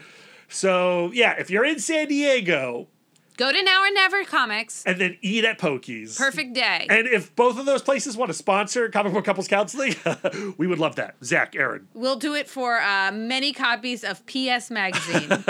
So 0.54 1.12
yeah, 1.14 1.34
if 1.40 1.50
you're 1.50 1.66
in 1.66 1.80
San 1.80 2.08
Diego 2.08 2.88
Go 3.36 3.52
to 3.52 3.64
Now 3.64 3.82
or 3.82 3.92
Never 3.92 4.24
Comics. 4.24 4.84
and 4.86 5.02
then 5.02 5.18
eat 5.22 5.44
at 5.44 5.58
Pokies, 5.58 6.18
Perfect 6.18 6.54
day. 6.54 6.86
And 6.90 7.08
if 7.08 7.36
both 7.36 7.58
of 7.58 7.66
those 7.66 7.82
places 7.82 8.16
want 8.16 8.30
to 8.30 8.34
sponsor 8.34 8.90
Comic 8.90 9.14
Book 9.14 9.26
Couples 9.26 9.48
Counseling, 9.48 9.96
we 10.58 10.68
would 10.68 10.78
love 10.78 10.98
that. 10.98 11.16
Zach, 11.24 11.56
Aaron. 11.56 11.88
We'll 11.96 12.18
do 12.18 12.36
it 12.36 12.48
for 12.48 12.80
uh, 12.80 13.12
many 13.12 13.52
copies 13.52 14.04
of 14.04 14.24
PS 14.28 14.70
Magazine. 14.70 15.44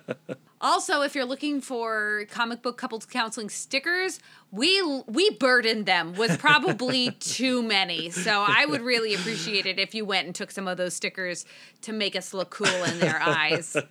also, 0.60 1.02
if 1.02 1.14
you're 1.14 1.24
looking 1.24 1.60
for 1.60 2.26
comic 2.30 2.62
book 2.62 2.78
couples 2.78 3.06
counseling 3.06 3.48
stickers, 3.48 4.18
we 4.54 5.02
we 5.06 5.30
burdened 5.30 5.84
them 5.84 6.14
was 6.14 6.36
probably 6.36 7.10
too 7.10 7.62
many. 7.62 8.10
So 8.10 8.44
I 8.46 8.66
would 8.66 8.82
really 8.82 9.14
appreciate 9.14 9.66
it 9.66 9.80
if 9.80 9.94
you 9.94 10.04
went 10.04 10.26
and 10.26 10.34
took 10.34 10.52
some 10.52 10.68
of 10.68 10.76
those 10.76 10.94
stickers 10.94 11.44
to 11.82 11.92
make 11.92 12.14
us 12.14 12.32
look 12.32 12.50
cool 12.50 12.84
in 12.84 12.98
their 13.00 13.20
eyes. 13.20 13.76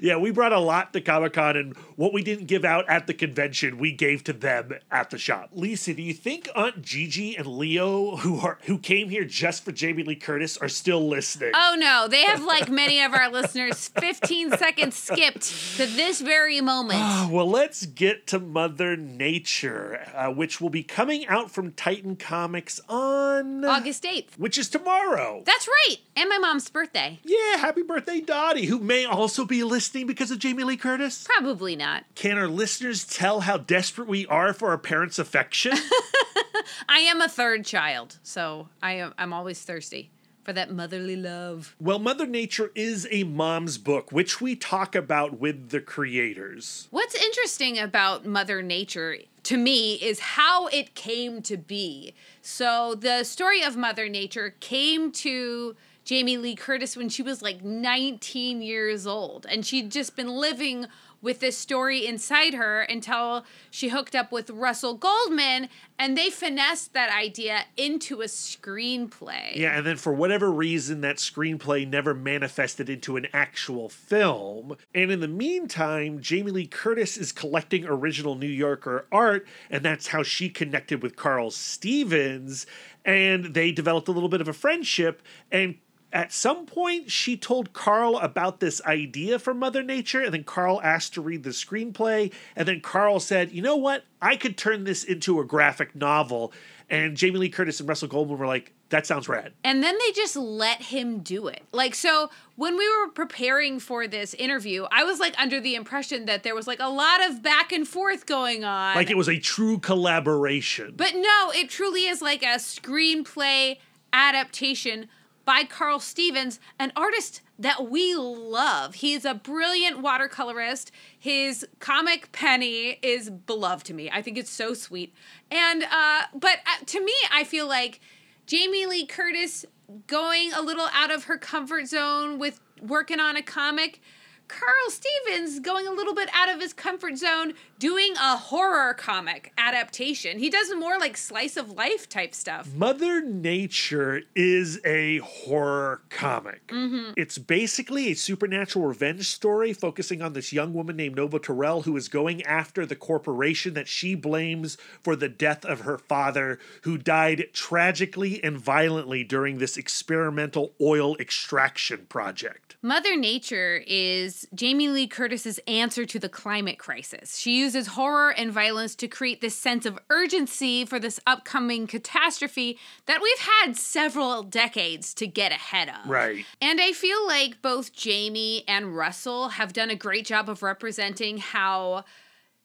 Yeah, 0.00 0.16
we 0.16 0.30
brought 0.30 0.52
a 0.52 0.58
lot 0.58 0.92
to 0.92 1.00
Comic 1.00 1.34
Con, 1.34 1.56
and 1.56 1.76
what 1.96 2.12
we 2.12 2.22
didn't 2.22 2.46
give 2.46 2.64
out 2.64 2.88
at 2.88 3.06
the 3.06 3.14
convention, 3.14 3.78
we 3.78 3.92
gave 3.92 4.22
to 4.24 4.32
them 4.32 4.72
at 4.90 5.10
the 5.10 5.18
shop. 5.18 5.50
Lisa, 5.52 5.94
do 5.94 6.02
you 6.02 6.12
think 6.12 6.48
Aunt 6.54 6.82
Gigi 6.82 7.36
and 7.36 7.46
Leo, 7.46 8.16
who 8.16 8.38
are 8.40 8.58
who 8.64 8.78
came 8.78 9.08
here 9.08 9.24
just 9.24 9.64
for 9.64 9.72
Jamie 9.72 10.02
Lee 10.02 10.16
Curtis, 10.16 10.56
are 10.58 10.68
still 10.68 11.08
listening? 11.08 11.52
Oh 11.54 11.76
no, 11.78 12.06
they 12.08 12.22
have 12.22 12.44
like 12.44 12.68
many 12.68 13.02
of 13.02 13.14
our 13.14 13.30
listeners 13.30 13.88
15 13.88 14.56
seconds 14.56 14.96
skipped 14.96 15.76
to 15.76 15.86
this 15.86 16.20
very 16.20 16.60
moment. 16.60 17.00
Ah, 17.02 17.28
well, 17.30 17.48
let's 17.48 17.86
get 17.86 18.26
to 18.28 18.38
Mother 18.38 18.96
Nature, 18.96 20.03
uh, 20.14 20.30
which 20.32 20.60
will 20.60 20.70
be 20.70 20.82
coming 20.82 21.26
out 21.26 21.50
from 21.50 21.72
Titan 21.72 22.16
Comics 22.16 22.80
on 22.88 23.64
August 23.64 24.02
8th. 24.04 24.38
which 24.38 24.58
is 24.58 24.68
tomorrow. 24.68 25.42
That's 25.46 25.68
right. 25.68 25.96
And 26.16 26.28
my 26.28 26.38
mom's 26.38 26.68
birthday. 26.68 27.20
yeah, 27.24 27.56
happy 27.56 27.82
birthday, 27.82 28.20
Dottie, 28.20 28.66
who 28.66 28.78
may 28.78 29.04
also 29.04 29.44
be 29.44 29.64
listening 29.64 30.06
because 30.06 30.30
of 30.30 30.38
Jamie 30.38 30.64
Lee 30.64 30.76
Curtis. 30.76 31.24
Probably 31.28 31.76
not. 31.76 32.04
Can 32.14 32.36
our 32.38 32.48
listeners 32.48 33.04
tell 33.04 33.40
how 33.40 33.56
desperate 33.58 34.08
we 34.08 34.26
are 34.26 34.52
for 34.52 34.70
our 34.70 34.78
parents' 34.78 35.18
affection? 35.18 35.72
I 36.88 36.98
am 37.00 37.20
a 37.20 37.28
third 37.28 37.64
child, 37.64 38.18
so 38.22 38.68
I 38.82 38.92
am 38.94 39.14
I'm 39.18 39.32
always 39.32 39.60
thirsty 39.62 40.10
for 40.42 40.52
that 40.52 40.70
motherly 40.70 41.16
love. 41.16 41.74
well, 41.80 41.98
Mother 41.98 42.26
Nature 42.26 42.70
is 42.74 43.08
a 43.10 43.24
mom's 43.24 43.78
book, 43.78 44.12
which 44.12 44.40
we 44.42 44.54
talk 44.54 44.94
about 44.94 45.38
with 45.40 45.70
the 45.70 45.80
creators. 45.80 46.86
What's 46.90 47.14
interesting 47.14 47.78
about 47.78 48.26
Mother 48.26 48.60
Nature 48.60 49.16
to 49.44 49.56
me 49.56 49.94
is 49.94 50.18
how 50.20 50.66
it 50.68 50.94
came 50.94 51.42
to 51.42 51.56
be. 51.56 52.14
So 52.42 52.94
the 52.94 53.24
story 53.24 53.62
of 53.62 53.76
Mother 53.76 54.08
Nature 54.08 54.54
came 54.60 55.12
to 55.12 55.76
Jamie 56.04 56.36
Lee 56.36 56.54
Curtis 56.54 56.96
when 56.96 57.08
she 57.08 57.22
was 57.22 57.40
like 57.40 57.62
19 57.64 58.60
years 58.60 59.06
old 59.06 59.46
and 59.48 59.64
she'd 59.64 59.90
just 59.90 60.16
been 60.16 60.28
living 60.28 60.86
with 61.24 61.40
this 61.40 61.56
story 61.56 62.06
inside 62.06 62.54
her 62.54 62.82
until 62.82 63.44
she 63.70 63.88
hooked 63.88 64.14
up 64.14 64.30
with 64.30 64.50
Russell 64.50 64.94
Goldman 64.94 65.68
and 65.98 66.16
they 66.18 66.28
finessed 66.28 66.92
that 66.92 67.10
idea 67.10 67.64
into 67.76 68.20
a 68.20 68.26
screenplay. 68.26 69.54
Yeah, 69.54 69.78
and 69.78 69.86
then 69.86 69.96
for 69.96 70.12
whatever 70.12 70.50
reason, 70.50 71.00
that 71.02 71.16
screenplay 71.16 71.88
never 71.88 72.14
manifested 72.14 72.90
into 72.90 73.16
an 73.16 73.26
actual 73.32 73.88
film. 73.88 74.76
And 74.94 75.10
in 75.10 75.20
the 75.20 75.28
meantime, 75.28 76.20
Jamie 76.20 76.50
Lee 76.50 76.66
Curtis 76.66 77.16
is 77.16 77.32
collecting 77.32 77.86
original 77.86 78.34
New 78.34 78.46
Yorker 78.46 79.06
art, 79.12 79.46
and 79.70 79.84
that's 79.84 80.08
how 80.08 80.22
she 80.22 80.48
connected 80.48 81.02
with 81.02 81.16
Karl 81.16 81.50
Stevens. 81.50 82.66
And 83.04 83.54
they 83.54 83.70
developed 83.70 84.08
a 84.08 84.12
little 84.12 84.28
bit 84.28 84.40
of 84.40 84.48
a 84.48 84.52
friendship. 84.52 85.22
And 85.52 85.76
at 86.14 86.32
some 86.32 86.64
point, 86.64 87.10
she 87.10 87.36
told 87.36 87.72
Karl 87.72 88.18
about 88.18 88.60
this 88.60 88.80
idea 88.84 89.40
for 89.40 89.52
Mother 89.52 89.82
Nature, 89.82 90.20
and 90.20 90.32
then 90.32 90.44
Karl 90.44 90.80
asked 90.80 91.14
to 91.14 91.20
read 91.20 91.42
the 91.42 91.50
screenplay. 91.50 92.32
And 92.54 92.68
then 92.68 92.80
Karl 92.80 93.18
said, 93.18 93.50
You 93.50 93.62
know 93.62 93.74
what? 93.74 94.04
I 94.22 94.36
could 94.36 94.56
turn 94.56 94.84
this 94.84 95.02
into 95.02 95.40
a 95.40 95.44
graphic 95.44 95.96
novel. 95.96 96.52
And 96.88 97.16
Jamie 97.16 97.38
Lee 97.38 97.48
Curtis 97.48 97.80
and 97.80 97.88
Russell 97.88 98.06
Goldman 98.06 98.38
were 98.38 98.46
like, 98.46 98.72
That 98.90 99.08
sounds 99.08 99.28
rad. 99.28 99.54
And 99.64 99.82
then 99.82 99.98
they 99.98 100.12
just 100.12 100.36
let 100.36 100.82
him 100.82 101.18
do 101.18 101.48
it. 101.48 101.64
Like, 101.72 101.96
so 101.96 102.30
when 102.54 102.76
we 102.78 102.88
were 102.88 103.08
preparing 103.08 103.80
for 103.80 104.06
this 104.06 104.34
interview, 104.34 104.86
I 104.92 105.02
was 105.02 105.18
like 105.18 105.34
under 105.36 105.60
the 105.60 105.74
impression 105.74 106.26
that 106.26 106.44
there 106.44 106.54
was 106.54 106.68
like 106.68 106.80
a 106.80 106.88
lot 106.90 107.28
of 107.28 107.42
back 107.42 107.72
and 107.72 107.88
forth 107.88 108.24
going 108.26 108.62
on. 108.62 108.94
Like 108.94 109.10
it 109.10 109.16
was 109.16 109.28
a 109.28 109.40
true 109.40 109.78
collaboration. 109.80 110.94
but 110.96 111.16
no, 111.16 111.50
it 111.52 111.68
truly 111.70 112.06
is 112.06 112.22
like 112.22 112.44
a 112.44 112.58
screenplay 112.58 113.78
adaptation 114.12 115.08
by 115.44 115.64
Karl 115.64 116.00
Stevens, 116.00 116.58
an 116.78 116.92
artist 116.96 117.40
that 117.58 117.88
we 117.90 118.14
love. 118.14 118.96
He's 118.96 119.24
a 119.24 119.34
brilliant 119.34 120.02
watercolorist. 120.02 120.90
His 121.18 121.66
comic 121.78 122.32
Penny 122.32 122.98
is 123.02 123.30
beloved 123.30 123.86
to 123.86 123.94
me. 123.94 124.10
I 124.10 124.22
think 124.22 124.38
it's 124.38 124.50
so 124.50 124.74
sweet. 124.74 125.14
And 125.50 125.84
uh 125.84 126.22
but 126.34 126.58
uh, 126.66 126.84
to 126.86 127.04
me, 127.04 127.14
I 127.32 127.44
feel 127.44 127.68
like 127.68 128.00
Jamie 128.46 128.86
Lee 128.86 129.06
Curtis 129.06 129.64
going 130.06 130.52
a 130.52 130.62
little 130.62 130.88
out 130.92 131.10
of 131.12 131.24
her 131.24 131.36
comfort 131.36 131.86
zone 131.86 132.38
with 132.38 132.60
working 132.80 133.20
on 133.20 133.36
a 133.36 133.42
comic. 133.42 134.00
Karl 134.48 134.90
Stevens 134.90 135.60
going 135.60 135.86
a 135.86 135.92
little 135.92 136.14
bit 136.14 136.28
out 136.34 136.48
of 136.48 136.60
his 136.60 136.72
comfort 136.72 137.16
zone 137.16 137.54
doing 137.78 138.14
a 138.16 138.36
horror 138.36 138.94
comic 138.94 139.52
adaptation. 139.58 140.38
He 140.38 140.50
does 140.50 140.74
more 140.74 140.98
like 140.98 141.16
slice 141.16 141.56
of 141.56 141.72
life 141.72 142.08
type 142.08 142.34
stuff. 142.34 142.72
Mother 142.74 143.20
Nature 143.20 144.22
is 144.34 144.80
a 144.84 145.18
horror 145.18 146.02
comic. 146.10 146.66
Mm-hmm. 146.68 147.12
It's 147.16 147.38
basically 147.38 148.08
a 148.08 148.14
supernatural 148.14 148.86
revenge 148.86 149.28
story 149.28 149.72
focusing 149.72 150.22
on 150.22 150.34
this 150.34 150.52
young 150.52 150.72
woman 150.72 150.96
named 150.96 151.16
Nova 151.16 151.38
Terrell 151.38 151.82
who 151.82 151.96
is 151.96 152.08
going 152.08 152.42
after 152.44 152.86
the 152.86 152.96
corporation 152.96 153.74
that 153.74 153.88
she 153.88 154.14
blames 154.14 154.76
for 155.02 155.16
the 155.16 155.28
death 155.28 155.64
of 155.64 155.80
her 155.80 155.98
father, 155.98 156.58
who 156.82 156.98
died 156.98 157.46
tragically 157.52 158.42
and 158.42 158.58
violently 158.58 159.24
during 159.24 159.58
this 159.58 159.76
experimental 159.76 160.72
oil 160.80 161.16
extraction 161.16 162.06
project. 162.08 162.76
Mother 162.82 163.16
Nature 163.16 163.82
is 163.86 164.33
Jamie 164.54 164.88
Lee 164.88 165.06
Curtis's 165.06 165.60
answer 165.66 166.04
to 166.06 166.18
the 166.18 166.28
climate 166.28 166.78
crisis. 166.78 167.38
She 167.38 167.58
uses 167.58 167.88
horror 167.88 168.30
and 168.30 168.52
violence 168.52 168.94
to 168.96 169.08
create 169.08 169.40
this 169.40 169.56
sense 169.56 169.86
of 169.86 169.98
urgency 170.10 170.84
for 170.84 170.98
this 170.98 171.20
upcoming 171.26 171.86
catastrophe 171.86 172.78
that 173.06 173.20
we've 173.22 173.38
had 173.38 173.76
several 173.76 174.42
decades 174.42 175.14
to 175.14 175.26
get 175.26 175.52
ahead 175.52 175.88
of. 175.88 176.08
Right. 176.08 176.44
And 176.60 176.80
I 176.80 176.92
feel 176.92 177.26
like 177.26 177.62
both 177.62 177.92
Jamie 177.92 178.64
and 178.66 178.96
Russell 178.96 179.50
have 179.50 179.72
done 179.72 179.90
a 179.90 179.96
great 179.96 180.26
job 180.26 180.48
of 180.48 180.62
representing 180.62 181.38
how 181.38 182.04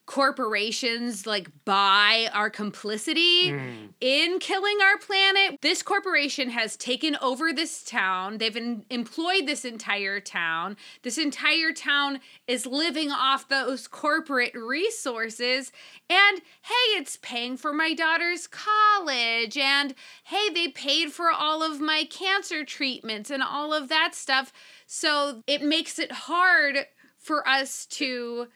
corporations 0.10 1.28
like 1.28 1.51
buy 1.66 2.28
our 2.34 2.49
complicity 2.49 3.51
mm. 3.51 3.89
in 4.01 4.39
killing 4.39 4.78
our 4.82 4.97
planet. 4.97 5.60
This 5.62 5.84
corporation 5.84 6.49
has 6.49 6.76
taken 6.76 7.16
over 7.22 7.53
this 7.53 7.84
town. 7.84 8.39
They've 8.39 8.57
en- 8.57 8.86
employed 8.89 9.45
this 9.45 9.66
entire 9.66 10.20
town. 10.20 10.78
This 11.03 11.20
entire 11.20 11.74
town 11.74 12.22
is 12.47 12.66
living 12.66 13.12
off 13.12 13.49
those 13.49 13.88
corporate 13.88 14.55
resources. 14.55 15.72
And 16.10 16.41
hey, 16.64 16.97
it's 16.97 17.18
paying 17.18 17.55
for 17.55 17.72
my 17.72 17.93
daughter's 17.93 18.47
college. 18.47 19.60
And 19.60 19.93
hey, 20.24 20.49
they 20.51 20.70
paid 20.70 21.12
for 21.12 21.30
all 21.30 21.62
of 21.62 21.80
my 21.80 22.07
cancer 22.10 22.66
treatments 22.66 23.30
and 23.30 23.43
all 23.43 23.76
of 23.76 23.89
that 23.89 24.16
stuff. 24.16 24.51
So 24.88 25.43
it 25.45 25.62
makes 25.62 25.99
it 25.99 26.12
hard 26.12 26.88
for 27.20 27.47
us 27.47 27.86
to 27.86 28.47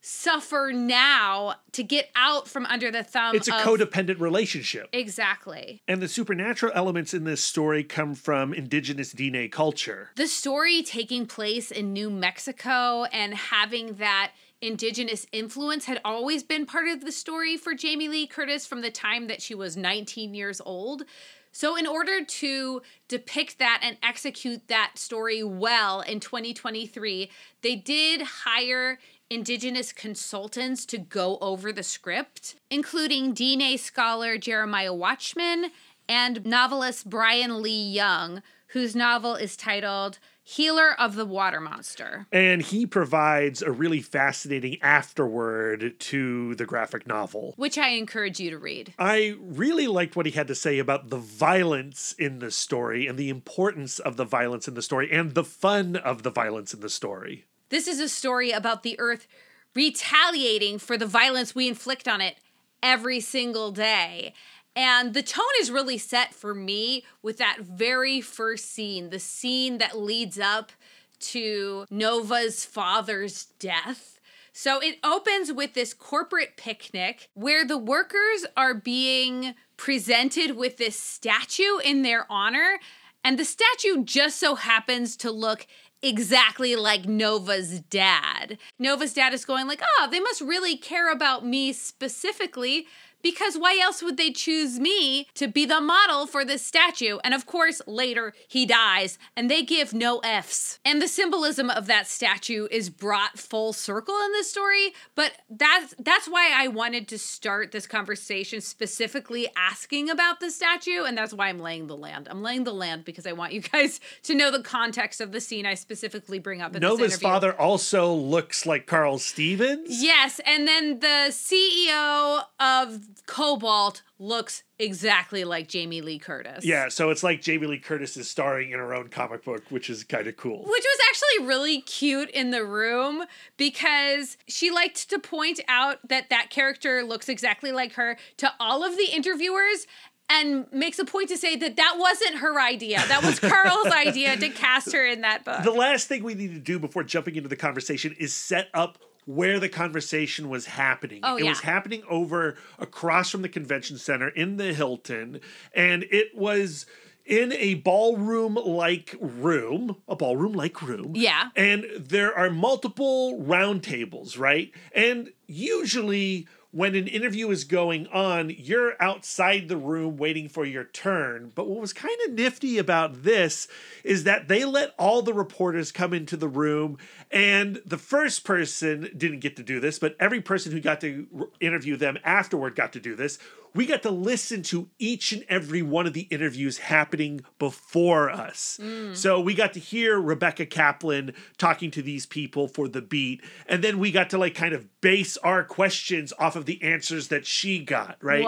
suffer 0.00 0.70
now 0.74 1.56
to 1.72 1.82
get 1.82 2.08
out 2.14 2.46
from 2.48 2.64
under 2.66 2.90
the 2.90 3.02
thumb 3.02 3.34
It's 3.34 3.48
a 3.48 3.54
of 3.54 3.62
codependent 3.62 4.20
relationship. 4.20 4.88
exactly 4.92 5.82
And 5.88 6.00
the 6.00 6.08
supernatural 6.08 6.72
elements 6.74 7.12
in 7.14 7.24
this 7.24 7.44
story 7.44 7.82
come 7.84 8.14
from 8.14 8.54
indigenous 8.54 9.12
Diné 9.12 9.50
culture. 9.50 10.10
the 10.16 10.28
story 10.28 10.82
taking 10.82 11.26
place 11.26 11.70
in 11.70 11.92
New 11.92 12.10
Mexico 12.10 13.04
and 13.12 13.34
having 13.34 13.94
that 13.94 14.32
indigenous 14.60 15.26
influence 15.32 15.84
had 15.84 16.00
always 16.04 16.42
been 16.42 16.66
part 16.66 16.88
of 16.88 17.04
the 17.04 17.12
story 17.12 17.56
for 17.56 17.74
Jamie 17.74 18.08
Lee 18.08 18.26
Curtis 18.26 18.66
from 18.66 18.80
the 18.82 18.90
time 18.90 19.26
that 19.28 19.40
she 19.42 19.54
was 19.54 19.76
19 19.76 20.34
years 20.34 20.60
old. 20.64 21.04
So, 21.52 21.76
in 21.76 21.86
order 21.86 22.24
to 22.24 22.82
depict 23.08 23.58
that 23.58 23.80
and 23.82 23.96
execute 24.02 24.68
that 24.68 24.92
story 24.96 25.42
well 25.42 26.00
in 26.02 26.20
2023, 26.20 27.30
they 27.62 27.74
did 27.76 28.20
hire 28.22 28.98
indigenous 29.30 29.92
consultants 29.92 30.86
to 30.86 30.98
go 30.98 31.38
over 31.40 31.72
the 31.72 31.82
script, 31.82 32.56
including 32.70 33.34
Diné 33.34 33.78
scholar 33.78 34.38
Jeremiah 34.38 34.94
Watchman 34.94 35.70
and 36.08 36.44
novelist 36.46 37.10
Brian 37.10 37.60
Lee 37.60 37.90
Young, 37.90 38.42
whose 38.68 38.96
novel 38.96 39.34
is 39.34 39.56
titled 39.56 40.18
Healer 40.42 40.98
of 40.98 41.14
the 41.14 41.26
Water 41.26 41.60
Monster. 41.60 42.26
And 42.32 42.62
he 42.62 42.86
provides 42.86 43.60
a 43.60 43.70
really 43.70 44.00
fascinating 44.00 44.80
afterword 44.80 46.00
to 46.00 46.54
the 46.54 46.64
graphic 46.64 47.06
novel. 47.06 47.52
Which 47.56 47.76
I 47.76 47.90
encourage 47.90 48.40
you 48.40 48.48
to 48.50 48.58
read. 48.58 48.94
I 48.98 49.36
really 49.38 49.86
liked 49.86 50.16
what 50.16 50.24
he 50.24 50.32
had 50.32 50.48
to 50.48 50.54
say 50.54 50.78
about 50.78 51.10
the 51.10 51.18
violence 51.18 52.14
in 52.18 52.38
the 52.38 52.50
story 52.50 53.06
and 53.06 53.18
the 53.18 53.28
importance 53.28 53.98
of 53.98 54.16
the 54.16 54.24
violence 54.24 54.66
in 54.66 54.72
the 54.72 54.80
story 54.80 55.12
and 55.12 55.34
the 55.34 55.44
fun 55.44 55.96
of 55.96 56.22
the 56.22 56.30
violence 56.30 56.72
in 56.72 56.80
the 56.80 56.88
story. 56.88 57.44
This 57.70 57.86
is 57.86 58.00
a 58.00 58.08
story 58.08 58.50
about 58.50 58.82
the 58.82 58.98
earth 58.98 59.26
retaliating 59.74 60.78
for 60.78 60.96
the 60.96 61.06
violence 61.06 61.54
we 61.54 61.68
inflict 61.68 62.08
on 62.08 62.20
it 62.20 62.36
every 62.82 63.20
single 63.20 63.70
day. 63.70 64.32
And 64.74 65.12
the 65.12 65.22
tone 65.22 65.44
is 65.60 65.70
really 65.70 65.98
set 65.98 66.34
for 66.34 66.54
me 66.54 67.04
with 67.22 67.38
that 67.38 67.58
very 67.60 68.20
first 68.20 68.70
scene, 68.72 69.10
the 69.10 69.18
scene 69.18 69.78
that 69.78 69.98
leads 69.98 70.38
up 70.38 70.72
to 71.20 71.84
Nova's 71.90 72.64
father's 72.64 73.46
death. 73.58 74.20
So 74.52 74.80
it 74.80 74.98
opens 75.04 75.52
with 75.52 75.74
this 75.74 75.94
corporate 75.94 76.56
picnic 76.56 77.28
where 77.34 77.64
the 77.64 77.78
workers 77.78 78.46
are 78.56 78.74
being 78.74 79.54
presented 79.76 80.56
with 80.56 80.76
this 80.76 80.98
statue 80.98 81.78
in 81.84 82.02
their 82.02 82.26
honor. 82.30 82.78
And 83.24 83.38
the 83.38 83.44
statue 83.44 84.04
just 84.04 84.38
so 84.38 84.54
happens 84.54 85.16
to 85.18 85.30
look 85.30 85.66
exactly 86.02 86.76
like 86.76 87.06
Nova's 87.06 87.80
dad. 87.80 88.58
Nova's 88.78 89.12
dad 89.12 89.32
is 89.34 89.44
going 89.44 89.66
like, 89.66 89.80
"Oh, 89.98 90.08
they 90.10 90.20
must 90.20 90.40
really 90.40 90.76
care 90.76 91.10
about 91.10 91.44
me 91.44 91.72
specifically." 91.72 92.86
Because 93.22 93.56
why 93.56 93.78
else 93.82 94.02
would 94.02 94.16
they 94.16 94.30
choose 94.30 94.78
me 94.78 95.26
to 95.34 95.48
be 95.48 95.64
the 95.66 95.80
model 95.80 96.26
for 96.26 96.44
this 96.44 96.64
statue? 96.64 97.18
And 97.24 97.34
of 97.34 97.46
course, 97.46 97.82
later 97.86 98.32
he 98.46 98.64
dies 98.64 99.18
and 99.36 99.50
they 99.50 99.62
give 99.62 99.92
no 99.92 100.18
F's. 100.20 100.78
And 100.84 101.02
the 101.02 101.08
symbolism 101.08 101.70
of 101.70 101.86
that 101.86 102.06
statue 102.06 102.68
is 102.70 102.90
brought 102.90 103.38
full 103.38 103.72
circle 103.72 104.14
in 104.24 104.32
this 104.32 104.50
story, 104.50 104.92
but 105.14 105.32
that's 105.50 105.94
that's 105.98 106.28
why 106.28 106.52
I 106.54 106.68
wanted 106.68 107.08
to 107.08 107.18
start 107.18 107.72
this 107.72 107.86
conversation 107.86 108.60
specifically 108.60 109.48
asking 109.56 110.10
about 110.10 110.40
the 110.40 110.50
statue 110.50 111.04
and 111.04 111.16
that's 111.16 111.34
why 111.34 111.48
I'm 111.48 111.58
laying 111.58 111.86
the 111.86 111.96
land. 111.96 112.28
I'm 112.30 112.42
laying 112.42 112.64
the 112.64 112.72
land 112.72 113.04
because 113.04 113.26
I 113.26 113.32
want 113.32 113.52
you 113.52 113.60
guys 113.60 114.00
to 114.24 114.34
know 114.34 114.50
the 114.50 114.62
context 114.62 115.20
of 115.20 115.32
the 115.32 115.40
scene 115.40 115.66
I 115.66 115.74
specifically 115.74 116.38
bring 116.38 116.62
up 116.62 116.74
in 116.74 116.82
this 116.82 116.88
Nova's 116.88 117.16
father 117.16 117.52
also 117.52 118.12
looks 118.12 118.66
like 118.66 118.86
Karl 118.86 119.18
Stevens. 119.18 120.02
Yes, 120.02 120.40
and 120.46 120.68
then 120.68 121.00
the 121.00 121.28
CEO 121.30 122.42
of 122.60 123.07
Cobalt 123.26 124.02
looks 124.18 124.64
exactly 124.78 125.44
like 125.44 125.68
Jamie 125.68 126.00
Lee 126.00 126.18
Curtis. 126.18 126.64
Yeah, 126.64 126.88
so 126.88 127.10
it's 127.10 127.22
like 127.22 127.40
Jamie 127.40 127.66
Lee 127.66 127.78
Curtis 127.78 128.16
is 128.16 128.28
starring 128.28 128.70
in 128.70 128.78
her 128.78 128.94
own 128.94 129.08
comic 129.08 129.44
book, 129.44 129.62
which 129.70 129.88
is 129.88 130.04
kind 130.04 130.26
of 130.26 130.36
cool. 130.36 130.64
Which 130.64 130.84
was 130.84 131.00
actually 131.08 131.46
really 131.46 131.80
cute 131.80 132.30
in 132.30 132.50
the 132.50 132.64
room 132.64 133.24
because 133.56 134.36
she 134.46 134.70
liked 134.70 135.08
to 135.10 135.18
point 135.18 135.60
out 135.68 136.06
that 136.08 136.28
that 136.30 136.50
character 136.50 137.02
looks 137.02 137.28
exactly 137.28 137.72
like 137.72 137.94
her 137.94 138.18
to 138.38 138.52
all 138.60 138.84
of 138.84 138.96
the 138.96 139.06
interviewers 139.06 139.86
and 140.30 140.66
makes 140.72 140.98
a 140.98 141.04
point 141.04 141.30
to 141.30 141.38
say 141.38 141.56
that 141.56 141.76
that 141.76 141.96
wasn't 141.98 142.36
her 142.36 142.60
idea. 142.60 143.02
That 143.08 143.22
was 143.24 143.40
Karl's 143.40 143.86
idea 143.86 144.36
to 144.36 144.50
cast 144.50 144.92
her 144.92 145.06
in 145.06 145.22
that 145.22 145.44
book. 145.44 145.62
The 145.62 145.70
last 145.70 146.08
thing 146.08 146.22
we 146.22 146.34
need 146.34 146.52
to 146.52 146.60
do 146.60 146.78
before 146.78 147.02
jumping 147.02 147.36
into 147.36 147.48
the 147.48 147.56
conversation 147.56 148.14
is 148.18 148.34
set 148.34 148.68
up 148.74 148.98
where 149.28 149.60
the 149.60 149.68
conversation 149.68 150.48
was 150.48 150.64
happening. 150.64 151.20
Oh, 151.22 151.36
it 151.36 151.44
was 151.44 151.60
happening 151.60 152.02
over 152.08 152.56
across 152.78 153.28
from 153.28 153.42
the 153.42 153.48
convention 153.50 153.98
center 153.98 154.28
in 154.28 154.56
the 154.56 154.72
Hilton, 154.72 155.40
and 155.74 156.06
it 156.10 156.34
was 156.34 156.86
in 157.26 157.52
a 157.52 157.74
ballroom 157.74 158.54
like 158.54 159.14
room, 159.20 159.96
a 160.08 160.16
ballroom 160.16 160.54
like 160.54 160.80
room. 160.80 161.12
Yeah. 161.14 161.50
And 161.54 161.84
there 161.98 162.34
are 162.34 162.48
multiple 162.48 163.42
round 163.42 163.82
tables, 163.82 164.38
right? 164.38 164.72
And 164.94 165.30
usually 165.46 166.48
when 166.70 166.94
an 166.94 167.06
interview 167.06 167.48
is 167.50 167.64
going 167.64 168.06
on, 168.08 168.50
you're 168.50 168.94
outside 169.02 169.68
the 169.68 169.76
room 169.76 170.18
waiting 170.18 170.48
for 170.48 170.66
your 170.66 170.84
turn. 170.84 171.50
But 171.54 171.66
what 171.66 171.80
was 171.80 171.94
kind 171.94 172.16
of 172.26 172.34
nifty 172.34 172.76
about 172.76 173.22
this 173.22 173.68
is 174.04 174.24
that 174.24 174.48
they 174.48 174.66
let 174.66 174.94
all 174.98 175.22
the 175.22 175.32
reporters 175.32 175.90
come 175.90 176.12
into 176.12 176.36
the 176.36 176.48
room, 176.48 176.98
and 177.30 177.80
the 177.86 177.96
first 177.96 178.44
person 178.44 179.10
didn't 179.16 179.40
get 179.40 179.56
to 179.56 179.62
do 179.62 179.80
this, 179.80 179.98
but 179.98 180.14
every 180.20 180.42
person 180.42 180.72
who 180.72 180.80
got 180.80 181.00
to 181.00 181.50
interview 181.58 181.96
them 181.96 182.18
afterward 182.22 182.76
got 182.76 182.92
to 182.92 183.00
do 183.00 183.16
this. 183.16 183.38
We 183.74 183.86
got 183.86 184.02
to 184.02 184.10
listen 184.10 184.62
to 184.64 184.88
each 184.98 185.32
and 185.32 185.44
every 185.48 185.82
one 185.82 186.06
of 186.06 186.12
the 186.12 186.22
interviews 186.30 186.78
happening 186.78 187.42
before 187.58 188.30
us. 188.30 188.78
Mm. 188.82 189.16
So 189.16 189.40
we 189.40 189.54
got 189.54 189.72
to 189.74 189.80
hear 189.80 190.20
Rebecca 190.20 190.66
Kaplan 190.66 191.32
talking 191.58 191.90
to 191.92 192.02
these 192.02 192.26
people 192.26 192.68
for 192.68 192.88
the 192.88 193.02
beat, 193.02 193.42
and 193.66 193.82
then 193.84 193.98
we 193.98 194.10
got 194.10 194.30
to 194.30 194.38
like 194.38 194.54
kind 194.54 194.74
of 194.74 194.86
base 195.00 195.36
our 195.38 195.62
questions 195.64 196.32
off 196.38 196.56
of 196.56 196.66
the 196.66 196.82
answers 196.82 197.28
that 197.28 197.46
she 197.46 197.78
got, 197.78 198.16
right? 198.22 198.44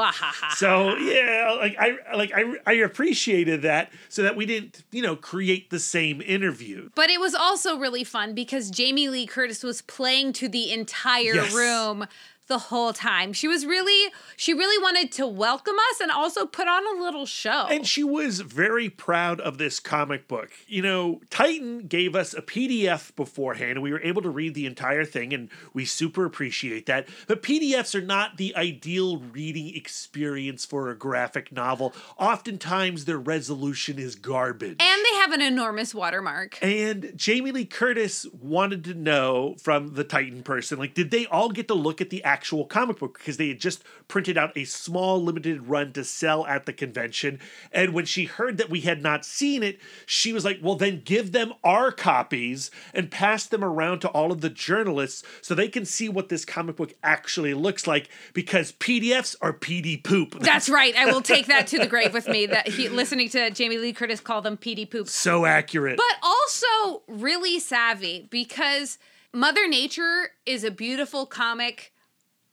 So 0.57 0.97
yeah, 0.97 1.57
like 1.59 1.77
I 1.79 2.17
like 2.17 2.33
I 2.35 2.55
I 2.67 2.73
appreciated 2.75 3.63
that 3.63 3.93
so 4.09 4.23
that 4.23 4.37
we 4.37 4.47
didn't, 4.47 4.83
you 4.91 5.03
know, 5.03 5.17
create 5.17 5.71
the 5.71 5.79
same 5.79 6.21
interview. 6.21 6.91
But 6.95 7.11
it 7.11 7.21
was 7.21 7.35
also 7.35 7.79
really 7.79 8.05
fun 8.05 8.35
because 8.35 8.71
Jamie 8.71 9.09
Lee 9.09 9.27
Curtis 9.27 9.63
was 9.63 9.83
playing 9.83 10.33
to 10.35 10.49
the 10.49 10.73
entire 10.73 11.35
Yes. 11.35 11.55
room 11.55 12.07
the 12.51 12.59
whole 12.59 12.93
time. 12.93 13.33
She 13.33 13.49
was 13.49 13.65
really 13.65 14.13
she 14.37 14.53
really 14.53 14.83
wanted 14.83 15.13
to 15.13 15.27
welcome 15.27 15.77
us 15.93 16.01
and 16.01 16.11
also 16.11 16.45
put 16.45 16.69
on 16.69 16.99
a 16.99 17.01
little 17.03 17.25
show. 17.25 17.67
And 17.71 17.87
she 17.87 18.05
was 18.05 18.41
very 18.41 18.91
proud 18.91 19.41
of 19.41 19.57
this 19.57 19.81
comic 19.81 20.29
book. 20.29 20.51
You 20.67 20.83
know, 20.83 21.21
Titan 21.31 21.87
gave 21.87 22.15
us 22.15 22.35
a 22.35 22.43
PDF 22.43 23.15
beforehand, 23.17 23.73
and 23.73 23.83
we 23.83 23.93
were 23.93 24.03
able 24.03 24.21
to 24.23 24.29
read 24.29 24.55
the 24.55 24.67
entire 24.67 25.05
thing, 25.05 25.33
and 25.33 25.49
we 25.73 25.85
super 25.85 26.25
appreciate 26.25 26.87
that. 26.87 27.09
But 27.29 27.43
PDFs 27.43 27.95
are 27.95 28.05
not 28.05 28.37
the 28.37 28.55
ideal 28.57 29.19
reading 29.19 29.75
experience 29.77 30.65
for 30.65 30.91
a 30.91 30.97
graphic 30.97 31.53
novel. 31.53 31.95
Oftentimes, 32.19 33.05
their 33.05 33.19
resolution 33.19 33.99
is 33.99 34.17
garbage. 34.17 34.77
and 34.81 35.05
they 35.05 35.17
have 35.19 35.33
an 35.33 35.41
enormous 35.41 35.95
watermark. 35.95 36.59
And 36.61 37.13
Jamie 37.15 37.53
Lee 37.53 37.65
Curtis 37.65 38.27
wanted 38.41 38.83
to 38.85 38.95
know 38.95 39.55
from 39.63 39.95
the 39.95 40.03
Titan 40.03 40.43
person, 40.43 40.79
like, 40.79 40.95
did 40.95 41.13
they 41.13 41.27
all 41.27 41.51
get 41.51 41.69
to 41.69 41.75
look 41.75 42.01
at 42.01 42.11
the 42.11 42.25
actual 42.25 42.40
comic 42.69 42.99
book? 42.99 43.19
Because 43.19 43.37
they 43.37 43.49
had 43.49 43.61
just 43.61 43.85
printed 44.09 44.37
out 44.37 44.57
a 44.57 44.65
small 44.65 45.23
limited 45.23 45.69
run 45.69 45.93
to 45.93 46.05
sell 46.05 46.47
at 46.47 46.67
the 46.67 46.73
convention. 46.73 47.39
And 47.73 47.95
when 47.95 48.05
she 48.05 48.25
heard 48.25 48.59
that 48.59 48.71
we 48.71 48.81
had 48.81 49.03
not 49.03 49.25
seen 49.25 49.63
it, 49.63 49.79
she 50.07 50.33
was 50.33 50.45
like, 50.45 50.59
well, 50.63 50.75
then 50.75 51.03
give 51.05 51.33
them 51.33 51.53
our 51.65 51.93
copies 51.93 52.71
and 52.93 53.11
pass 53.11 53.47
them 53.47 53.63
around 53.65 54.01
to 54.01 54.09
all 54.09 54.33
of 54.33 54.41
the 54.41 54.51
journalists 54.51 55.23
so 55.41 55.55
they 55.55 55.69
can 55.69 55.85
see 55.85 56.09
what 56.09 56.29
this 56.29 56.45
comic 56.45 56.77
book 56.77 56.95
actually 57.03 57.55
looks 57.55 57.87
like 57.87 58.09
because 58.33 58.73
PDFs 58.73 59.37
are 59.41 59.53
PD 59.53 60.03
poop. 60.03 60.39
That's 60.41 60.69
right. 60.69 60.95
I 60.97 61.07
will 61.07 61.23
take 61.23 61.47
that 61.47 61.67
to 61.69 61.79
the 61.79 61.87
grave 61.87 62.13
with 62.13 62.29
me. 62.29 62.47
That 62.47 62.69
he 62.69 62.89
listening 62.89 63.29
to 63.31 63.51
Jamie 63.51 63.79
Lee 63.79 63.93
Curtis 63.93 64.21
call 64.21 64.43
them 64.43 64.57
PD 64.57 64.91
poop. 64.91 65.09
so 65.09 65.45
accurate. 65.45 65.97
but 65.97 66.17
also 66.23 67.03
really 67.09 67.59
savvy 67.59 68.27
because 68.31 68.99
Mother 69.33 69.69
Nature 69.69 70.31
is 70.47 70.65
a 70.65 70.71
beautiful 70.71 71.27
comic 71.27 71.93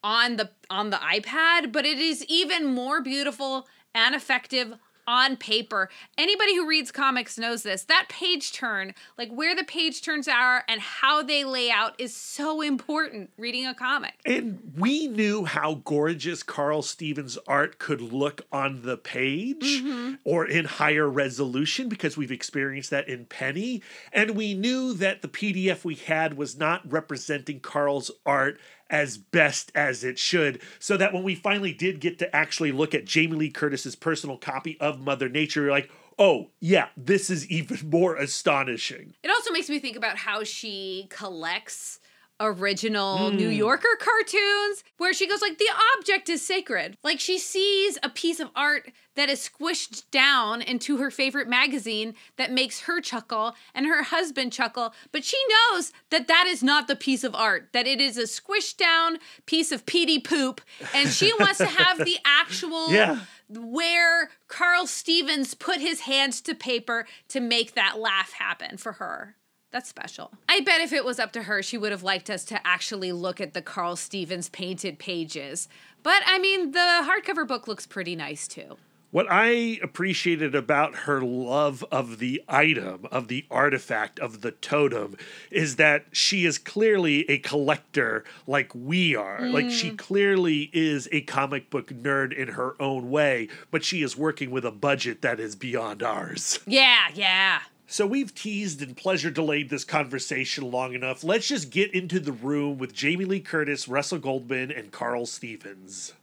on 0.04 0.38
the 0.38 0.52
on 0.70 0.90
the 0.90 0.98
iPad, 0.98 1.72
but 1.72 1.86
it 1.86 2.00
is 2.00 2.26
even 2.26 2.66
more 2.66 3.02
beautiful 3.02 3.68
and 3.94 4.16
effective 4.16 4.74
on 5.08 5.38
paper. 5.38 5.90
Anybody 6.18 6.56
who 6.56 6.68
reads 6.68 6.92
comics 6.92 7.38
knows 7.38 7.64
this. 7.64 7.84
That 7.86 8.08
page 8.10 8.52
turn, 8.52 8.94
like 9.18 9.32
where 9.32 9.56
the 9.56 9.64
page 9.64 10.02
turns 10.02 10.28
are 10.28 10.64
and 10.68 10.82
how 10.82 11.24
they 11.24 11.46
lay 11.46 11.72
out 11.72 11.96
is 11.98 12.14
so 12.16 12.62
important 12.62 13.32
reading 13.38 13.66
a 13.66 13.74
comic. 13.74 14.16
And 14.26 14.60
we 14.78 15.08
knew 15.08 15.46
how 15.46 15.76
gorgeous 15.86 16.44
Karl 16.44 16.82
Stevens' 16.82 17.38
art 17.48 17.80
could 17.80 18.02
look 18.02 18.46
on 18.52 18.82
the 18.82 18.98
page 18.98 19.82
mm-hmm. 19.82 20.16
or 20.26 20.46
in 20.46 20.66
higher 20.66 21.10
resolution 21.10 21.88
because 21.88 22.18
we've 22.18 22.32
experienced 22.32 22.90
that 22.90 23.08
in 23.08 23.26
Penny. 23.26 23.82
And 24.12 24.32
we 24.32 24.54
knew 24.54 24.94
that 24.96 25.22
the 25.22 25.30
PDF 25.30 25.86
we 25.86 25.96
had 25.96 26.36
was 26.36 26.58
not 26.58 26.92
representing 26.92 27.62
Karl's 27.62 28.12
art 28.26 28.60
as 28.90 29.18
best 29.18 29.72
as 29.76 30.04
it 30.04 30.18
should. 30.20 30.62
So 30.80 30.98
that 30.98 31.14
when 31.14 31.24
we 31.24 31.36
finally 31.36 31.74
did 31.74 32.00
get 32.00 32.20
to 32.20 32.36
actually 32.36 32.72
look 32.72 32.94
at 32.94 33.06
Jamie 33.06 33.36
Lee 33.38 33.50
Curtis's 33.50 33.96
personal 33.96 34.38
copy 34.38 34.78
of 34.80 35.00
Mother 35.00 35.30
Nature, 35.30 35.64
you're 35.64 35.72
like, 35.72 35.90
oh, 36.20 36.50
yeah, 36.60 36.88
this 36.96 37.30
is 37.30 37.48
even 37.50 37.90
more 37.90 38.16
astonishing. 38.16 39.14
It 39.24 39.30
also 39.30 39.52
makes 39.52 39.70
me 39.70 39.80
think 39.80 39.96
about 39.96 40.18
how 40.18 40.44
she 40.44 41.08
collects 41.10 42.00
original 42.40 43.32
New 43.32 43.50
hmm. 43.50 43.56
Yorker 43.56 43.98
cartoons 44.00 44.84
where 44.98 45.14
she 45.14 45.28
goes 45.28 45.42
like 45.42 45.58
the 45.58 45.70
object 45.98 46.30
is 46.30 46.46
sacred. 46.46 46.98
Like 47.04 47.20
she 47.20 47.38
sees 47.38 47.98
a 48.04 48.10
piece 48.10 48.40
of 48.40 48.50
art 48.56 48.92
that 49.16 49.30
is 49.30 49.50
squished 49.50 50.04
down 50.12 50.62
into 50.62 50.98
her 50.98 51.10
favorite 51.10 51.48
magazine 51.48 52.14
that 52.38 52.52
makes 52.52 52.82
her 52.82 53.02
chuckle 53.02 53.56
and 53.74 53.88
her 53.88 54.04
husband 54.04 54.54
chuckle, 54.54 54.94
but 55.12 55.24
she 55.26 55.38
knows 55.50 55.92
that 56.12 56.28
that 56.28 56.46
is 56.48 56.62
not 56.62 56.88
the 56.88 56.96
piece 56.96 57.24
of 57.24 57.34
art, 57.34 57.70
that 57.74 57.88
it 57.88 58.00
is 58.00 58.18
a 58.18 58.24
squished 58.24 58.78
down 58.78 59.18
piece 59.48 59.72
of 59.72 59.86
peaty 59.86 60.20
poop 60.20 60.62
and 60.94 61.10
she 61.10 61.34
wants 61.40 61.58
to 61.58 61.66
have 61.66 61.98
the 61.98 62.18
actual 62.26 62.92
Yeah. 62.94 63.22
where 63.50 64.30
Karl 64.48 64.86
Stevens 64.86 65.56
put 65.56 65.80
his 65.80 66.02
hands 66.02 66.40
to 66.42 66.54
paper 66.54 67.08
to 67.30 67.40
make 67.40 67.74
that 67.74 67.98
laugh 67.98 68.34
happen 68.34 68.78
for 68.78 68.94
her. 68.94 69.37
That's 69.72 69.90
special. 69.90 70.32
I 70.48 70.62
bet 70.62 70.82
if 70.82 70.94
it 70.94 71.04
was 71.04 71.20
up 71.20 71.32
to 71.34 71.44
her, 71.44 71.62
she 71.62 71.78
would 71.78 71.92
have 71.92 72.04
liked 72.04 72.30
us 72.30 72.46
to 72.46 72.66
actually 72.66 73.12
look 73.12 73.42
at 73.42 73.54
the 73.54 73.62
Karl 73.62 73.96
Stevens 73.96 74.50
painted 74.50 74.98
pages. 74.98 75.68
But 76.04 76.24
I 76.26 76.40
mean, 76.40 76.72
the 76.72 77.06
hardcover 77.06 77.48
book 77.48 77.68
looks 77.68 77.86
pretty 77.86 78.16
nice 78.16 78.48
too. 78.48 78.78
What 79.10 79.28
I 79.30 79.80
appreciated 79.82 80.54
about 80.54 80.96
her 80.96 81.22
love 81.22 81.84
of 81.92 82.20
the 82.20 82.44
item, 82.48 83.08
of 83.10 83.30
the 83.30 83.46
artifact, 83.50 84.20
of 84.20 84.42
the 84.42 84.52
totem, 84.52 85.16
is 85.50 85.78
that 85.78 86.06
she 86.12 86.46
is 86.46 86.58
clearly 86.58 87.28
a 87.30 87.38
collector 87.40 88.26
like 88.46 88.70
we 88.76 89.16
are. 89.16 89.48
Like, 89.48 89.72
she 89.72 89.92
mm. 89.92 89.98
clearly 89.98 90.70
is 90.74 91.08
a 91.14 91.22
comic 91.22 91.70
book 91.70 91.88
nerd 91.88 92.34
in 92.34 92.50
her 92.50 92.76
own 92.82 93.10
way, 93.10 93.48
but 93.72 93.86
she 93.86 94.04
is 94.04 94.18
working 94.18 94.52
with 94.52 94.66
a 94.66 94.72
budget 94.72 95.22
that 95.22 95.40
is 95.40 95.56
beyond 95.56 96.04
ours. 96.04 96.60
Yeah, 96.68 97.08
yeah. 97.14 97.62
So 97.90 98.06
we've 98.06 98.36
teased 98.36 98.82
and 98.82 98.98
pleasure 98.98 99.32
delayed 99.32 99.70
this 99.70 99.86
conversation 99.86 100.70
long 100.70 100.94
enough. 100.94 101.24
Let's 101.24 101.48
just 101.48 101.70
get 101.70 101.94
into 101.94 102.20
the 102.20 102.34
room 102.34 102.78
with 102.78 102.94
Jamie 102.94 103.24
Lee 103.24 103.40
Curtis, 103.40 103.88
Russell 103.88 104.20
Goldman, 104.20 104.72
and 104.72 104.92
Karl 104.92 105.26
Stevens. 105.26 106.14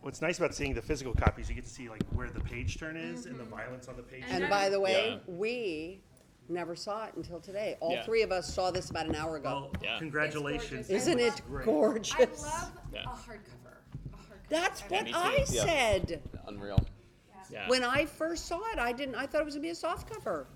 What's 0.00 0.20
nice 0.20 0.38
about 0.38 0.56
seeing 0.56 0.74
the 0.74 0.82
physical 0.82 1.14
copies, 1.14 1.48
you 1.48 1.54
get 1.54 1.62
to 1.62 1.70
see 1.70 1.88
like 1.88 2.02
where 2.14 2.30
the 2.30 2.40
page 2.40 2.80
turn 2.80 2.96
is 2.96 3.26
and 3.26 3.38
the 3.38 3.44
mm-hmm. 3.44 3.54
violence 3.54 3.86
on 3.86 3.96
the 3.96 4.02
page. 4.02 4.24
And 4.28 4.40
turn. 4.40 4.50
by 4.50 4.68
the 4.68 4.80
way, 4.80 5.10
Yeah. 5.10 5.18
we 5.28 6.00
never 6.48 6.74
saw 6.74 7.06
it 7.06 7.14
until 7.14 7.38
today. 7.38 7.76
All 7.78 7.92
Yeah. 7.92 8.04
three 8.04 8.22
of 8.22 8.32
us 8.32 8.52
saw 8.52 8.72
this 8.72 8.90
about 8.90 9.06
an 9.06 9.14
hour 9.14 9.36
ago. 9.36 9.70
Well, 9.72 9.82
Yeah. 9.84 9.98
congratulations. 10.00 10.90
Isn't 10.90 11.20
it 11.20 11.40
Great. 11.46 11.64
gorgeous? 11.64 12.44
Yeah. 12.92 13.04
hardcover. 13.04 13.76
A 14.12 14.16
hardcover. 14.16 14.48
That's 14.48 14.80
what 14.82 15.04
me 15.04 15.12
too. 15.12 15.16
I 15.16 15.44
Yeah. 15.48 15.64
said. 15.64 16.22
Unreal. 16.48 16.84
Yeah. 17.50 17.68
When 17.68 17.84
I 17.84 18.04
first 18.06 18.46
saw 18.46 18.60
it, 18.72 18.78
I 18.78 18.92
didn't. 18.92 19.14
I 19.14 19.26
thought 19.26 19.40
it 19.40 19.44
was 19.44 19.54
gonna 19.54 19.62
be 19.62 19.70
a 19.70 19.74
soft 19.74 20.10
cover. 20.12 20.46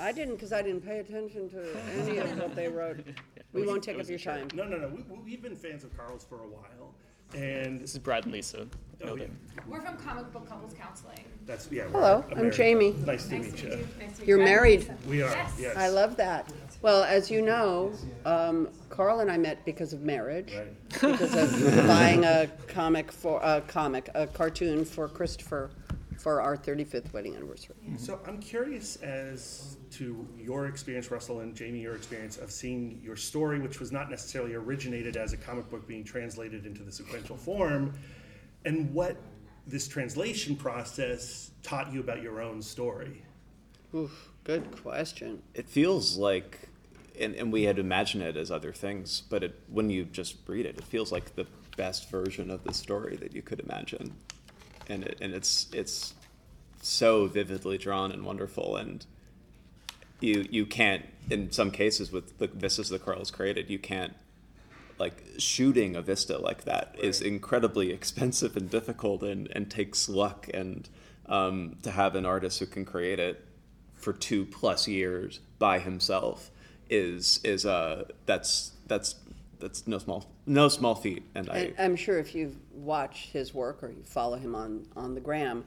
I 0.00 0.12
didn't 0.12 0.34
because 0.36 0.52
I 0.52 0.62
didn't 0.62 0.82
pay 0.86 1.00
attention 1.00 1.48
to 1.50 1.76
any 1.98 2.18
of 2.18 2.38
what 2.38 2.54
they 2.54 2.68
wrote. 2.68 3.04
We 3.52 3.66
won't 3.66 3.82
take 3.82 3.98
up 4.00 4.08
your 4.08 4.18
time. 4.18 4.48
No, 4.54 4.64
no, 4.64 4.78
no. 4.78 4.88
We, 4.88 5.02
we've 5.24 5.42
been 5.42 5.56
fans 5.56 5.84
of 5.84 5.94
Karl's 5.96 6.24
for 6.24 6.36
a 6.36 6.46
while, 6.48 6.94
and 7.34 7.80
This 7.80 7.92
is 7.92 7.98
Brad 7.98 8.24
and 8.24 8.32
Lisa. 8.32 8.66
oh, 9.04 9.16
yeah, 9.16 9.26
We're 9.68 9.82
from 9.82 9.96
Comic 9.98 10.32
Book 10.32 10.48
Couples 10.48 10.72
Counseling. 10.80 11.24
that's 11.44 11.68
yeah. 11.70 11.84
we're 11.86 11.90
Hello, 12.00 12.24
I'm 12.28 12.32
American. 12.38 12.56
Jamie. 12.56 12.94
Nice 13.04 13.26
to 13.28 13.38
meet 13.38 13.62
you. 13.62 13.86
You're 14.24 14.38
married. 14.38 14.90
We 15.06 15.20
are. 15.22 15.34
Yes. 15.58 15.76
I 15.76 15.88
love 15.88 16.16
that. 16.16 16.50
Well, 16.80 17.02
as 17.04 17.30
you 17.30 17.42
know, 17.42 17.92
um, 18.24 18.68
Karl 18.88 19.20
and 19.20 19.30
I 19.30 19.36
met 19.36 19.62
because 19.66 19.92
of 19.92 20.00
marriage, 20.02 20.54
Right. 20.54 21.12
because 21.12 21.34
of 21.34 21.76
buying 21.86 22.24
a 22.24 22.48
comic 22.68 23.12
for 23.12 23.40
a 23.42 23.60
comic, 23.60 24.08
a 24.14 24.26
cartoon 24.26 24.84
for 24.86 25.06
Christopher 25.08 25.70
for 26.18 26.40
our 26.40 26.56
35th 26.56 27.12
wedding 27.12 27.34
anniversary. 27.36 27.76
So 27.96 28.20
I'm 28.26 28.38
curious 28.38 28.96
as 28.96 29.76
to 29.92 30.26
your 30.38 30.66
experience, 30.66 31.10
Russell 31.10 31.40
and 31.40 31.54
Jamie, 31.54 31.80
your 31.80 31.94
experience 31.94 32.38
of 32.38 32.50
seeing 32.50 33.00
your 33.02 33.16
story, 33.16 33.60
which 33.60 33.80
was 33.80 33.92
not 33.92 34.10
necessarily 34.10 34.54
originated 34.54 35.16
as 35.16 35.32
a 35.32 35.36
comic 35.36 35.68
book 35.70 35.86
being 35.86 36.04
translated 36.04 36.66
into 36.66 36.82
the 36.82 36.92
sequential 36.92 37.36
form, 37.36 37.92
and 38.64 38.92
what 38.94 39.16
this 39.66 39.86
translation 39.88 40.56
process 40.56 41.50
taught 41.62 41.92
you 41.92 42.00
about 42.00 42.22
your 42.22 42.40
own 42.40 42.60
story. 42.60 43.22
Oof, 43.94 44.30
good 44.44 44.82
question. 44.82 45.42
It 45.54 45.68
feels 45.68 46.16
like, 46.16 46.68
and, 47.20 47.34
and 47.34 47.52
we 47.52 47.64
had 47.64 47.78
imagined 47.78 48.22
it 48.22 48.36
as 48.36 48.50
other 48.50 48.72
things, 48.72 49.22
but 49.28 49.44
it, 49.44 49.60
when 49.68 49.90
you 49.90 50.04
just 50.04 50.36
read 50.46 50.66
it, 50.66 50.78
it 50.78 50.84
feels 50.84 51.12
like 51.12 51.36
the 51.36 51.46
best 51.76 52.10
version 52.10 52.50
of 52.50 52.64
the 52.64 52.74
story 52.74 53.16
that 53.16 53.34
you 53.34 53.42
could 53.42 53.60
imagine, 53.60 54.14
and 54.88 55.04
it, 55.04 55.18
and 55.20 55.34
it's 55.34 55.68
it's 55.72 56.14
so 56.80 57.26
vividly 57.26 57.78
drawn 57.78 58.12
and 58.12 58.24
wonderful, 58.24 58.76
and 58.76 59.04
you 60.20 60.46
you 60.50 60.66
can't 60.66 61.04
in 61.30 61.50
some 61.52 61.70
cases 61.70 62.10
with 62.10 62.38
the 62.38 62.48
vistas 62.48 62.88
that 62.88 63.04
Karl's 63.04 63.30
created, 63.30 63.70
you 63.70 63.78
can't 63.78 64.14
like 64.98 65.22
shooting 65.38 65.96
a 65.96 66.02
vista 66.02 66.38
like 66.38 66.64
that 66.64 66.94
is 66.98 67.20
incredibly 67.20 67.90
expensive 67.90 68.56
and 68.56 68.70
difficult 68.70 69.22
and, 69.22 69.48
and 69.52 69.70
takes 69.70 70.08
luck 70.08 70.48
and 70.52 70.88
um, 71.26 71.76
to 71.82 71.90
have 71.90 72.14
an 72.14 72.26
artist 72.26 72.60
who 72.60 72.66
can 72.66 72.84
create 72.84 73.18
it 73.18 73.44
for 73.94 74.12
two 74.12 74.44
plus 74.44 74.86
years 74.86 75.40
by 75.58 75.78
himself 75.78 76.50
is 76.90 77.40
is 77.42 77.64
uh 77.64 78.04
that's 78.26 78.72
that's 78.86 79.14
that's 79.62 79.86
no 79.86 79.96
small 79.98 80.26
no 80.44 80.68
small 80.68 80.94
feat 80.94 81.22
and 81.34 81.48
I 81.48 81.56
And 81.56 81.74
I'm 81.78 81.96
sure 81.96 82.18
if 82.18 82.34
you've 82.34 82.56
watched 82.74 83.30
his 83.30 83.54
work 83.54 83.82
or 83.82 83.88
you 83.90 84.02
follow 84.04 84.36
him 84.36 84.54
on, 84.54 84.86
on 84.96 85.14
the 85.14 85.20
gram, 85.20 85.64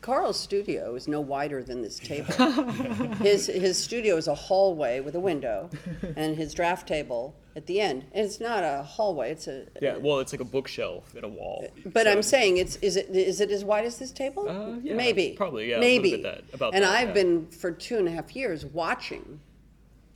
Karl's 0.00 0.40
studio 0.40 0.94
is 0.94 1.06
no 1.08 1.20
wider 1.20 1.62
than 1.62 1.82
this 1.82 1.98
table. 1.98 2.32
his 3.20 3.46
his 3.46 3.76
studio 3.78 4.16
is 4.16 4.28
a 4.28 4.34
hallway 4.34 5.00
with 5.00 5.14
a 5.14 5.20
window, 5.20 5.68
and 6.16 6.36
his 6.36 6.54
draft 6.54 6.88
table 6.88 7.34
at 7.54 7.66
the 7.66 7.82
end. 7.82 8.06
And 8.14 8.24
it's 8.24 8.40
not 8.40 8.64
a 8.64 8.82
hallway; 8.82 9.30
it's 9.32 9.46
a. 9.46 9.66
Yeah, 9.82 9.98
well, 9.98 10.20
it's 10.20 10.32
like 10.32 10.40
a 10.40 10.44
bookshelf 10.46 11.14
in 11.14 11.22
a 11.22 11.28
wall. 11.28 11.68
But 11.84 12.04
So- 12.04 12.12
I'm 12.12 12.22
saying 12.22 12.56
it's 12.56 12.76
is 12.76 12.96
it 12.96 13.10
is 13.10 13.42
it 13.42 13.50
as 13.50 13.62
wide 13.62 13.84
as 13.84 13.98
this 13.98 14.10
table? 14.10 14.48
Uh, 14.48 14.78
yeah, 14.82 14.94
maybe. 14.94 15.34
probably, 15.36 15.68
yeah, 15.68 15.76
a 15.76 15.80
Maybe. 15.80 16.12
bit 16.12 16.22
that- 16.22 16.44
about 16.54 16.74
and 16.74 16.82
that, 16.82 16.90
I've 16.98 17.08
yeah. 17.08 17.14
been 17.14 17.46
for 17.48 17.70
two 17.70 17.98
and 17.98 18.08
a 18.08 18.10
half 18.10 18.34
years 18.34 18.64
watching 18.64 19.38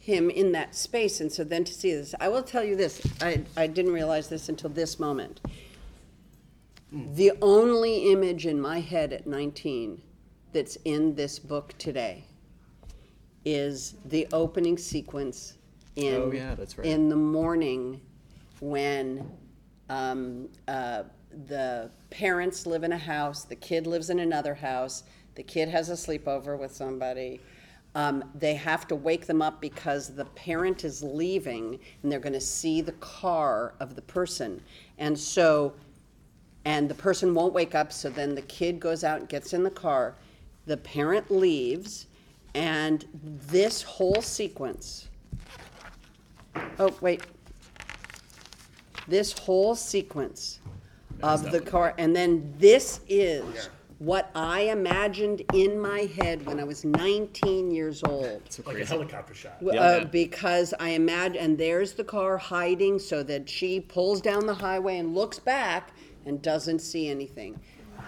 him 0.04 0.28
in 0.28 0.52
that 0.52 0.74
space, 0.74 1.20
and 1.20 1.32
so 1.32 1.44
then 1.44 1.64
to 1.64 1.72
see 1.72 1.92
this, 1.94 2.14
I 2.20 2.28
will 2.28 2.42
tell 2.42 2.62
you 2.62 2.76
this: 2.76 3.00
I 3.22 3.42
I 3.56 3.66
didn't 3.66 3.92
realize 3.92 4.28
this 4.28 4.48
until 4.50 4.68
this 4.70 4.98
moment. 5.00 5.40
The 6.92 7.32
only 7.40 8.12
image 8.12 8.46
in 8.46 8.60
my 8.60 8.80
head 8.80 9.12
at 9.12 9.26
19 9.26 10.00
that's 10.52 10.76
in 10.84 11.14
this 11.16 11.38
book 11.40 11.74
today 11.78 12.24
is 13.44 13.94
the 14.04 14.28
opening 14.32 14.78
sequence 14.78 15.54
in 15.96 16.14
Oh, 16.14 16.32
yeah, 16.32 16.54
that's 16.54 16.78
right. 16.78 16.86
in 16.86 17.08
the 17.08 17.16
morning 17.16 18.00
when 18.60 19.28
um, 19.88 20.48
uh, 20.68 21.04
the 21.46 21.90
parents 22.10 22.66
live 22.66 22.84
in 22.84 22.92
a 22.92 22.98
house, 22.98 23.42
the 23.44 23.56
kid 23.56 23.86
lives 23.86 24.10
in 24.10 24.20
another 24.20 24.54
house, 24.54 25.02
the 25.34 25.42
kid 25.42 25.68
has 25.68 25.88
a 25.90 25.94
sleepover 25.94 26.56
with 26.58 26.72
somebody. 26.74 27.40
Um, 27.94 28.24
they 28.34 28.54
have 28.54 28.88
to 28.88 28.96
wake 28.96 29.26
them 29.26 29.40
up 29.40 29.60
because 29.60 30.08
the 30.14 30.24
parent 30.24 30.84
is 30.84 31.02
leaving 31.02 31.78
and 32.02 32.10
they're 32.10 32.18
going 32.18 32.32
to 32.32 32.40
see 32.40 32.80
the 32.80 32.92
car 32.92 33.74
of 33.78 33.94
the 33.94 34.02
person. 34.02 34.60
And 34.98 35.16
so, 35.16 35.74
and 36.64 36.88
the 36.88 36.94
person 36.94 37.34
won't 37.34 37.54
wake 37.54 37.74
up, 37.74 37.92
so 37.92 38.10
then 38.10 38.34
the 38.34 38.42
kid 38.42 38.80
goes 38.80 39.04
out 39.04 39.20
and 39.20 39.28
gets 39.28 39.52
in 39.52 39.62
the 39.62 39.70
car. 39.70 40.16
The 40.66 40.78
parent 40.78 41.30
leaves, 41.30 42.06
and 42.54 43.04
this 43.12 43.82
whole 43.82 44.22
sequence 44.22 45.08
Oh, 46.78 46.94
wait. 47.00 47.22
This 49.06 49.32
whole 49.32 49.74
sequence 49.74 50.60
of 51.22 51.50
the 51.50 51.60
car, 51.60 51.94
and 51.98 52.14
then 52.14 52.54
this 52.58 53.00
is 53.08 53.68
what 54.04 54.30
I 54.34 54.62
imagined 54.62 55.42
in 55.52 55.80
my 55.80 56.00
head 56.16 56.44
when 56.46 56.60
I 56.60 56.64
was 56.64 56.84
19 56.84 57.70
years 57.70 58.02
old. 58.02 58.42
like 58.66 58.78
a 58.78 58.84
helicopter 58.84 59.34
shot. 59.34 59.56
Uh, 59.62 59.72
Yeah. 59.72 60.04
because 60.04 60.74
I 60.78 60.90
imagine, 60.90 61.38
and 61.38 61.56
there's 61.58 61.92
the 61.94 62.04
car 62.04 62.36
hiding 62.36 62.98
so 62.98 63.22
that 63.22 63.48
she 63.48 63.80
pulls 63.80 64.20
down 64.20 64.46
the 64.46 64.54
highway 64.54 64.98
and 64.98 65.14
looks 65.14 65.38
back 65.38 65.92
and 66.26 66.42
doesn't 66.42 66.80
see 66.80 67.08
anything. 67.08 67.58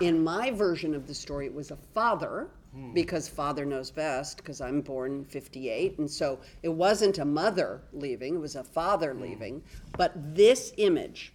In 0.01 0.22
my 0.22 0.51
version 0.51 0.94
of 0.94 1.07
the 1.07 1.14
story, 1.14 1.47
it 1.47 1.55
was 1.55 1.70
a 1.70 1.76
father, 1.94 2.49
because 2.92 3.26
father 3.26 3.64
knows 3.64 3.90
best, 3.90 4.36
because 4.36 4.61
I'm 4.61 4.82
born 4.82 5.12
in 5.12 5.24
58. 5.24 5.99
And 5.99 6.11
so 6.11 6.38
it 6.62 6.68
wasn't 6.68 7.16
a 7.16 7.24
mother 7.24 7.80
leaving, 7.94 8.34
it 8.34 8.38
was 8.38 8.55
a 8.55 8.64
father 8.64 9.14
leaving. 9.14 9.62
But 9.97 10.12
this 10.34 10.74
image, 10.76 11.32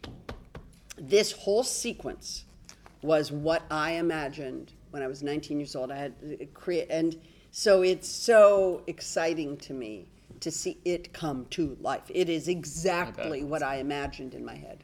this 0.99 1.31
whole 1.31 1.63
sequence 1.63 2.45
was 3.01 3.31
what 3.31 3.63
I 3.71 3.91
imagined 3.93 4.73
when 4.91 5.01
I 5.01 5.07
was 5.07 5.23
19 5.23 5.59
years 5.59 5.75
old. 5.75 5.91
I 5.91 5.97
had 5.97 6.13
uh, 6.23 6.45
create, 6.53 6.87
and 6.89 7.17
so 7.51 7.81
it's 7.81 8.07
so 8.07 8.83
exciting 8.87 9.57
to 9.57 9.73
me 9.73 10.07
to 10.39 10.51
see 10.51 10.77
it 10.85 11.13
come 11.13 11.45
to 11.51 11.77
life. 11.81 12.03
It 12.09 12.29
is 12.29 12.47
exactly 12.47 13.43
what 13.43 13.63
I 13.63 13.77
imagined 13.77 14.33
in 14.33 14.43
my 14.43 14.55
head. 14.55 14.83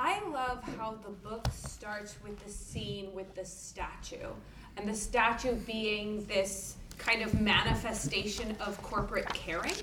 I 0.00 0.22
love 0.28 0.62
how 0.76 0.96
the 1.02 1.10
book 1.10 1.48
starts 1.52 2.16
with 2.22 2.38
the 2.44 2.50
scene 2.50 3.12
with 3.12 3.34
the 3.34 3.44
statue, 3.44 4.28
and 4.76 4.88
the 4.88 4.94
statue 4.94 5.54
being 5.54 6.24
this 6.26 6.76
kind 6.98 7.22
of 7.22 7.40
manifestation 7.40 8.56
of 8.60 8.80
corporate 8.82 9.28
caring. 9.32 9.74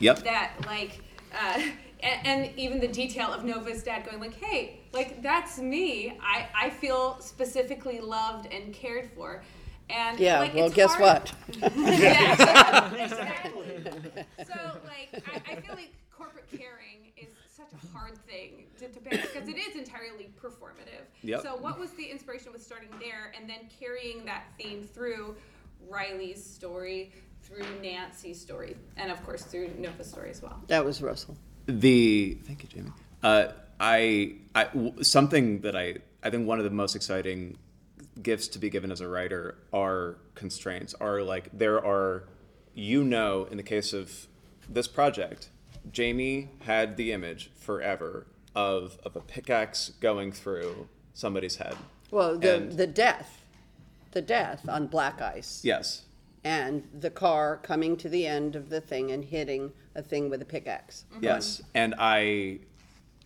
Yep. 0.00 0.24
That 0.24 0.52
like, 0.66 1.02
uh, 1.38 1.62
and, 2.02 2.26
and 2.26 2.58
even 2.58 2.80
the 2.80 2.88
detail 2.88 3.32
of 3.32 3.44
Nova's 3.44 3.82
dad 3.82 4.04
going 4.04 4.20
like, 4.20 4.34
"Hey, 4.34 4.80
like 4.92 5.22
that's 5.22 5.58
me. 5.58 6.18
I 6.22 6.46
I 6.54 6.70
feel 6.70 7.18
specifically 7.20 8.00
loved 8.00 8.52
and 8.52 8.72
cared 8.72 9.10
for." 9.14 9.42
And 9.88 10.20
Yeah, 10.20 10.38
like, 10.38 10.54
well, 10.54 10.66
it's 10.66 10.74
guess 10.76 10.94
hard- 10.94 11.30
what? 11.58 11.72
yeah, 11.76 12.94
exactly. 12.94 13.82
So, 14.46 14.54
like, 14.86 15.24
I, 15.26 15.52
I 15.52 15.60
feel 15.60 15.74
like 15.74 15.92
corporate 16.16 16.48
caring 16.48 17.10
is 17.16 17.30
such 17.48 17.72
a 17.72 17.86
hard 17.96 18.16
thing 18.18 18.66
to, 18.78 18.86
to 18.88 19.00
pick 19.00 19.20
because 19.20 19.48
it 19.48 19.56
is 19.58 19.74
entirely 19.74 20.30
performative. 20.40 21.02
Yep. 21.22 21.42
So, 21.42 21.56
what 21.56 21.76
was 21.78 21.90
the 21.94 22.04
inspiration 22.04 22.52
with 22.52 22.62
starting 22.62 22.90
there 23.00 23.32
and 23.36 23.50
then 23.50 23.68
carrying 23.80 24.24
that 24.26 24.44
theme 24.60 24.84
through 24.84 25.34
Riley's 25.88 26.44
story, 26.44 27.12
through 27.42 27.64
Nancy's 27.82 28.40
story, 28.40 28.76
and 28.96 29.10
of 29.10 29.20
course 29.26 29.42
through 29.42 29.70
Nova's 29.76 30.08
story 30.08 30.30
as 30.30 30.40
well? 30.40 30.60
That 30.68 30.84
was 30.84 31.02
Russell. 31.02 31.36
The 31.66 32.38
thank 32.44 32.62
you, 32.62 32.68
Jamie. 32.68 32.92
Uh, 33.22 33.48
I, 33.78 34.34
I 34.54 34.64
w- 34.64 35.02
something 35.02 35.60
that 35.60 35.76
I 35.76 35.96
I 36.22 36.30
think 36.30 36.46
one 36.46 36.58
of 36.58 36.64
the 36.64 36.70
most 36.70 36.94
exciting 36.96 37.56
gifts 38.22 38.48
to 38.48 38.58
be 38.58 38.68
given 38.70 38.90
as 38.92 39.00
a 39.00 39.08
writer 39.08 39.56
are 39.72 40.16
constraints. 40.34 40.94
Are 41.00 41.22
like 41.22 41.48
there 41.56 41.84
are, 41.84 42.24
you 42.74 43.04
know, 43.04 43.46
in 43.50 43.56
the 43.56 43.62
case 43.62 43.92
of 43.92 44.26
this 44.68 44.86
project, 44.88 45.50
Jamie 45.90 46.50
had 46.60 46.96
the 46.96 47.12
image 47.12 47.50
forever 47.56 48.26
of 48.54 48.98
of 49.04 49.16
a 49.16 49.20
pickaxe 49.20 49.92
going 50.00 50.32
through 50.32 50.88
somebody's 51.14 51.56
head. 51.56 51.76
Well, 52.10 52.38
the, 52.38 52.54
And- 52.56 52.72
the 52.72 52.86
death, 52.88 53.44
the 54.12 54.22
death 54.22 54.68
on 54.68 54.88
black 54.88 55.22
ice, 55.22 55.60
Yes. 55.64 56.06
And 56.44 56.88
the 56.98 57.10
car 57.10 57.58
coming 57.58 57.96
to 57.98 58.08
the 58.08 58.26
end 58.26 58.56
of 58.56 58.70
the 58.70 58.80
thing 58.80 59.10
and 59.10 59.24
hitting 59.24 59.72
a 59.94 60.02
thing 60.02 60.30
with 60.30 60.40
a 60.42 60.44
pickaxe. 60.44 61.04
Yes, 61.20 61.62
and 61.74 61.94
I 61.98 62.60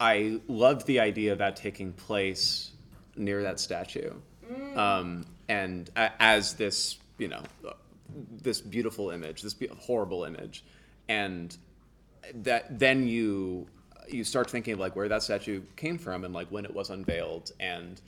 I 0.00 0.40
loved 0.48 0.86
the 0.86 1.00
idea 1.00 1.32
of 1.32 1.38
that 1.38 1.56
taking 1.56 1.92
place 1.92 2.72
near 3.16 3.42
that 3.42 3.60
statue, 3.60 4.12
um, 4.74 5.24
and 5.48 5.90
a, 5.96 6.10
as 6.20 6.54
this 6.54 6.98
you 7.18 7.28
know 7.28 7.42
this 8.42 8.60
beautiful 8.60 9.10
image, 9.10 9.42
this 9.42 9.54
be- 9.54 9.68
horrible 9.78 10.24
image, 10.24 10.64
and 11.08 11.56
that 12.34 12.78
then 12.78 13.06
you 13.06 13.66
you 14.08 14.24
start 14.24 14.50
thinking 14.50 14.74
of 14.74 14.80
like 14.80 14.96
where 14.96 15.08
that 15.08 15.22
statue 15.22 15.62
came 15.76 15.98
from 15.98 16.24
and 16.24 16.34
like 16.34 16.48
when 16.48 16.64
it 16.64 16.74
was 16.74 16.90
unveiled 16.90 17.52
and 17.60 18.00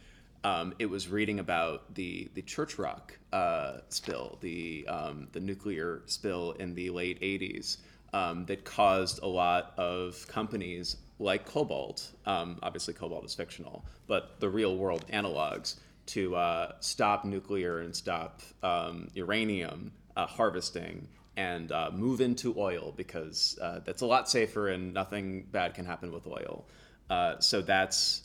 um, 0.46 0.72
it 0.78 0.86
was 0.86 1.08
reading 1.08 1.40
about 1.40 1.92
the 1.96 2.30
the 2.34 2.42
church 2.42 2.78
rock 2.78 3.18
uh, 3.32 3.78
spill 3.88 4.38
the 4.40 4.86
um, 4.86 5.26
the 5.32 5.40
nuclear 5.40 6.02
spill 6.06 6.52
in 6.52 6.74
the 6.74 6.88
late 6.90 7.20
80s 7.20 7.78
um, 8.12 8.46
that 8.46 8.64
caused 8.64 9.20
a 9.22 9.26
lot 9.26 9.74
of 9.76 10.24
companies 10.28 10.98
like 11.18 11.46
Cobalt 11.46 12.12
um, 12.26 12.60
obviously 12.62 12.94
Cobalt 12.94 13.24
is 13.24 13.34
fictional 13.34 13.84
but 14.06 14.38
the 14.38 14.48
real 14.48 14.76
world 14.76 15.04
analogs 15.12 15.76
to 16.06 16.36
uh, 16.36 16.72
stop 16.78 17.24
nuclear 17.24 17.80
and 17.80 17.94
stop 17.94 18.40
um, 18.62 19.08
uranium 19.14 19.90
uh, 20.16 20.26
harvesting 20.26 21.08
and 21.36 21.72
uh, 21.72 21.90
move 21.92 22.20
into 22.20 22.54
oil 22.56 22.94
because 22.96 23.58
uh, 23.60 23.80
that's 23.84 24.00
a 24.00 24.06
lot 24.06 24.30
safer 24.30 24.68
and 24.68 24.94
nothing 24.94 25.42
bad 25.50 25.74
can 25.74 25.84
happen 25.84 26.10
with 26.10 26.26
oil. 26.26 26.64
Uh, 27.10 27.38
so 27.40 27.60
that's 27.60 28.22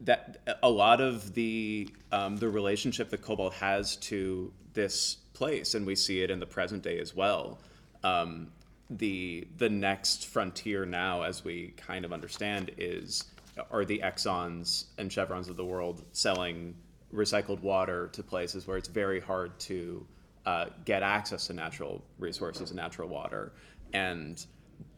that. 0.00 0.58
A 0.62 0.70
lot 0.70 1.00
of 1.00 1.34
the 1.34 1.88
um, 2.10 2.36
the 2.36 2.48
relationship 2.48 3.10
that 3.10 3.22
Cobalt 3.22 3.54
has 3.54 3.96
to 3.96 4.52
this 4.72 5.18
place, 5.34 5.74
and 5.74 5.86
we 5.86 5.94
see 5.94 6.22
it 6.22 6.30
in 6.30 6.40
the 6.40 6.46
present 6.46 6.82
day 6.82 6.98
as 6.98 7.14
well. 7.14 7.58
Um, 8.02 8.52
the 8.90 9.46
the 9.58 9.68
next 9.68 10.26
frontier 10.26 10.84
now, 10.84 11.22
as 11.22 11.44
we 11.44 11.74
kind 11.76 12.04
of 12.04 12.12
understand, 12.12 12.70
is 12.78 13.24
are 13.70 13.84
the 13.84 14.00
Exxon's 14.04 14.86
and 14.98 15.12
Chevrons 15.12 15.48
of 15.48 15.56
the 15.56 15.64
world 15.64 16.04
selling 16.12 16.74
recycled 17.12 17.60
water 17.60 18.08
to 18.12 18.22
places 18.22 18.66
where 18.66 18.76
it's 18.76 18.88
very 18.88 19.20
hard 19.20 19.58
to 19.60 20.06
uh, 20.46 20.66
get 20.84 21.02
access 21.02 21.46
to 21.46 21.52
natural 21.52 22.02
resources 22.18 22.70
and 22.70 22.76
natural 22.76 23.08
water. 23.08 23.52
And 23.92 24.44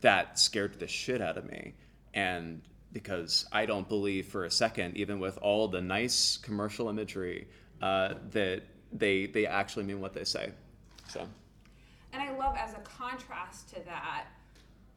that 0.00 0.38
scared 0.38 0.78
the 0.78 0.86
shit 0.86 1.20
out 1.20 1.36
of 1.36 1.44
me. 1.44 1.74
And 2.14 2.62
because 2.94 3.46
I 3.52 3.66
don't 3.66 3.86
believe 3.86 4.28
for 4.28 4.44
a 4.44 4.50
second, 4.50 4.96
even 4.96 5.18
with 5.20 5.36
all 5.38 5.68
the 5.68 5.82
nice 5.82 6.38
commercial 6.38 6.88
imagery, 6.88 7.48
uh, 7.82 8.14
that 8.30 8.62
they 8.92 9.26
they 9.26 9.46
actually 9.46 9.84
mean 9.84 10.00
what 10.00 10.14
they 10.14 10.24
say. 10.24 10.52
So 11.08 11.26
And 12.12 12.22
I 12.22 12.34
love 12.38 12.56
as 12.56 12.72
a 12.72 12.78
contrast 12.78 13.68
to 13.74 13.84
that, 13.84 14.26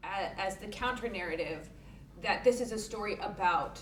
a- 0.04 0.40
as 0.40 0.58
the 0.58 0.68
counter 0.68 1.10
narrative, 1.10 1.68
that 2.22 2.44
this 2.44 2.62
is 2.62 2.72
a 2.72 2.78
story 2.78 3.18
about 3.22 3.82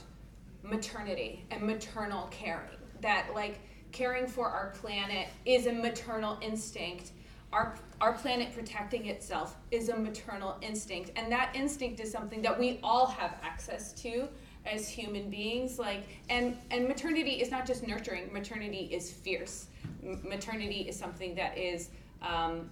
maternity 0.63 1.45
and 1.51 1.61
maternal 1.61 2.27
caring. 2.31 2.79
That 3.01 3.27
like 3.35 3.59
caring 3.91 4.27
for 4.27 4.47
our 4.47 4.69
planet 4.79 5.27
is 5.45 5.67
a 5.67 5.73
maternal 5.73 6.37
instinct. 6.41 7.11
Our 7.53 7.75
our 8.01 8.13
planet 8.13 8.53
protecting 8.53 9.05
itself 9.07 9.55
is 9.71 9.89
a 9.89 9.95
maternal 9.95 10.57
instinct, 10.61 11.11
and 11.15 11.31
that 11.31 11.55
instinct 11.55 11.99
is 11.99 12.11
something 12.11 12.41
that 12.41 12.59
we 12.59 12.79
all 12.83 13.05
have 13.05 13.37
access 13.41 13.93
to 14.01 14.27
as 14.65 14.89
human 14.89 15.29
beings. 15.29 15.79
Like 15.79 16.03
and 16.29 16.57
and 16.71 16.87
maternity 16.87 17.41
is 17.41 17.51
not 17.51 17.65
just 17.65 17.87
nurturing. 17.87 18.31
Maternity 18.33 18.89
is 18.91 19.11
fierce. 19.11 19.67
M- 20.03 20.21
maternity 20.27 20.81
is 20.81 20.97
something 20.97 21.35
that 21.35 21.57
is. 21.57 21.89
Um, 22.21 22.69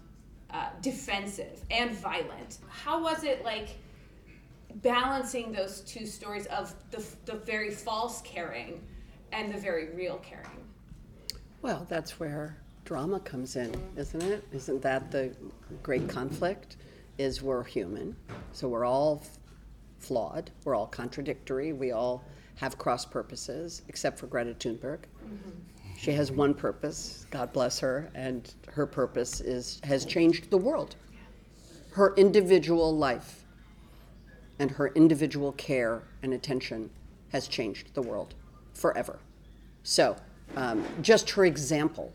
uh, 0.53 0.67
defensive 0.81 1.65
and 1.71 1.91
violent. 1.97 2.59
How 2.69 3.01
was 3.01 3.23
it 3.23 3.43
like 3.43 3.69
balancing 4.75 5.51
those 5.51 5.81
two 5.81 6.05
stories 6.05 6.45
of 6.47 6.73
the, 6.91 7.03
the 7.25 7.39
very 7.39 7.71
false 7.71 8.21
caring 8.21 8.81
and 9.31 9.51
the 9.51 9.57
very 9.57 9.89
real 9.95 10.17
caring? 10.17 10.63
Well, 11.61 11.85
that's 11.89 12.19
where 12.19 12.57
drama 12.85 13.19
comes 13.21 13.55
in, 13.55 13.73
isn't 13.95 14.21
it? 14.21 14.43
Isn't 14.51 14.81
that 14.81 15.11
the 15.11 15.33
great 15.81 16.07
conflict? 16.09 16.77
Is 17.17 17.43
we're 17.43 17.63
human, 17.63 18.15
so 18.53 18.67
we're 18.67 18.85
all 18.85 19.21
f- 19.21 19.37
flawed, 19.99 20.49
we're 20.65 20.73
all 20.75 20.87
contradictory, 20.87 21.71
we 21.71 21.91
all 21.91 22.23
have 22.55 22.79
cross 22.79 23.05
purposes, 23.05 23.83
except 23.87 24.17
for 24.17 24.25
Greta 24.25 24.55
Thunberg. 24.55 24.99
She 25.95 26.11
has 26.13 26.31
one 26.31 26.55
purpose, 26.55 27.27
God 27.29 27.53
bless 27.53 27.79
her, 27.79 28.09
and 28.15 28.51
her 28.67 28.87
purpose 28.87 29.41
is 29.41 29.79
has 29.83 30.05
changed 30.05 30.49
the 30.49 30.57
world. 30.57 30.95
Her 31.91 32.15
individual 32.15 32.97
life 32.97 33.45
and 34.57 34.71
her 34.71 34.87
individual 34.89 35.51
care 35.53 36.01
and 36.23 36.33
attention 36.33 36.89
has 37.31 37.47
changed 37.47 37.93
the 37.93 38.01
world 38.01 38.33
forever. 38.73 39.19
So, 39.83 40.15
um, 40.55 40.83
just 41.01 41.29
her 41.31 41.45
example 41.45 42.11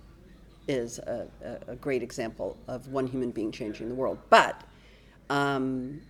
is 0.68 0.98
a, 0.98 1.26
a, 1.66 1.74
great 1.76 2.02
example 2.02 2.56
of 2.68 2.88
one 2.88 3.06
human 3.06 3.30
being 3.30 3.50
changing 3.50 3.88
the 3.88 3.94
world. 3.94 4.18
But, 4.28 4.62
um, 5.30 6.00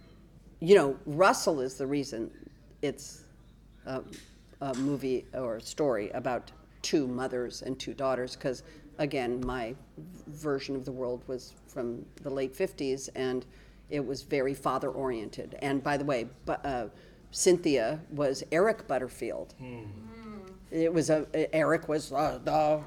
you 0.61 0.75
know, 0.75 0.97
Russell 1.07 1.61
is 1.61 1.75
the 1.75 1.87
reason 1.87 2.31
it's 2.83 3.23
a, 3.87 4.03
a 4.61 4.75
movie 4.75 5.25
or 5.33 5.57
a 5.57 5.61
story 5.61 6.11
about 6.11 6.51
two 6.83 7.07
mothers 7.07 7.63
and 7.63 7.79
two 7.79 7.95
daughters, 7.95 8.35
because, 8.35 8.65
again, 8.99 9.41
my 9.47 9.75
version 10.27 10.75
of 10.75 10.85
the 10.85 10.93
world 10.93 11.23
was 11.29 11.55
from 11.69 12.05
the 12.23 12.31
late 12.31 12.55
50s 12.55 13.09
and 13.15 13.47
it 13.91 14.05
was 14.05 14.23
very 14.23 14.55
father 14.55 14.91
oriented. 14.91 15.57
And 15.63 15.83
by 15.83 15.97
the 15.97 16.05
way, 16.05 16.27
uh, 16.49 16.87
Cynthia 17.31 18.01
was 18.11 18.43
Eric 18.53 18.87
Butterfield. 18.87 19.55
It 20.71 20.93
was 20.93 21.09
a 21.09 21.27
Eric 21.55 21.89
was 21.89 22.13
uh, 22.13 22.39
the 22.45 22.83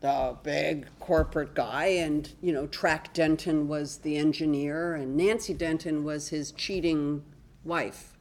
the 0.00 0.36
big 0.42 0.86
corporate 1.00 1.54
guy, 1.54 1.86
and 1.86 2.32
you 2.40 2.52
know, 2.52 2.66
Track 2.66 3.12
Denton 3.14 3.66
was 3.66 3.98
the 3.98 4.16
engineer, 4.16 4.94
and 4.94 5.16
Nancy 5.16 5.54
Denton 5.54 6.04
was 6.04 6.28
his 6.28 6.52
cheating 6.52 7.24
wife, 7.64 8.16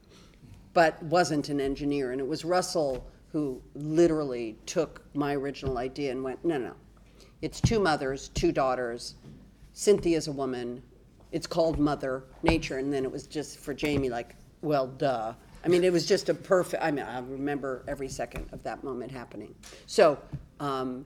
but 0.74 1.02
wasn't 1.04 1.50
an 1.50 1.62
engineer. 1.62 2.12
And 2.12 2.20
it 2.20 2.28
was 2.28 2.44
Russell 2.44 3.08
who 3.32 3.62
literally 3.76 4.58
took 4.66 5.04
my 5.14 5.36
original 5.36 5.78
idea 5.78 6.12
and 6.12 6.24
went, 6.24 6.44
no, 6.44 6.58
no, 6.58 6.74
it's 7.42 7.62
two 7.62 7.80
mothers, 7.80 8.30
two 8.30 8.52
daughters. 8.52 9.16
Cynthia's 9.74 10.28
a 10.28 10.32
woman. 10.32 10.82
It's 11.32 11.46
called 11.46 11.78
Mother 11.78 12.24
Nature, 12.42 12.78
and 12.80 12.92
then 12.92 13.04
it 13.04 13.12
was 13.12 13.28
just 13.28 13.60
for 13.60 13.74
Jamie, 13.74 14.10
like, 14.10 14.36
well, 14.62 14.88
duh. 14.88 15.34
I 15.64 15.68
mean, 15.68 15.84
it 15.84 15.92
was 15.92 16.06
just 16.06 16.30
a 16.30 16.34
perfect. 16.34 16.82
I 16.82 16.90
mean, 16.90 17.06
I 17.06 17.20
remember 17.20 17.84
every 17.88 18.08
second 18.08 18.48
of 18.54 18.64
that 18.64 18.84
moment 18.84 19.12
happening. 19.12 19.54
So, 19.86 20.18
um, 20.60 21.06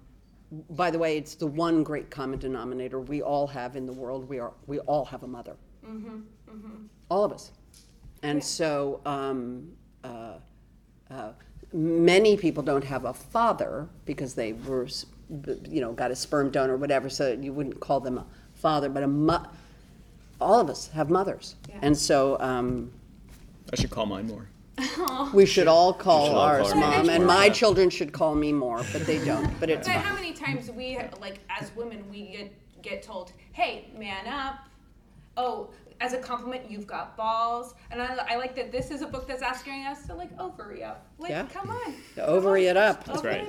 by 0.72 0.92
the 0.92 1.00
way, 1.00 1.18
it's 1.18 1.36
the 1.36 1.48
one 1.48 1.84
great 1.84 2.10
common 2.10 2.40
denominator 2.40 3.00
we 3.00 3.22
all 3.22 3.48
have 3.48 3.76
in 3.76 3.86
the 3.86 3.94
world. 3.94 4.28
We 4.28 4.40
are 4.40 4.52
we 4.68 4.80
all 4.80 5.06
have 5.06 5.24
a 5.24 5.28
mother. 5.28 5.56
All 7.10 7.24
of 7.24 7.32
us. 7.32 7.52
And 8.24 8.44
so, 8.44 9.02
um, 9.06 9.72
uh, 10.04 10.34
uh, 11.10 11.32
many 11.74 12.38
people 12.38 12.62
don't 12.64 12.84
have 12.84 13.06
a 13.06 13.14
father 13.14 13.88
because 14.06 14.36
they 14.36 14.54
were, 14.54 14.88
you 15.68 15.82
know, 15.82 15.94
got 15.94 16.12
a 16.12 16.16
sperm 16.16 16.52
donor 16.52 16.74
or 16.74 16.78
whatever. 16.78 17.10
So 17.10 17.32
you 17.34 17.52
wouldn't 17.54 17.80
call 17.80 18.00
them 18.00 18.18
a 18.20 18.26
father, 18.54 18.90
but 18.90 19.04
a 19.04 19.08
mo- 19.08 19.46
all 20.40 20.60
of 20.60 20.70
us 20.70 20.88
have 20.90 21.10
mothers, 21.10 21.56
and 21.82 21.98
so 21.98 22.40
um, 22.40 22.92
I 23.72 23.76
should 23.76 23.90
call 23.90 24.06
mine 24.06 24.28
more. 24.28 24.48
we 25.34 25.46
should 25.46 25.68
all 25.68 25.94
call 25.94 26.28
should 26.28 26.34
all 26.36 26.40
ours 26.42 26.72
call 26.72 26.84
our 26.84 26.90
mom, 26.90 26.96
moms 26.98 27.10
and 27.10 27.26
more, 27.26 27.36
my 27.36 27.46
yeah. 27.46 27.54
children 27.54 27.90
should 27.90 28.12
call 28.14 28.36
me 28.36 28.52
more, 28.54 28.84
but 28.92 29.06
they 29.06 29.24
don't. 29.24 29.60
But 29.60 29.70
it's 29.70 29.88
But 29.88 29.96
fine. 29.96 30.04
how 30.04 30.16
many 30.16 30.34
times 30.34 30.72
we 30.72 30.98
like 31.20 31.40
as 31.50 31.76
women 31.76 32.04
we 32.10 32.28
get 32.32 32.82
get 32.82 33.04
told, 33.04 33.32
"Hey, 33.54 33.92
man 33.98 34.28
up." 34.28 34.60
Oh, 35.38 35.70
as 36.02 36.14
a 36.14 36.18
compliment, 36.18 36.70
you've 36.70 36.88
got 36.88 37.16
balls, 37.16 37.76
and 37.92 38.02
I, 38.02 38.16
I 38.32 38.36
like 38.36 38.56
that. 38.56 38.72
This 38.72 38.90
is 38.92 39.02
a 39.04 39.08
book 39.08 39.28
that's 39.28 39.44
asking 39.44 39.86
us 39.86 40.06
to 40.08 40.16
like 40.16 40.30
ovary 40.40 40.84
up. 40.84 41.06
Like, 41.20 41.30
Yeah. 41.30 41.46
come 41.54 41.70
on, 41.70 41.94
The 42.16 42.26
ovary 42.26 42.66
it 42.66 42.76
up. 42.78 43.04
That's 43.06 43.20
ovary 43.20 43.44
right. 43.44 43.48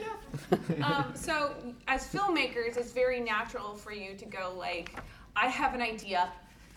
it 0.72 0.80
up. 0.82 0.90
um, 0.90 1.12
so, 1.14 1.54
as 1.88 2.06
filmmakers, 2.12 2.76
it's 2.76 2.92
very 2.92 3.20
natural 3.20 3.74
for 3.74 3.92
you 3.92 4.14
to 4.16 4.24
go 4.26 4.54
like, 4.56 5.00
"I 5.34 5.48
have 5.48 5.74
an 5.74 5.80
idea." 5.82 6.30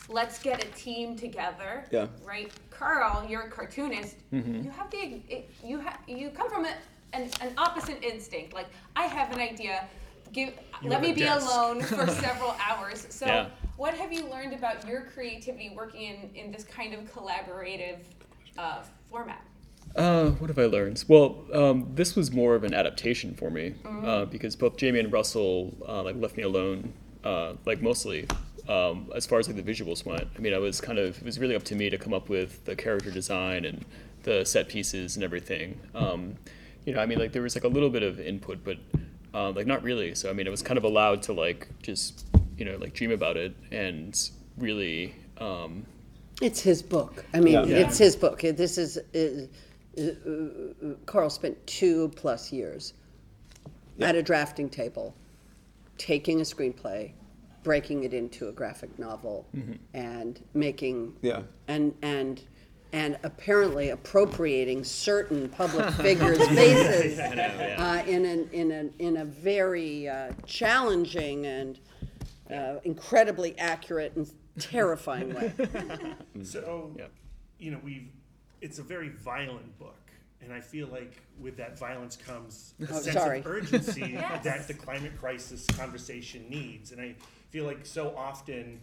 Let's 0.09 0.37
get 0.39 0.63
a 0.63 0.67
team 0.71 1.15
together. 1.15 1.85
Yeah. 1.91 2.07
Right, 2.23 2.51
Karl, 2.69 3.25
you're 3.27 3.43
a 3.43 3.49
cartoonist. 3.49 4.17
You 4.31 4.69
have 4.71 4.91
the 4.91 5.21
it, 5.29 5.49
you 5.63 5.79
have 5.79 5.97
you 6.07 6.29
come 6.29 6.49
from 6.49 6.65
a, 6.65 6.73
an, 7.13 7.29
an 7.41 7.53
opposite 7.57 8.03
instinct. 8.03 8.53
Like 8.53 8.67
I 8.95 9.05
have 9.05 9.31
an 9.33 9.39
idea. 9.39 9.87
Give 10.31 10.53
You 10.83 10.89
let 10.89 11.01
me 11.01 11.13
be 11.13 11.21
desk. 11.21 11.45
alone 11.47 11.81
for 11.97 12.07
several 12.07 12.55
hours. 12.69 13.07
So, 13.09 13.25
Yeah. 13.25 13.47
what 13.77 13.93
have 13.93 14.11
you 14.11 14.27
learned 14.29 14.53
about 14.53 14.85
your 14.87 15.01
creativity 15.01 15.71
working 15.75 16.01
in 16.01 16.29
in 16.35 16.51
this 16.51 16.63
kind 16.65 16.93
of 16.93 16.99
collaborative 17.13 17.99
uh, 18.57 18.83
format? 19.09 19.41
Uh, 19.95 20.31
what 20.31 20.49
have 20.49 20.59
I 20.59 20.65
learned? 20.65 21.03
Well, 21.07 21.45
um, 21.53 21.91
this 21.95 22.15
was 22.17 22.31
more 22.31 22.53
of 22.55 22.63
an 22.65 22.73
adaptation 22.73 23.33
for 23.33 23.49
me 23.49 23.75
uh, 23.85 24.25
because 24.25 24.55
both 24.57 24.75
Jamie 24.75 24.99
and 24.99 25.11
Russell 25.13 25.73
uh, 25.87 26.03
like 26.03 26.17
left 26.17 26.35
me 26.35 26.43
alone, 26.43 26.91
uh, 27.23 27.53
like 27.65 27.81
mostly 27.81 28.27
um, 28.67 29.11
as 29.15 29.25
far 29.25 29.39
as 29.39 29.47
like 29.47 29.55
the 29.63 29.63
visuals 29.73 30.05
went. 30.05 30.27
I 30.35 30.39
mean, 30.39 30.53
I 30.53 30.57
was 30.57 30.81
kind 30.81 30.97
of 30.99 31.17
it 31.17 31.23
was 31.23 31.39
really 31.39 31.55
up 31.55 31.63
to 31.63 31.75
me 31.75 31.89
to 31.89 31.97
come 31.97 32.13
up 32.13 32.29
with 32.29 32.63
the 32.65 32.75
character 32.75 33.11
design 33.11 33.65
and 33.65 33.85
the 34.23 34.45
set 34.45 34.67
pieces 34.69 35.15
and 35.15 35.23
everything. 35.23 35.79
Um, 35.93 36.35
you 36.85 36.93
know, 36.93 36.99
I 37.01 37.05
mean, 37.05 37.19
like 37.19 37.31
there 37.31 37.41
was 37.41 37.55
like 37.55 37.63
a 37.63 37.67
little 37.67 37.89
bit 37.89 38.03
of 38.03 38.19
input, 38.19 38.63
but 38.63 38.77
uh, 39.33 39.51
like 39.51 39.67
not 39.67 39.83
really. 39.83 40.15
So 40.15 40.29
I 40.29 40.33
mean, 40.33 40.47
I 40.47 40.49
was 40.49 40.61
kind 40.61 40.77
of 40.77 40.83
allowed 40.83 41.21
to 41.23 41.33
like 41.33 41.67
just 41.81 42.25
you 42.57 42.65
know 42.65 42.77
like 42.77 42.93
dream 42.93 43.11
about 43.11 43.37
it 43.37 43.55
and 43.71 44.17
really. 44.57 45.15
Um, 45.37 45.85
It's 46.41 46.61
his 46.61 46.81
book. 46.81 47.25
I 47.33 47.39
mean, 47.39 47.53
Yeah. 47.53 47.77
it's 47.77 47.97
his 47.97 48.15
book. 48.15 48.39
This 48.41 48.77
is, 48.77 48.97
uh, 48.97 49.47
uh, 49.97 50.01
uh, 50.03 50.93
Karl 51.05 51.29
spent 51.29 51.55
two 51.67 52.09
plus 52.15 52.51
years 52.51 52.93
at 54.01 54.15
a 54.15 54.21
drafting 54.23 54.69
table, 54.69 55.13
taking 55.97 56.39
a 56.41 56.43
screenplay, 56.43 57.11
breaking 57.65 58.03
it 58.03 58.13
into 58.13 58.47
a 58.47 58.51
graphic 58.51 58.97
novel, 58.99 59.45
and 59.93 60.41
making 60.53 61.13
Yeah. 61.21 61.41
and 61.67 61.93
and 62.03 62.41
and 62.93 63.17
apparently 63.23 63.89
appropriating 63.89 64.83
certain 64.85 65.49
public 65.49 65.89
figures' 66.05 66.47
faces 66.47 67.19
uh, 67.19 68.03
in 68.07 68.23
an 68.25 68.47
in 68.53 68.71
a 68.71 68.89
in 69.03 69.17
a 69.17 69.25
very 69.25 70.07
uh, 70.07 70.31
challenging 70.45 71.45
and 71.47 71.79
uh, 72.53 72.75
incredibly 72.83 73.57
accurate 73.57 74.15
and 74.15 74.31
terrifying 74.59 75.33
way. 75.33 75.51
So, 76.43 76.93
Yeah. 76.97 77.05
you 77.57 77.71
know, 77.71 77.79
we've 77.83 78.09
it's 78.61 78.77
a 78.79 78.83
very 78.83 79.09
violent 79.09 79.77
book, 79.79 80.05
and 80.41 80.53
I 80.53 80.61
feel 80.61 80.87
like 80.87 81.13
with 81.39 81.57
that 81.57 81.77
violence 81.79 82.15
comes 82.15 82.73
a 82.79 82.83
Oh, 82.83 82.99
sense 83.01 83.13
sorry. 83.15 83.39
of 83.39 83.47
urgency 83.47 84.15
that 84.43 84.67
the 84.67 84.73
climate 84.75 85.17
crisis 85.19 85.65
conversation 85.67 86.47
needs, 86.49 86.91
and 86.91 87.01
I 87.01 87.15
feel 87.55 87.65
like 87.65 87.85
so 87.85 88.13
often. 88.17 88.81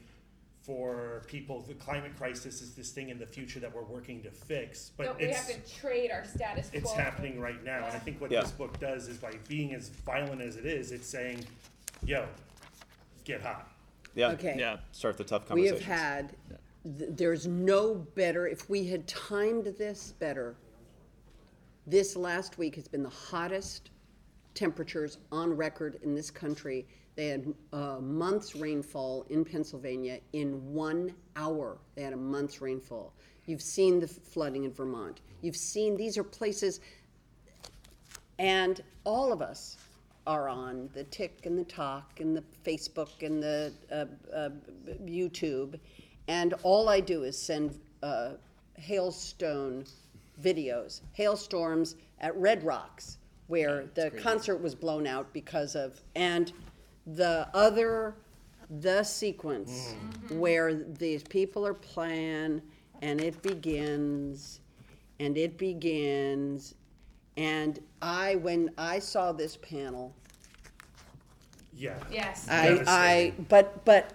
For 0.63 1.25
people, 1.27 1.61
the 1.67 1.75
climate 1.75 2.13
crisis 2.17 2.63
is 2.63 2.73
this 2.77 2.93
thing 2.93 3.09
in 3.09 3.19
the 3.19 3.27
future 3.27 3.59
that 3.59 3.75
we're 3.75 3.83
working 3.83 4.23
to 4.23 4.31
fix, 4.31 4.93
but 4.97 5.07
Don't 5.07 5.19
we 5.19 5.25
it's 5.25 5.51
have 5.51 5.65
to 5.65 5.75
trade 5.75 6.13
our 6.13 6.25
status 6.25 6.71
quo? 6.71 6.79
it's 6.79 6.93
happening 6.93 7.41
right 7.41 7.65
now. 7.65 7.79
And 7.79 7.87
I 7.87 7.99
think 7.99 8.21
what 8.21 8.31
Yeah. 8.31 8.43
this 8.43 8.53
book 8.53 8.79
does 8.79 9.09
is 9.09 9.17
by 9.19 9.33
being 9.49 9.75
as 9.75 9.89
violent 9.89 10.41
as 10.41 10.55
it 10.55 10.65
is, 10.65 10.93
it's 10.93 11.09
saying, 11.09 11.45
"Yo, 12.05 12.29
get 13.25 13.41
hot." 13.41 13.73
Yeah. 14.15 14.31
Okay. 14.35 14.55
yeah. 14.57 14.79
Start 14.93 15.17
the 15.19 15.25
tough 15.25 15.49
conversation. 15.49 15.75
We 15.79 15.81
conversations. 15.85 16.31
have 16.41 16.93
had, 16.95 16.99
th- 16.99 17.11
there's 17.17 17.49
no 17.49 17.95
better, 17.97 18.47
if 18.47 18.71
we 18.71 18.87
had 18.87 19.09
timed 19.09 19.65
this 19.65 20.13
better, 20.21 20.55
this 21.89 22.15
last 22.15 22.57
week 22.57 22.77
has 22.77 22.87
been 22.87 23.03
the 23.03 23.09
hottest 23.11 23.91
temperatures 24.55 25.19
on 25.33 25.57
record 25.57 25.99
in 26.05 26.15
this 26.15 26.31
country. 26.31 26.87
They 27.15 27.29
had 27.29 27.55
a 27.73 28.01
month's 28.01 28.57
rainfall 28.57 29.27
in 29.29 29.45
Pennsylvania 29.45 30.21
in 30.33 30.73
one 30.73 31.15
hour. 31.37 31.79
They 31.95 32.03
had 32.03 32.13
a 32.13 32.17
month's 32.17 32.61
rainfall. 32.61 33.13
You've 33.47 33.63
seen 33.63 34.01
the 34.01 34.09
flooding 34.09 34.65
in 34.65 34.73
Vermont. 34.73 35.21
You've 35.43 35.57
seen, 35.57 35.97
these 35.97 36.17
are 36.17 36.25
places 36.25 36.81
and 38.39 38.83
all 39.05 39.33
of 39.33 39.41
us 39.41 39.77
are 40.27 40.49
on 40.49 40.89
the 40.95 41.05
Tick 41.05 41.47
and 41.47 41.59
the 41.59 41.65
Talk 41.65 42.21
and 42.21 42.37
the 42.37 42.43
Facebook 42.65 43.23
and 43.23 43.43
the 43.43 43.73
uh, 43.91 44.07
uh, 44.35 44.51
YouTube. 45.05 45.79
And 46.29 46.55
all 46.63 46.89
I 46.89 47.01
do 47.01 47.25
is 47.25 47.37
send 47.37 47.79
uh, 48.03 48.33
hailstone 48.77 49.85
videos, 50.43 51.03
hailstorms 51.13 51.97
at 52.21 52.37
Red 52.37 52.65
Rocks, 52.65 53.19
where 53.49 53.87
the 53.95 54.11
concert 54.11 54.57
was 54.57 54.75
blown 54.75 55.07
out 55.07 55.33
because 55.33 55.77
of, 55.77 56.01
and 56.17 56.53
the 57.07 57.49
other, 57.55 58.15
the 58.81 59.03
sequence 59.03 59.95
mm-hmm. 59.95 60.39
where 60.39 60.75
these 60.75 61.23
people 61.25 61.67
are 61.67 61.75
playing 61.75 62.63
and 63.01 63.21
it 63.21 63.43
begins 63.43 64.61
and 65.19 65.37
it 65.37 65.59
begins 65.59 66.75
and 67.37 67.81
I, 68.01 68.37
when 68.37 68.71
I 68.77 68.99
saw 68.99 69.33
this 69.33 69.57
panel, 69.57 70.15
Yeah. 71.75 71.99
Yes. 72.11 72.47
I, 72.49 72.55
I, 72.55 72.69
Devastating. 72.69 73.47
but, 73.49 73.85
but 73.85 74.13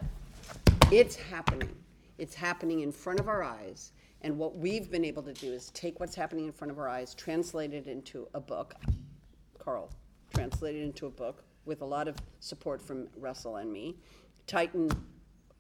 it's 0.92 1.16
happening. 1.16 1.76
It's 2.18 2.36
happening 2.36 2.82
in 2.82 2.92
front 2.92 3.20
of 3.20 3.28
our 3.28 3.44
eyes. 3.44 3.92
And 4.22 4.38
what 4.38 4.56
we've 4.58 4.90
been 4.90 5.06
able 5.06 5.24
to 5.24 5.34
do 5.34 5.52
is 5.52 5.72
take 5.72 6.00
what's 6.00 6.16
happening 6.16 6.46
in 6.46 6.52
front 6.52 6.72
of 6.72 6.80
our 6.80 6.90
eyes, 6.90 7.14
translate 7.16 7.74
it 7.74 7.88
into 7.88 8.28
a 8.34 8.40
book. 8.40 8.76
Carl, 9.58 9.90
translate 10.34 10.76
it 10.76 10.84
into 10.84 11.08
a 11.08 11.12
book 11.12 11.44
with 11.68 11.82
a 11.82 11.86
lot 11.86 12.08
of 12.08 12.16
support 12.40 12.82
from 12.82 13.08
Russell 13.18 13.58
and 13.58 13.72
me. 13.72 13.98
Titan 14.48 14.90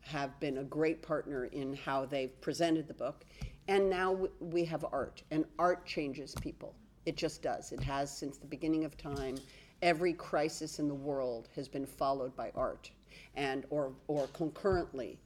have 0.01 0.39
been 0.39 0.59
a 0.59 0.63
great 0.63 1.01
partner 1.01 1.45
in 1.45 1.75
how 1.75 2.05
they've 2.05 2.39
presented 2.41 2.87
the 2.87 2.93
book. 2.93 3.25
And 3.67 3.89
now 3.89 4.17
we 4.39 4.63
have 4.65 4.85
art, 4.93 5.23
and 5.29 5.43
art 5.59 5.85
changes 5.85 6.33
people. 6.41 6.73
It 7.05 7.17
just 7.17 7.41
does. 7.41 7.73
It 7.73 7.81
has 7.81 8.15
since 8.15 8.37
the 8.37 8.47
beginning 8.47 8.85
of 8.85 8.97
time. 8.97 9.37
Every 9.81 10.13
crisis 10.13 10.79
in 10.79 10.87
the 10.87 10.95
world 10.95 11.49
has 11.55 11.67
been 11.67 11.85
followed 11.85 12.35
by 12.35 12.51
art, 12.55 12.89
and 13.35 13.65
or 13.69 13.91
or 14.07 14.27
concurrently 14.27 15.19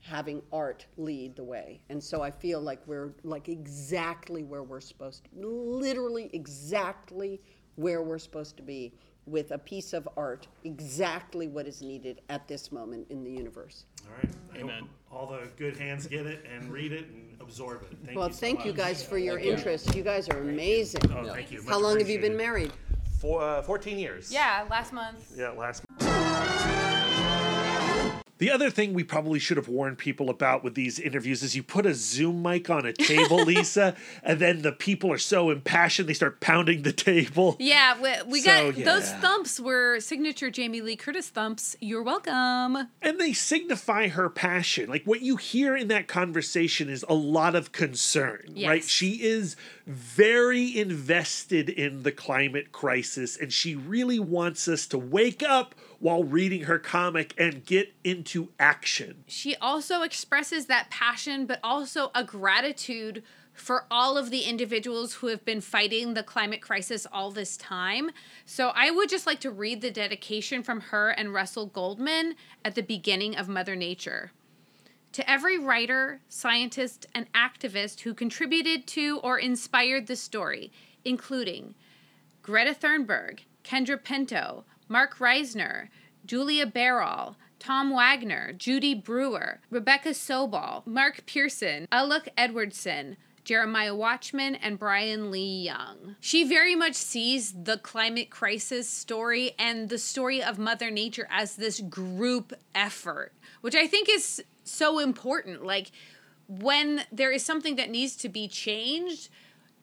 having 0.00 0.40
art 0.52 0.86
lead 0.96 1.34
the 1.34 1.44
way. 1.44 1.80
And 1.90 2.02
so 2.02 2.22
I 2.22 2.30
feel 2.30 2.60
like 2.60 2.80
we're 2.86 3.14
like 3.24 3.48
exactly 3.48 4.44
where 4.44 4.62
we're 4.62 4.80
supposed 4.80 5.24
to, 5.24 5.46
literally 5.46 6.30
exactly 6.32 7.40
where 7.74 8.02
we're 8.02 8.18
supposed 8.18 8.56
to 8.56 8.62
be 8.62 8.92
with 9.28 9.50
a 9.52 9.58
piece 9.58 9.92
of 9.92 10.08
art, 10.16 10.46
exactly 10.64 11.48
what 11.48 11.66
is 11.66 11.82
needed 11.82 12.20
at 12.28 12.48
this 12.48 12.72
moment 12.72 13.06
in 13.10 13.22
the 13.24 13.30
universe. 13.30 13.84
All 14.06 14.14
right. 14.16 14.28
I 14.52 14.56
hope 14.58 14.64
Amen. 14.64 14.88
all 15.12 15.26
the 15.26 15.48
good 15.56 15.76
hands 15.76 16.06
get 16.06 16.26
it 16.26 16.44
and 16.50 16.72
read 16.72 16.92
it 16.92 17.06
and 17.08 17.36
absorb 17.40 17.82
it. 17.82 17.96
Thank 18.04 18.16
Well, 18.18 18.28
you 18.28 18.34
so 18.34 18.40
thank 18.40 18.64
you 18.64 18.72
much. 18.72 18.76
guys 18.80 19.02
for 19.04 19.18
your 19.18 19.38
Thank 19.38 19.58
interest. 19.58 19.94
You 19.94 20.02
guys 20.02 20.28
are 20.28 20.38
amazing. 20.40 21.02
Oh, 21.14 21.32
thank 21.32 21.50
you. 21.50 21.62
How 21.68 21.80
long 21.80 21.98
have 21.98 22.08
you 22.08 22.18
been 22.20 22.32
appreciated. 22.32 22.72
married? 22.72 22.72
For 23.20 23.42
uh, 23.42 23.62
14 23.62 23.98
years. 23.98 24.32
Yeah, 24.32 24.64
last 24.70 24.92
month. 24.92 25.32
Yeah, 25.36 25.50
last 25.50 25.82
The 28.38 28.50
other 28.50 28.70
thing 28.70 28.94
we 28.94 29.02
probably 29.04 29.38
should 29.38 29.56
have 29.56 29.68
warned 29.68 29.98
people 29.98 30.30
about 30.30 30.62
with 30.62 30.74
these 30.74 30.98
interviews 30.98 31.42
is 31.42 31.56
you 31.56 31.62
put 31.62 31.86
a 31.86 31.94
Zoom 31.94 32.42
mic 32.42 32.70
on 32.70 32.86
a 32.86 32.92
table, 32.92 33.36
Lisa, 33.44 33.96
and 34.22 34.38
then 34.38 34.62
the 34.62 34.72
people 34.72 35.12
are 35.12 35.18
so 35.18 35.50
impassioned 35.50 36.08
they 36.08 36.14
start 36.14 36.40
pounding 36.40 36.82
the 36.82 36.92
table. 36.92 37.56
Yeah, 37.58 38.00
we, 38.00 38.10
we 38.30 38.40
So, 38.40 38.72
got 38.72 38.84
those 38.84 39.10
thumps 39.14 39.58
were 39.58 40.00
signature 40.00 40.50
Jamie 40.50 40.80
Lee 40.80 40.96
Curtis 40.96 41.28
thumps. 41.28 41.76
You're 41.80 42.02
welcome. 42.02 42.88
And 43.02 43.18
they 43.18 43.32
signify 43.32 44.08
her 44.08 44.30
passion. 44.30 44.88
Like 44.88 45.04
what 45.04 45.22
you 45.22 45.36
hear 45.36 45.76
in 45.76 45.88
that 45.88 46.06
conversation 46.06 46.88
is 46.88 47.04
a 47.08 47.14
lot 47.14 47.54
of 47.54 47.72
concern, 47.72 48.54
right? 48.64 48.84
She 48.84 49.22
is 49.22 49.56
very 49.86 50.78
invested 50.78 51.68
in 51.68 52.02
the 52.02 52.12
climate 52.12 52.72
crisis 52.72 53.36
and 53.36 53.52
she 53.52 53.74
really 53.74 54.18
wants 54.20 54.68
us 54.68 54.86
to 54.88 54.98
wake 54.98 55.42
up 55.42 55.74
while 56.00 56.22
reading 56.22 56.62
her 56.62 56.78
comic 56.78 57.34
and 57.36 57.64
get 57.64 57.92
into 58.04 58.48
action. 58.58 59.24
She 59.26 59.56
also 59.56 60.02
expresses 60.02 60.66
that 60.66 60.90
passion, 60.90 61.46
but 61.46 61.58
also 61.62 62.10
a 62.14 62.22
gratitude 62.22 63.22
for 63.52 63.84
all 63.90 64.16
of 64.16 64.30
the 64.30 64.42
individuals 64.42 65.14
who 65.14 65.26
have 65.26 65.44
been 65.44 65.60
fighting 65.60 66.14
the 66.14 66.22
climate 66.22 66.62
crisis 66.62 67.06
all 67.12 67.30
this 67.30 67.56
time. 67.56 68.10
So 68.44 68.70
I 68.74 68.90
would 68.90 69.08
just 69.08 69.26
like 69.26 69.40
to 69.40 69.50
read 69.50 69.80
the 69.80 69.90
dedication 69.90 70.62
from 70.62 70.80
her 70.80 71.10
and 71.10 71.34
Russell 71.34 71.66
Goldman 71.66 72.36
at 72.64 72.76
the 72.76 72.82
beginning 72.82 73.36
of 73.36 73.48
Mother 73.48 73.74
Nature. 73.74 74.30
To 75.12 75.28
every 75.28 75.58
writer, 75.58 76.20
scientist, 76.28 77.06
and 77.14 77.32
activist 77.32 78.00
who 78.00 78.14
contributed 78.14 78.86
to 78.88 79.18
or 79.24 79.38
inspired 79.38 80.06
the 80.06 80.16
story, 80.16 80.70
including 81.04 81.74
Greta 82.42 82.74
Thunberg, 82.74 83.40
Kendra 83.64 84.02
Pinto, 84.02 84.64
Marc 84.88 85.18
Reisner, 85.18 85.88
Julia 86.24 86.66
Barrall, 86.66 87.36
Tom 87.58 87.90
Wagner, 87.90 88.52
Judy 88.52 88.94
Brewer, 88.94 89.60
Rebecca 89.70 90.10
Sobal, 90.10 90.86
Mark 90.86 91.26
Pearson, 91.26 91.88
Alec 91.90 92.32
Edwardson, 92.36 93.16
Jeremiah 93.44 93.94
Watchman, 93.94 94.56
and 94.56 94.78
Brian 94.78 95.30
Lee 95.30 95.62
Young. 95.62 96.16
She 96.20 96.44
very 96.46 96.76
much 96.76 96.94
sees 96.94 97.54
the 97.64 97.78
climate 97.78 98.30
crisis 98.30 98.88
story 98.88 99.52
and 99.58 99.88
the 99.88 99.98
story 99.98 100.42
of 100.42 100.58
Mother 100.58 100.90
Nature 100.90 101.26
as 101.30 101.56
this 101.56 101.80
group 101.80 102.52
effort, 102.74 103.32
which 103.62 103.74
I 103.74 103.86
think 103.86 104.08
is 104.10 104.44
so 104.64 104.98
important. 104.98 105.64
Like, 105.64 105.90
when 106.46 107.02
there 107.10 107.32
is 107.32 107.42
something 107.42 107.76
that 107.76 107.90
needs 107.90 108.16
to 108.16 108.28
be 108.28 108.48
changed, 108.48 109.30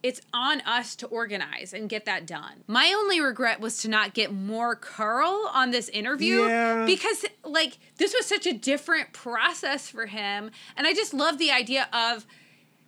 it's 0.05 0.21
on 0.35 0.61
us 0.61 0.95
to 0.97 1.07
organize 1.07 1.73
and 1.73 1.89
get 1.89 2.05
that 2.05 2.27
done. 2.27 2.63
My 2.67 2.93
only 2.95 3.19
regret 3.19 3.59
was 3.59 3.77
to 3.81 3.87
not 3.89 4.13
get 4.13 4.31
more 4.31 4.75
Karl 4.75 5.49
on 5.51 5.71
this 5.71 5.89
interview 5.89 6.43
Yeah. 6.45 6.85
because 6.85 7.25
like 7.43 7.79
this 7.97 8.13
was 8.13 8.27
such 8.27 8.45
a 8.45 8.53
different 8.53 9.13
process 9.13 9.89
for 9.89 10.05
him 10.05 10.51
and 10.77 10.85
I 10.85 10.93
just 10.93 11.11
love 11.11 11.39
the 11.39 11.49
idea 11.51 11.87
of 11.91 12.27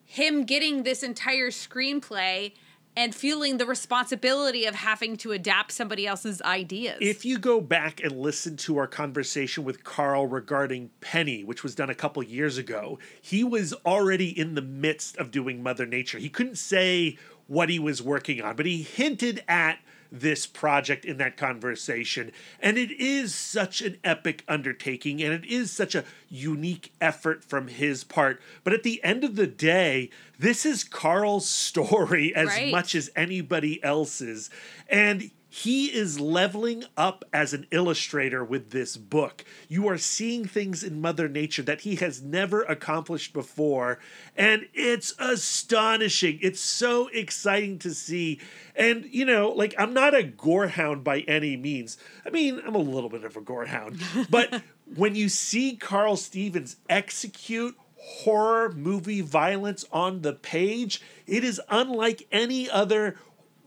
him 0.05 0.43
getting 0.45 0.83
this 0.83 1.01
entire 1.01 1.49
screenplay 1.49 2.53
and 2.97 3.13
feeling 3.13 3.57
the 3.57 3.65
responsibility 3.65 4.65
of 4.65 4.73
having 4.73 5.15
to 5.17 5.31
adapt 5.31 5.71
somebody 5.71 6.07
else's 6.07 6.41
ideas. 6.41 6.97
If 6.99 7.25
you 7.25 7.37
go 7.37 7.61
back 7.61 8.01
and 8.01 8.19
listen 8.19 8.57
to 8.57 8.79
our 8.79 8.87
conversation 8.87 9.63
with 9.63 9.83
Karl 9.83 10.25
regarding 10.25 10.89
Penny, 10.99 11.43
which 11.43 11.61
was 11.61 11.75
done 11.75 11.91
a 11.91 11.95
couple 11.95 12.23
years 12.23 12.57
ago, 12.57 12.97
he 13.21 13.43
was 13.43 13.71
already 13.85 14.37
in 14.37 14.55
the 14.55 14.63
midst 14.63 15.15
of 15.17 15.29
doing 15.29 15.61
Mother 15.61 15.85
Nature. 15.85 16.17
He 16.17 16.27
couldn't 16.27 16.57
say 16.57 17.19
what 17.45 17.69
he 17.69 17.77
was 17.77 18.01
working 18.01 18.41
on, 18.41 18.55
but 18.55 18.65
he 18.65 18.81
hinted 18.81 19.43
at 19.47 19.77
this 20.11 20.45
project 20.47 21.05
in 21.05 21.17
that 21.17 21.37
conversation. 21.37 22.31
And 22.61 22.77
it 22.77 22.91
is 22.91 23.33
such 23.35 23.81
an 23.81 23.97
epic 24.03 24.43
undertaking 24.47 25.21
and 25.21 25.33
it 25.33 25.45
is 25.45 25.71
such 25.71 25.95
a 25.95 26.03
unique 26.29 26.91
effort 27.01 27.43
from 27.43 27.67
his 27.67 28.03
part. 28.03 28.41
But 28.63 28.73
at 28.73 28.83
the 28.83 29.03
end 29.03 29.23
of 29.23 29.35
the 29.35 29.47
day, 29.47 30.09
this 30.39 30.65
is 30.65 30.83
Karl's 30.83 31.49
story 31.49 32.33
as 32.35 32.47
Right. 32.47 32.71
much 32.71 32.95
as 32.95 33.09
anybody 33.15 33.83
else's. 33.83 34.49
And 34.89 35.31
he 35.63 35.87
is 35.87 36.19
leveling 36.19 36.83
up 36.95 37.25
as 37.33 37.51
an 37.51 37.65
illustrator 37.71 38.43
with 38.43 38.69
this 38.69 38.95
book. 38.95 39.43
You 39.67 39.87
are 39.87 39.97
seeing 39.97 40.45
things 40.45 40.83
in 40.83 41.01
Mother 41.01 41.27
Nature 41.27 41.63
that 41.63 41.81
he 41.81 41.95
has 41.95 42.21
never 42.21 42.61
accomplished 42.61 43.33
before, 43.33 43.97
and 44.35 44.67
it's 44.75 45.15
astonishing. 45.17 46.37
It's 46.43 46.59
so 46.59 47.07
exciting 47.07 47.79
to 47.79 47.95
see. 47.95 48.39
And, 48.75 49.05
you 49.05 49.25
know, 49.25 49.49
like, 49.49 49.73
I'm 49.79 49.95
not 49.95 50.13
a 50.13 50.21
gorehound 50.21 51.03
by 51.03 51.21
any 51.21 51.57
means. 51.57 51.97
I 52.23 52.29
mean, 52.29 52.61
I'm 52.63 52.75
a 52.75 52.77
little 52.77 53.09
bit 53.09 53.23
of 53.23 53.35
a 53.35 53.41
gorehound, 53.41 53.99
but 54.29 54.61
when 54.95 55.15
you 55.15 55.27
see 55.27 55.75
Karl 55.75 56.17
Stevens 56.17 56.75
execute 56.87 57.75
horror 57.95 58.71
movie 58.73 59.21
violence 59.21 59.85
on 59.91 60.21
the 60.21 60.33
page, 60.33 61.01
it 61.25 61.43
is 61.43 61.59
unlike 61.67 62.27
any 62.31 62.69
other 62.69 63.17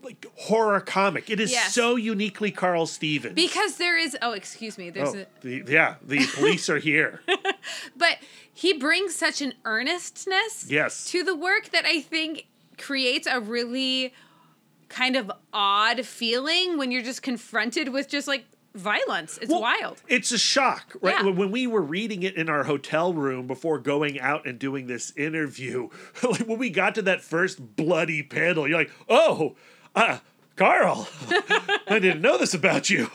like 0.03 0.25
horror 0.35 0.79
comic. 0.79 1.29
It 1.29 1.39
is 1.39 1.51
Yes. 1.51 1.73
so 1.73 1.95
uniquely 1.95 2.51
Karl 2.51 2.85
Stevens. 2.85 3.35
because 3.35 3.77
there 3.77 3.97
is 3.97 4.17
oh 4.21 4.31
excuse 4.33 4.77
me 4.77 4.89
there's 4.89 5.15
Oh, 5.15 5.19
a 5.19 5.25
the, 5.41 5.63
yeah, 5.67 5.95
the 6.01 6.25
police 6.35 6.69
are 6.69 6.79
here. 6.79 7.21
but 7.97 8.17
he 8.53 8.73
brings 8.73 9.15
such 9.15 9.41
an 9.41 9.53
earnestness 9.65 10.65
Yes. 10.69 11.05
to 11.11 11.23
the 11.23 11.35
work 11.35 11.69
that 11.71 11.85
I 11.85 12.01
think 12.01 12.47
creates 12.77 13.27
a 13.27 13.39
really 13.39 14.13
kind 14.89 15.15
of 15.15 15.31
odd 15.53 16.05
feeling 16.05 16.77
when 16.77 16.91
you're 16.91 17.01
just 17.03 17.21
confronted 17.21 17.89
with 17.89 18.09
just 18.09 18.27
like 18.27 18.45
violence. 18.73 19.37
It's 19.41 19.51
Well, 19.51 19.61
wild. 19.61 20.01
It's 20.07 20.31
a 20.31 20.37
shock, 20.37 20.95
right? 21.01 21.15
Yeah. 21.19 21.23
When- 21.25 21.35
When 21.35 21.51
we 21.51 21.67
were 21.67 21.81
reading 21.81 22.23
it 22.23 22.35
in 22.35 22.49
our 22.49 22.63
hotel 22.63 23.13
room 23.13 23.45
before 23.47 23.79
going 23.79 24.19
out 24.19 24.45
and 24.45 24.57
doing 24.57 24.87
this 24.87 25.11
interview, 25.17 25.89
like 26.23 26.41
when 26.47 26.57
we 26.57 26.69
got 26.69 26.95
to 26.95 27.01
that 27.03 27.21
first 27.21 27.75
bloody 27.75 28.23
panel, 28.23 28.67
you're 28.67 28.77
like, 28.79 28.91
oh, 29.09 29.55
uh, 29.95 30.19
Karl, 30.55 31.07
I 31.87 31.99
didn't 31.99 32.21
know 32.21 32.37
this 32.37 32.53
about 32.53 32.89
you. 32.89 33.09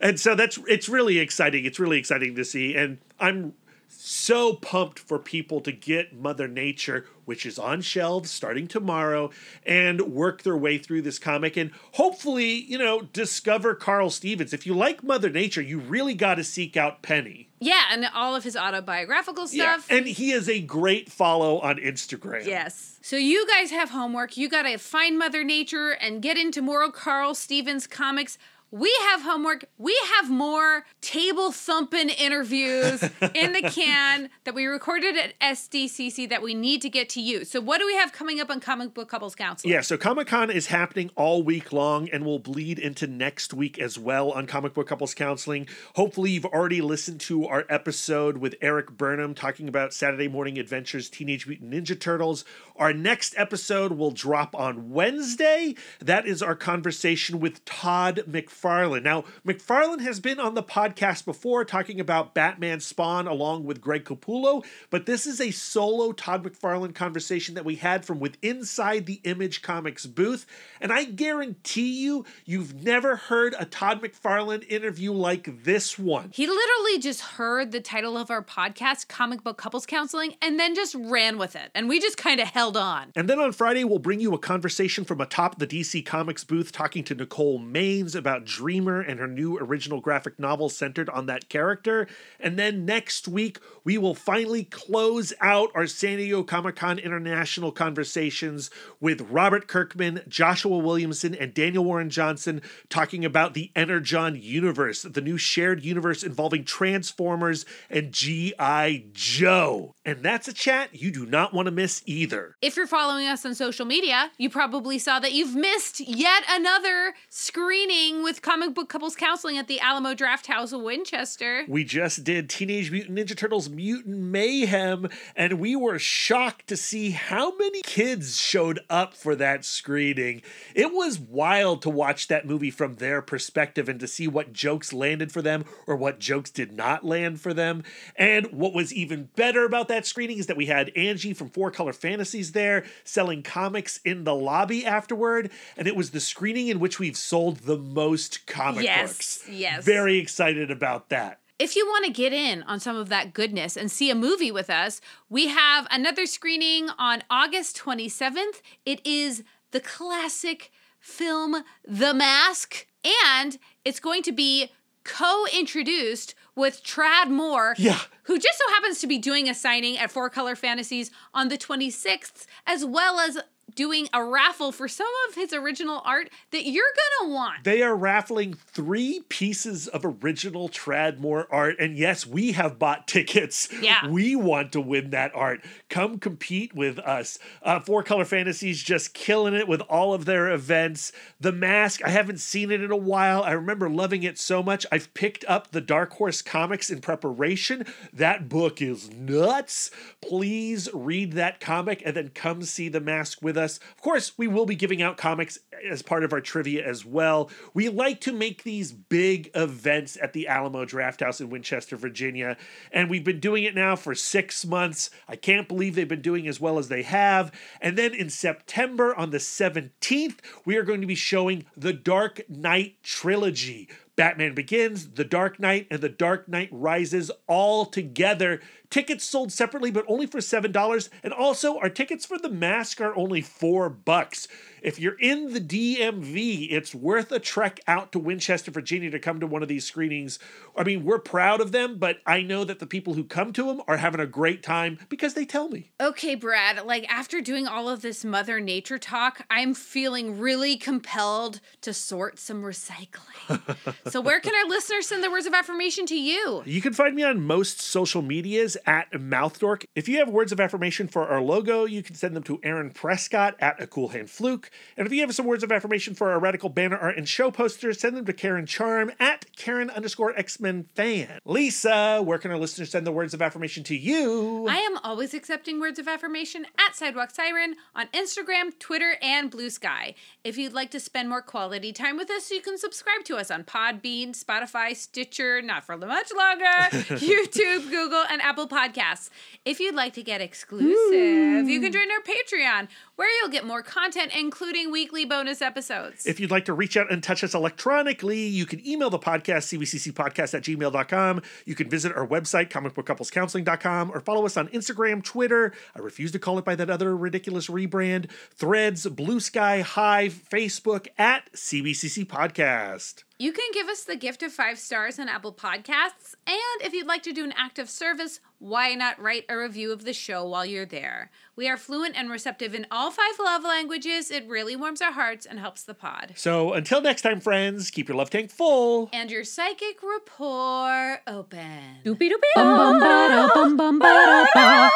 And 0.00 0.18
so 0.18 0.34
that's 0.34 0.58
it's 0.68 0.88
really 0.88 1.18
exciting. 1.18 1.64
It's 1.64 1.80
really 1.80 1.98
exciting 1.98 2.34
to 2.36 2.44
see. 2.44 2.74
And 2.76 2.98
I'm 3.18 3.54
so 3.88 4.54
pumped 4.54 4.98
for 4.98 5.18
people 5.18 5.60
to 5.60 5.72
get 5.72 6.14
Mother 6.14 6.46
Nature, 6.46 7.06
which 7.24 7.44
is 7.44 7.58
on 7.58 7.80
shelves 7.80 8.30
starting 8.30 8.68
tomorrow, 8.68 9.30
and 9.66 10.00
work 10.12 10.42
their 10.42 10.56
way 10.56 10.78
through 10.78 11.02
this 11.02 11.18
comic 11.18 11.56
and 11.56 11.70
hopefully, 11.92 12.52
you 12.52 12.78
know, 12.78 13.02
discover 13.12 13.74
Karl 13.74 14.10
Stevens. 14.10 14.52
If 14.52 14.66
you 14.66 14.74
like 14.74 15.02
Mother 15.02 15.30
Nature, 15.30 15.62
you 15.62 15.78
really 15.78 16.14
got 16.14 16.36
to 16.36 16.44
seek 16.44 16.76
out 16.76 17.02
Penny. 17.02 17.48
Yeah, 17.60 17.82
and 17.90 18.06
all 18.14 18.36
of 18.36 18.44
his 18.44 18.56
autobiographical 18.56 19.48
stuff. 19.48 19.86
Yeah, 19.90 19.96
And 19.96 20.06
he 20.06 20.30
is 20.30 20.48
a 20.48 20.60
great 20.60 21.10
follow 21.10 21.58
on 21.60 21.76
Instagram. 21.76 22.46
Yes. 22.46 22.98
So 23.02 23.16
you 23.16 23.46
guys 23.48 23.70
have 23.70 23.90
homework. 23.90 24.36
You 24.36 24.48
got 24.48 24.62
to 24.62 24.78
find 24.78 25.18
Mother 25.18 25.42
Nature 25.42 25.90
and 25.90 26.22
get 26.22 26.36
into 26.36 26.62
more 26.62 26.90
Karl 26.92 27.34
Stevens 27.34 27.86
comics. 27.86 28.38
We 28.70 28.94
have 29.08 29.22
homework. 29.22 29.64
We 29.78 29.98
have 30.16 30.30
more 30.30 30.84
table 31.00 31.52
thumping 31.52 32.10
interviews 32.10 33.02
in 33.34 33.54
the 33.54 33.62
can 33.62 34.28
that 34.44 34.54
we 34.54 34.66
recorded 34.66 35.16
at 35.16 35.40
SDCC 35.40 36.28
that 36.28 36.42
we 36.42 36.52
need 36.52 36.82
to 36.82 36.90
get 36.90 37.08
to 37.10 37.20
you. 37.22 37.46
So 37.46 37.62
what 37.62 37.78
do 37.78 37.86
we 37.86 37.94
have 37.94 38.12
coming 38.12 38.40
up 38.40 38.50
on 38.50 38.60
Comic 38.60 38.92
Book 38.92 39.08
Couples 39.08 39.34
Counseling? 39.34 39.72
Yeah, 39.72 39.80
so 39.80 39.96
Comic 39.96 40.26
Con 40.26 40.50
is 40.50 40.66
happening 40.66 41.10
all 41.16 41.42
week 41.42 41.72
long 41.72 42.10
and 42.10 42.26
will 42.26 42.38
bleed 42.38 42.78
into 42.78 43.06
next 43.06 43.54
week 43.54 43.78
as 43.78 43.98
well 43.98 44.32
on 44.32 44.46
Comic 44.46 44.74
Book 44.74 44.88
Couples 44.88 45.14
Counseling. 45.14 45.66
Hopefully, 45.94 46.32
you've 46.32 46.44
already 46.44 46.82
listened 46.82 47.20
to 47.22 47.46
our 47.46 47.64
episode 47.70 48.36
with 48.36 48.54
Erik 48.60 48.90
Burnham 48.90 49.34
talking 49.34 49.68
about 49.68 49.94
Saturday 49.94 50.28
Morning 50.28 50.58
Adventures 50.58 51.08
Teenage 51.08 51.46
Mutant 51.46 51.72
Ninja 51.72 51.98
Turtles. 51.98 52.44
Our 52.76 52.92
next 52.92 53.34
episode 53.38 53.92
will 53.92 54.10
drop 54.10 54.54
on 54.54 54.90
Wednesday. 54.90 55.74
That 56.00 56.26
is 56.26 56.42
our 56.42 56.54
conversation 56.54 57.40
with 57.40 57.64
Todd 57.64 58.20
McFarlane. 58.28 58.57
Now, 58.64 59.24
McFarlane 59.46 60.00
has 60.00 60.18
been 60.18 60.40
on 60.40 60.54
the 60.54 60.62
podcast 60.62 61.24
before 61.24 61.64
talking 61.64 62.00
about 62.00 62.34
Batman 62.34 62.80
Spawn 62.80 63.28
along 63.28 63.64
with 63.64 63.80
Greg 63.80 64.04
Capullo, 64.04 64.64
but 64.90 65.06
this 65.06 65.26
is 65.26 65.40
a 65.40 65.52
solo 65.52 66.12
Todd 66.12 66.42
McFarlane 66.42 66.94
conversation 66.94 67.54
that 67.54 67.64
we 67.64 67.76
had 67.76 68.04
from 68.04 68.18
with 68.18 68.36
inside 68.42 69.06
the 69.06 69.20
Image 69.22 69.62
Comics 69.62 70.06
booth. 70.06 70.44
And 70.80 70.92
I 70.92 71.04
guarantee 71.04 72.02
you, 72.02 72.24
you've 72.44 72.82
never 72.82 73.14
heard 73.14 73.54
a 73.58 73.64
Todd 73.64 74.02
McFarlane 74.02 74.68
interview 74.68 75.12
like 75.12 75.62
this 75.62 75.96
one. 75.96 76.30
He 76.32 76.46
literally 76.46 76.98
just 76.98 77.20
heard 77.20 77.70
the 77.70 77.80
title 77.80 78.16
of 78.18 78.30
our 78.30 78.42
podcast, 78.42 79.06
Comic 79.06 79.44
Book 79.44 79.56
Couples 79.56 79.86
Counseling, 79.86 80.34
and 80.42 80.58
then 80.58 80.74
just 80.74 80.96
ran 80.96 81.38
with 81.38 81.54
it. 81.54 81.70
And 81.76 81.88
we 81.88 82.00
just 82.00 82.16
kind 82.16 82.40
of 82.40 82.48
held 82.48 82.76
on. 82.76 83.12
And 83.14 83.28
then 83.28 83.38
on 83.38 83.52
Friday, 83.52 83.84
we'll 83.84 84.00
bring 84.00 84.18
you 84.20 84.34
a 84.34 84.38
conversation 84.38 85.04
from 85.04 85.20
atop 85.20 85.58
the 85.60 85.66
DC 85.66 86.04
Comics 86.04 86.42
booth 86.42 86.72
talking 86.72 87.04
to 87.04 87.14
Nicole 87.14 87.60
Maines 87.60 88.16
about 88.16 88.47
Dreamer 88.48 89.00
and 89.00 89.20
her 89.20 89.28
new 89.28 89.58
original 89.58 90.00
graphic 90.00 90.38
novel 90.38 90.70
centered 90.70 91.10
on 91.10 91.26
that 91.26 91.48
character. 91.48 92.08
And 92.40 92.58
then 92.58 92.84
next 92.84 93.28
week, 93.28 93.58
we 93.84 93.98
will 93.98 94.14
finally 94.14 94.64
close 94.64 95.32
out 95.40 95.70
our 95.74 95.86
San 95.86 96.16
Diego 96.16 96.42
Comic 96.42 96.76
Con 96.76 96.98
International 96.98 97.70
conversations 97.70 98.70
with 99.00 99.20
Robert 99.30 99.68
Kirkman, 99.68 100.22
Joshua 100.28 100.78
Williamson, 100.78 101.34
and 101.34 101.52
Daniel 101.52 101.84
Warren 101.84 102.10
Johnson 102.10 102.62
talking 102.88 103.24
about 103.24 103.54
the 103.54 103.70
Energon 103.76 104.34
universe, 104.34 105.02
the 105.02 105.20
new 105.20 105.36
shared 105.36 105.84
universe 105.84 106.22
involving 106.22 106.64
Transformers 106.64 107.66
and 107.90 108.12
G.I. 108.12 109.04
Joe. 109.12 109.94
And 110.04 110.22
that's 110.22 110.48
a 110.48 110.52
chat 110.52 110.94
you 110.94 111.10
do 111.10 111.26
not 111.26 111.52
want 111.52 111.66
to 111.66 111.72
miss 111.72 112.02
either. 112.06 112.56
If 112.62 112.76
you're 112.76 112.86
following 112.86 113.26
us 113.26 113.44
on 113.44 113.54
social 113.54 113.84
media, 113.84 114.30
you 114.38 114.48
probably 114.48 114.98
saw 114.98 115.20
that 115.20 115.32
you've 115.32 115.54
missed 115.54 116.00
yet 116.00 116.44
another 116.48 117.14
screening 117.28 118.22
with 118.22 118.37
Comic 118.42 118.74
Book 118.74 118.88
Couples 118.88 119.16
Counseling 119.16 119.58
at 119.58 119.68
the 119.68 119.80
Alamo 119.80 120.14
Drafthouse 120.14 120.72
of 120.72 120.82
Winchester. 120.82 121.64
We 121.68 121.84
just 121.84 122.24
did 122.24 122.48
Teenage 122.48 122.90
Mutant 122.90 123.18
Ninja 123.18 123.36
Turtles 123.36 123.68
Mutant 123.68 124.18
Mayhem, 124.18 125.08
and 125.34 125.54
we 125.54 125.74
were 125.74 125.98
shocked 125.98 126.66
to 126.68 126.76
see 126.76 127.10
how 127.10 127.56
many 127.56 127.82
kids 127.82 128.40
showed 128.40 128.80
up 128.88 129.14
for 129.14 129.34
that 129.36 129.64
screening. 129.64 130.42
It 130.74 130.92
was 130.92 131.18
wild 131.18 131.82
to 131.82 131.90
watch 131.90 132.28
that 132.28 132.46
movie 132.46 132.70
from 132.70 132.96
their 132.96 133.20
perspective 133.22 133.88
and 133.88 133.98
to 134.00 134.06
see 134.06 134.28
what 134.28 134.52
jokes 134.52 134.92
landed 134.92 135.32
for 135.32 135.42
them 135.42 135.64
or 135.86 135.96
what 135.96 136.20
jokes 136.20 136.50
did 136.50 136.72
not 136.72 137.04
land 137.04 137.40
for 137.40 137.52
them. 137.52 137.82
And 138.16 138.46
what 138.52 138.74
was 138.74 138.92
even 138.92 139.30
better 139.36 139.64
about 139.64 139.88
that 139.88 140.06
screening 140.06 140.38
is 140.38 140.46
that 140.46 140.56
we 140.56 140.66
had 140.66 140.92
Angie 140.96 141.34
from 141.34 141.50
Four 141.50 141.70
Color 141.70 141.92
Fantasies 141.92 142.52
there 142.52 142.84
selling 143.04 143.42
comics 143.42 144.00
in 144.04 144.24
the 144.24 144.34
lobby 144.34 144.86
afterward, 144.86 145.50
and 145.76 145.88
it 145.88 145.96
was 145.96 146.10
the 146.10 146.20
screening 146.20 146.68
in 146.68 146.80
which 146.80 146.98
we've 146.98 147.16
sold 147.16 147.58
the 147.58 147.78
most 147.78 148.27
comic 148.46 148.84
Yes, 148.84 149.12
books. 149.12 149.44
yes. 149.50 149.84
Very 149.84 150.18
excited 150.18 150.70
about 150.70 151.08
that. 151.08 151.40
If 151.58 151.74
you 151.74 151.86
want 151.86 152.04
to 152.04 152.12
get 152.12 152.32
in 152.32 152.62
on 152.64 152.78
some 152.78 152.94
of 152.96 153.08
that 153.08 153.32
goodness 153.34 153.76
and 153.76 153.90
see 153.90 154.10
a 154.10 154.14
movie 154.14 154.52
with 154.52 154.70
us, 154.70 155.00
we 155.28 155.48
have 155.48 155.88
another 155.90 156.24
screening 156.26 156.88
on 156.98 157.22
August 157.30 157.76
27th. 157.76 158.62
It 158.86 159.04
is 159.04 159.42
the 159.72 159.80
classic 159.80 160.70
film 161.00 161.64
The 161.84 162.14
Mask, 162.14 162.86
and 163.32 163.58
it's 163.84 163.98
going 164.00 164.22
to 164.22 164.32
be 164.32 164.70
co 165.04 165.46
introduced 165.52 166.34
with 166.54 166.82
Tradd 166.84 167.28
Moore, 167.30 167.74
Yeah. 167.78 168.00
who 168.24 168.38
just 168.38 168.58
so 168.58 168.72
happens 168.74 169.00
to 169.00 169.06
be 169.06 169.18
doing 169.18 169.48
a 169.48 169.54
signing 169.54 169.96
at 169.98 170.10
Four 170.12 170.28
Color 170.30 170.54
Fantasies 170.54 171.10
on 171.34 171.48
the 171.48 171.58
26th, 171.58 172.46
as 172.66 172.84
well 172.84 173.18
as 173.18 173.38
doing 173.74 174.08
a 174.12 174.24
raffle 174.24 174.72
for 174.72 174.88
some 174.88 175.06
of 175.28 175.34
his 175.34 175.52
original 175.52 176.02
art 176.04 176.30
that 176.50 176.66
you're 176.66 176.84
gonna 177.20 177.32
want. 177.32 177.64
They 177.64 177.82
are 177.82 177.96
raffling 177.96 178.54
three 178.54 179.20
pieces 179.28 179.88
of 179.88 180.04
original 180.04 180.68
Tradd 180.68 181.18
Moore 181.18 181.46
art. 181.50 181.76
And 181.78 181.96
yes, 181.96 182.26
we 182.26 182.52
have 182.52 182.78
bought 182.78 183.08
tickets. 183.08 183.68
Yeah. 183.80 184.08
We 184.08 184.36
want 184.36 184.72
to 184.72 184.80
win 184.80 185.10
that 185.10 185.32
art. 185.34 185.60
Come 185.88 186.18
compete 186.18 186.74
with 186.74 186.98
us. 186.98 187.38
Uh, 187.62 187.80
Four 187.80 188.02
Color 188.02 188.24
Fantasies 188.24 188.82
just 188.82 189.14
killing 189.14 189.54
it 189.54 189.68
with 189.68 189.80
all 189.82 190.14
of 190.14 190.24
their 190.24 190.50
events. 190.50 191.12
The 191.40 191.52
Mask, 191.52 192.04
I 192.04 192.10
haven't 192.10 192.40
seen 192.40 192.70
it 192.70 192.82
in 192.82 192.90
a 192.90 192.96
while. 192.96 193.42
I 193.42 193.52
remember 193.52 193.88
loving 193.90 194.22
it 194.22 194.38
so 194.38 194.62
much. 194.62 194.86
I've 194.90 195.12
picked 195.14 195.44
up 195.46 195.70
the 195.70 195.80
Dark 195.80 196.14
Horse 196.14 196.42
comics 196.42 196.90
in 196.90 197.00
preparation. 197.00 197.86
That 198.12 198.48
book 198.48 198.80
is 198.80 199.10
nuts. 199.12 199.90
Please 200.20 200.88
read 200.94 201.32
that 201.32 201.60
comic 201.60 202.02
and 202.04 202.16
then 202.16 202.30
come 202.30 202.62
see 202.62 202.88
The 202.88 203.00
Mask 203.00 203.40
with 203.42 203.57
us. 203.58 203.78
Of 203.78 204.00
course, 204.00 204.38
we 204.38 204.46
will 204.46 204.64
be 204.64 204.74
giving 204.74 205.02
out 205.02 205.16
comics 205.16 205.58
as 205.88 206.02
part 206.02 206.24
of 206.24 206.32
our 206.32 206.40
trivia 206.40 206.86
as 206.86 207.04
well. 207.04 207.50
We 207.74 207.88
like 207.88 208.20
to 208.22 208.32
make 208.32 208.62
these 208.62 208.92
big 208.92 209.50
events 209.54 210.16
at 210.20 210.32
the 210.32 210.48
Alamo 210.48 210.84
Drafthouse 210.84 211.40
in 211.40 211.50
Winchester, 211.50 211.96
Virginia, 211.96 212.56
and 212.92 213.10
we've 213.10 213.24
been 213.24 213.40
doing 213.40 213.64
it 213.64 213.74
now 213.74 213.96
for 213.96 214.14
six 214.14 214.64
months. 214.64 215.10
I 215.28 215.36
can't 215.36 215.68
believe 215.68 215.94
they've 215.94 216.08
been 216.08 216.22
doing 216.22 216.48
as 216.48 216.60
well 216.60 216.78
as 216.78 216.88
they 216.88 217.02
have. 217.02 217.52
And 217.80 217.98
then 217.98 218.14
in 218.14 218.30
September, 218.30 219.14
on 219.14 219.30
the 219.30 219.38
17th, 219.38 220.38
we 220.64 220.76
are 220.76 220.84
going 220.84 221.00
to 221.00 221.06
be 221.06 221.14
showing 221.14 221.66
the 221.76 221.92
Dark 221.92 222.40
Knight 222.48 223.02
trilogy. 223.02 223.88
Batman 224.18 224.52
Begins, 224.52 225.10
The 225.10 225.24
Dark 225.24 225.60
Knight, 225.60 225.86
and 225.92 226.00
The 226.00 226.08
Dark 226.08 226.48
Knight 226.48 226.68
Rises 226.72 227.30
all 227.46 227.86
together. 227.86 228.60
Tickets 228.90 229.22
sold 229.22 229.52
separately, 229.52 229.92
but 229.92 230.04
only 230.08 230.26
for 230.26 230.38
$7. 230.38 231.08
And 231.22 231.32
also, 231.32 231.78
our 231.78 231.88
tickets 231.88 232.26
for 232.26 232.36
The 232.36 232.48
Mask 232.48 233.00
are 233.00 233.14
only 233.16 233.42
4 233.42 233.88
bucks. 233.88 234.48
If 234.82 234.98
you're 234.98 235.18
in 235.18 235.52
the 235.52 235.60
DMV, 235.60 236.68
it's 236.70 236.94
worth 236.94 237.30
a 237.32 237.38
trek 237.38 237.80
out 237.86 238.12
to 238.12 238.18
Winchester, 238.18 238.70
Virginia 238.70 239.10
to 239.10 239.18
come 239.18 239.40
to 239.40 239.46
one 239.46 239.62
of 239.62 239.68
these 239.68 239.84
screenings. 239.84 240.38
I 240.76 240.84
mean, 240.84 241.04
we're 241.04 241.18
proud 241.18 241.60
of 241.60 241.72
them, 241.72 241.98
but 241.98 242.18
I 242.26 242.42
know 242.42 242.64
that 242.64 242.78
the 242.78 242.86
people 242.86 243.14
who 243.14 243.24
come 243.24 243.52
to 243.54 243.64
them 243.64 243.82
are 243.86 243.98
having 243.98 244.20
a 244.20 244.26
great 244.26 244.62
time 244.62 244.98
because 245.08 245.34
they 245.34 245.44
tell 245.44 245.68
me. 245.68 245.90
Okay, 246.00 246.34
Brad, 246.34 246.84
like 246.86 247.08
after 247.12 247.40
doing 247.40 247.66
all 247.66 247.88
of 247.88 248.02
this 248.02 248.24
Mother 248.24 248.60
Nature 248.60 248.98
talk, 248.98 249.44
I'm 249.50 249.74
feeling 249.74 250.38
really 250.38 250.76
compelled 250.76 251.60
to 251.82 251.92
sort 251.92 252.38
some 252.38 252.62
recycling. 252.62 253.94
so, 254.10 254.20
where 254.20 254.40
can 254.40 254.54
our 254.54 254.68
listeners 254.68 255.06
send 255.06 255.22
their 255.22 255.30
words 255.30 255.46
of 255.46 255.54
affirmation 255.54 256.06
to 256.06 256.18
you? 256.18 256.62
You 256.64 256.80
can 256.80 256.92
find 256.92 257.14
me 257.14 257.22
on 257.22 257.40
most 257.40 257.80
social 257.80 258.22
medias 258.22 258.76
at 258.86 259.10
Mouthdork. 259.12 259.84
If 259.94 260.08
you 260.08 260.18
have 260.18 260.28
words 260.28 260.52
of 260.52 260.60
affirmation 260.60 261.08
for 261.08 261.26
our 261.26 261.40
logo, 261.40 261.84
you 261.84 262.02
can 262.02 262.14
send 262.14 262.34
them 262.36 262.42
to 262.44 262.60
Aaron 262.62 262.90
Prescott 262.90 263.56
at 263.60 263.80
A 263.80 263.86
Cool 263.86 264.08
Hand 264.08 264.30
Fluke. 264.30 264.70
And 264.96 265.06
if 265.06 265.12
you 265.12 265.20
have 265.20 265.34
some 265.34 265.46
words 265.46 265.62
of 265.62 265.72
affirmation 265.72 266.14
for 266.14 266.30
our 266.30 266.38
radical 266.38 266.68
banner 266.68 266.98
art 266.98 267.16
and 267.16 267.28
show 267.28 267.50
posters, 267.50 268.00
send 268.00 268.16
them 268.16 268.24
to 268.26 268.32
Karen 268.32 268.66
Charm 268.66 269.12
at 269.18 269.46
Karen 269.56 269.90
underscore 269.90 270.36
X 270.38 270.60
Men 270.60 270.86
fan. 270.94 271.38
Lisa, 271.44 272.22
where 272.22 272.38
can 272.38 272.50
our 272.50 272.58
listeners 272.58 272.90
send 272.90 273.06
the 273.06 273.12
words 273.12 273.34
of 273.34 273.42
affirmation 273.42 273.84
to 273.84 273.96
you? 273.96 274.66
I 274.68 274.76
am 274.76 274.98
always 274.98 275.34
accepting 275.34 275.80
words 275.80 275.98
of 275.98 276.08
affirmation 276.08 276.66
at 276.78 276.96
Sidewalk 276.96 277.30
Siren 277.30 277.76
on 277.94 278.06
Instagram, 278.08 278.78
Twitter, 278.78 279.16
and 279.22 279.50
Blue 279.50 279.70
Sky. 279.70 280.14
If 280.44 280.56
you'd 280.58 280.72
like 280.72 280.90
to 280.92 281.00
spend 281.00 281.28
more 281.28 281.42
quality 281.42 281.92
time 281.92 282.16
with 282.16 282.30
us, 282.30 282.50
you 282.50 282.60
can 282.60 282.78
subscribe 282.78 283.24
to 283.24 283.36
us 283.36 283.50
on 283.50 283.64
Podbean, 283.98 284.30
Spotify, 284.30 284.94
Stitcher, 284.94 285.62
not 285.62 285.84
for 285.84 285.96
much 285.96 286.28
longer, 286.36 286.64
YouTube, 287.18 287.90
Google, 287.90 288.24
and 288.30 288.40
Apple 288.42 288.68
Podcasts. 288.68 289.30
If 289.64 289.80
you'd 289.80 289.94
like 289.94 290.14
to 290.14 290.22
get 290.22 290.40
exclusive, 290.40 291.68
you 291.68 291.80
can 291.80 291.88
hmm. 291.88 291.98
join 291.98 292.10
our 292.10 292.20
Patreon, 292.20 292.88
where 293.16 293.28
you'll 293.40 293.50
get 293.50 293.64
more 293.66 293.82
content, 293.82 294.32
including 294.36 294.90
weekly 294.90 295.24
bonus 295.24 295.62
episodes. 295.62 296.26
If 296.26 296.40
you'd 296.40 296.50
like 296.50 296.64
to 296.66 296.72
reach 296.72 296.96
out 296.96 297.10
and 297.10 297.22
touch 297.22 297.42
us 297.44 297.54
electronically, 297.54 298.46
you 298.46 298.66
can 298.66 298.86
email 298.86 299.10
the 299.10 299.18
podcast, 299.18 299.76
cbccpodcast 299.76 300.54
at 300.54 300.62
gmail.com. 300.62 301.42
You 301.64 301.74
can 301.74 301.88
visit 301.88 302.14
our 302.14 302.26
website, 302.26 302.70
comicbookcouplescounseling.com, 302.70 304.10
or 304.12 304.20
follow 304.20 304.46
us 304.46 304.56
on 304.56 304.68
Instagram, 304.68 305.22
Twitter. 305.22 305.72
I 305.94 306.00
refuse 306.00 306.32
to 306.32 306.38
call 306.38 306.58
it 306.58 306.64
by 306.64 306.74
that 306.76 306.90
other 306.90 307.16
ridiculous 307.16 307.68
rebrand. 307.68 308.30
Threads, 308.54 309.06
Blue 309.06 309.40
Sky, 309.40 309.80
Hive, 309.80 310.42
Facebook 310.50 311.08
at 311.18 311.52
CBCC 311.52 312.26
Podcast. 312.26 313.24
You 313.40 313.52
can 313.52 313.66
give 313.72 313.86
us 313.86 314.02
the 314.02 314.16
gift 314.16 314.42
of 314.42 314.52
five 314.52 314.80
stars 314.80 315.16
on 315.20 315.28
Apple 315.28 315.52
Podcasts. 315.52 316.34
And 316.44 316.82
if 316.82 316.92
you'd 316.92 317.06
like 317.06 317.22
to 317.22 317.32
do 317.32 317.44
an 317.44 317.54
act 317.56 317.78
of 317.78 317.88
service, 317.88 318.40
why 318.58 318.94
not 318.94 319.22
write 319.22 319.44
a 319.48 319.56
review 319.56 319.92
of 319.92 320.04
the 320.04 320.12
show 320.12 320.44
while 320.44 320.66
you're 320.66 320.84
there? 320.84 321.30
We 321.54 321.68
are 321.68 321.76
fluent 321.76 322.18
and 322.18 322.32
receptive 322.32 322.74
in 322.74 322.88
all 322.90 323.12
five 323.12 323.38
love 323.38 323.62
languages. 323.62 324.32
It 324.32 324.48
really 324.48 324.74
warms 324.74 325.00
our 325.00 325.12
hearts 325.12 325.46
and 325.46 325.60
helps 325.60 325.84
the 325.84 325.94
pod. 325.94 326.32
So 326.34 326.72
until 326.72 327.00
next 327.00 327.22
time, 327.22 327.38
friends, 327.38 327.92
keep 327.92 328.08
your 328.08 328.16
love 328.16 328.30
tank 328.30 328.50
full. 328.50 329.08
And 329.12 329.30
your 329.30 329.44
psychic 329.44 330.02
rapport 330.02 331.20
open. 331.28 331.98
Doopy 332.04 332.32
doopy. 332.32 334.90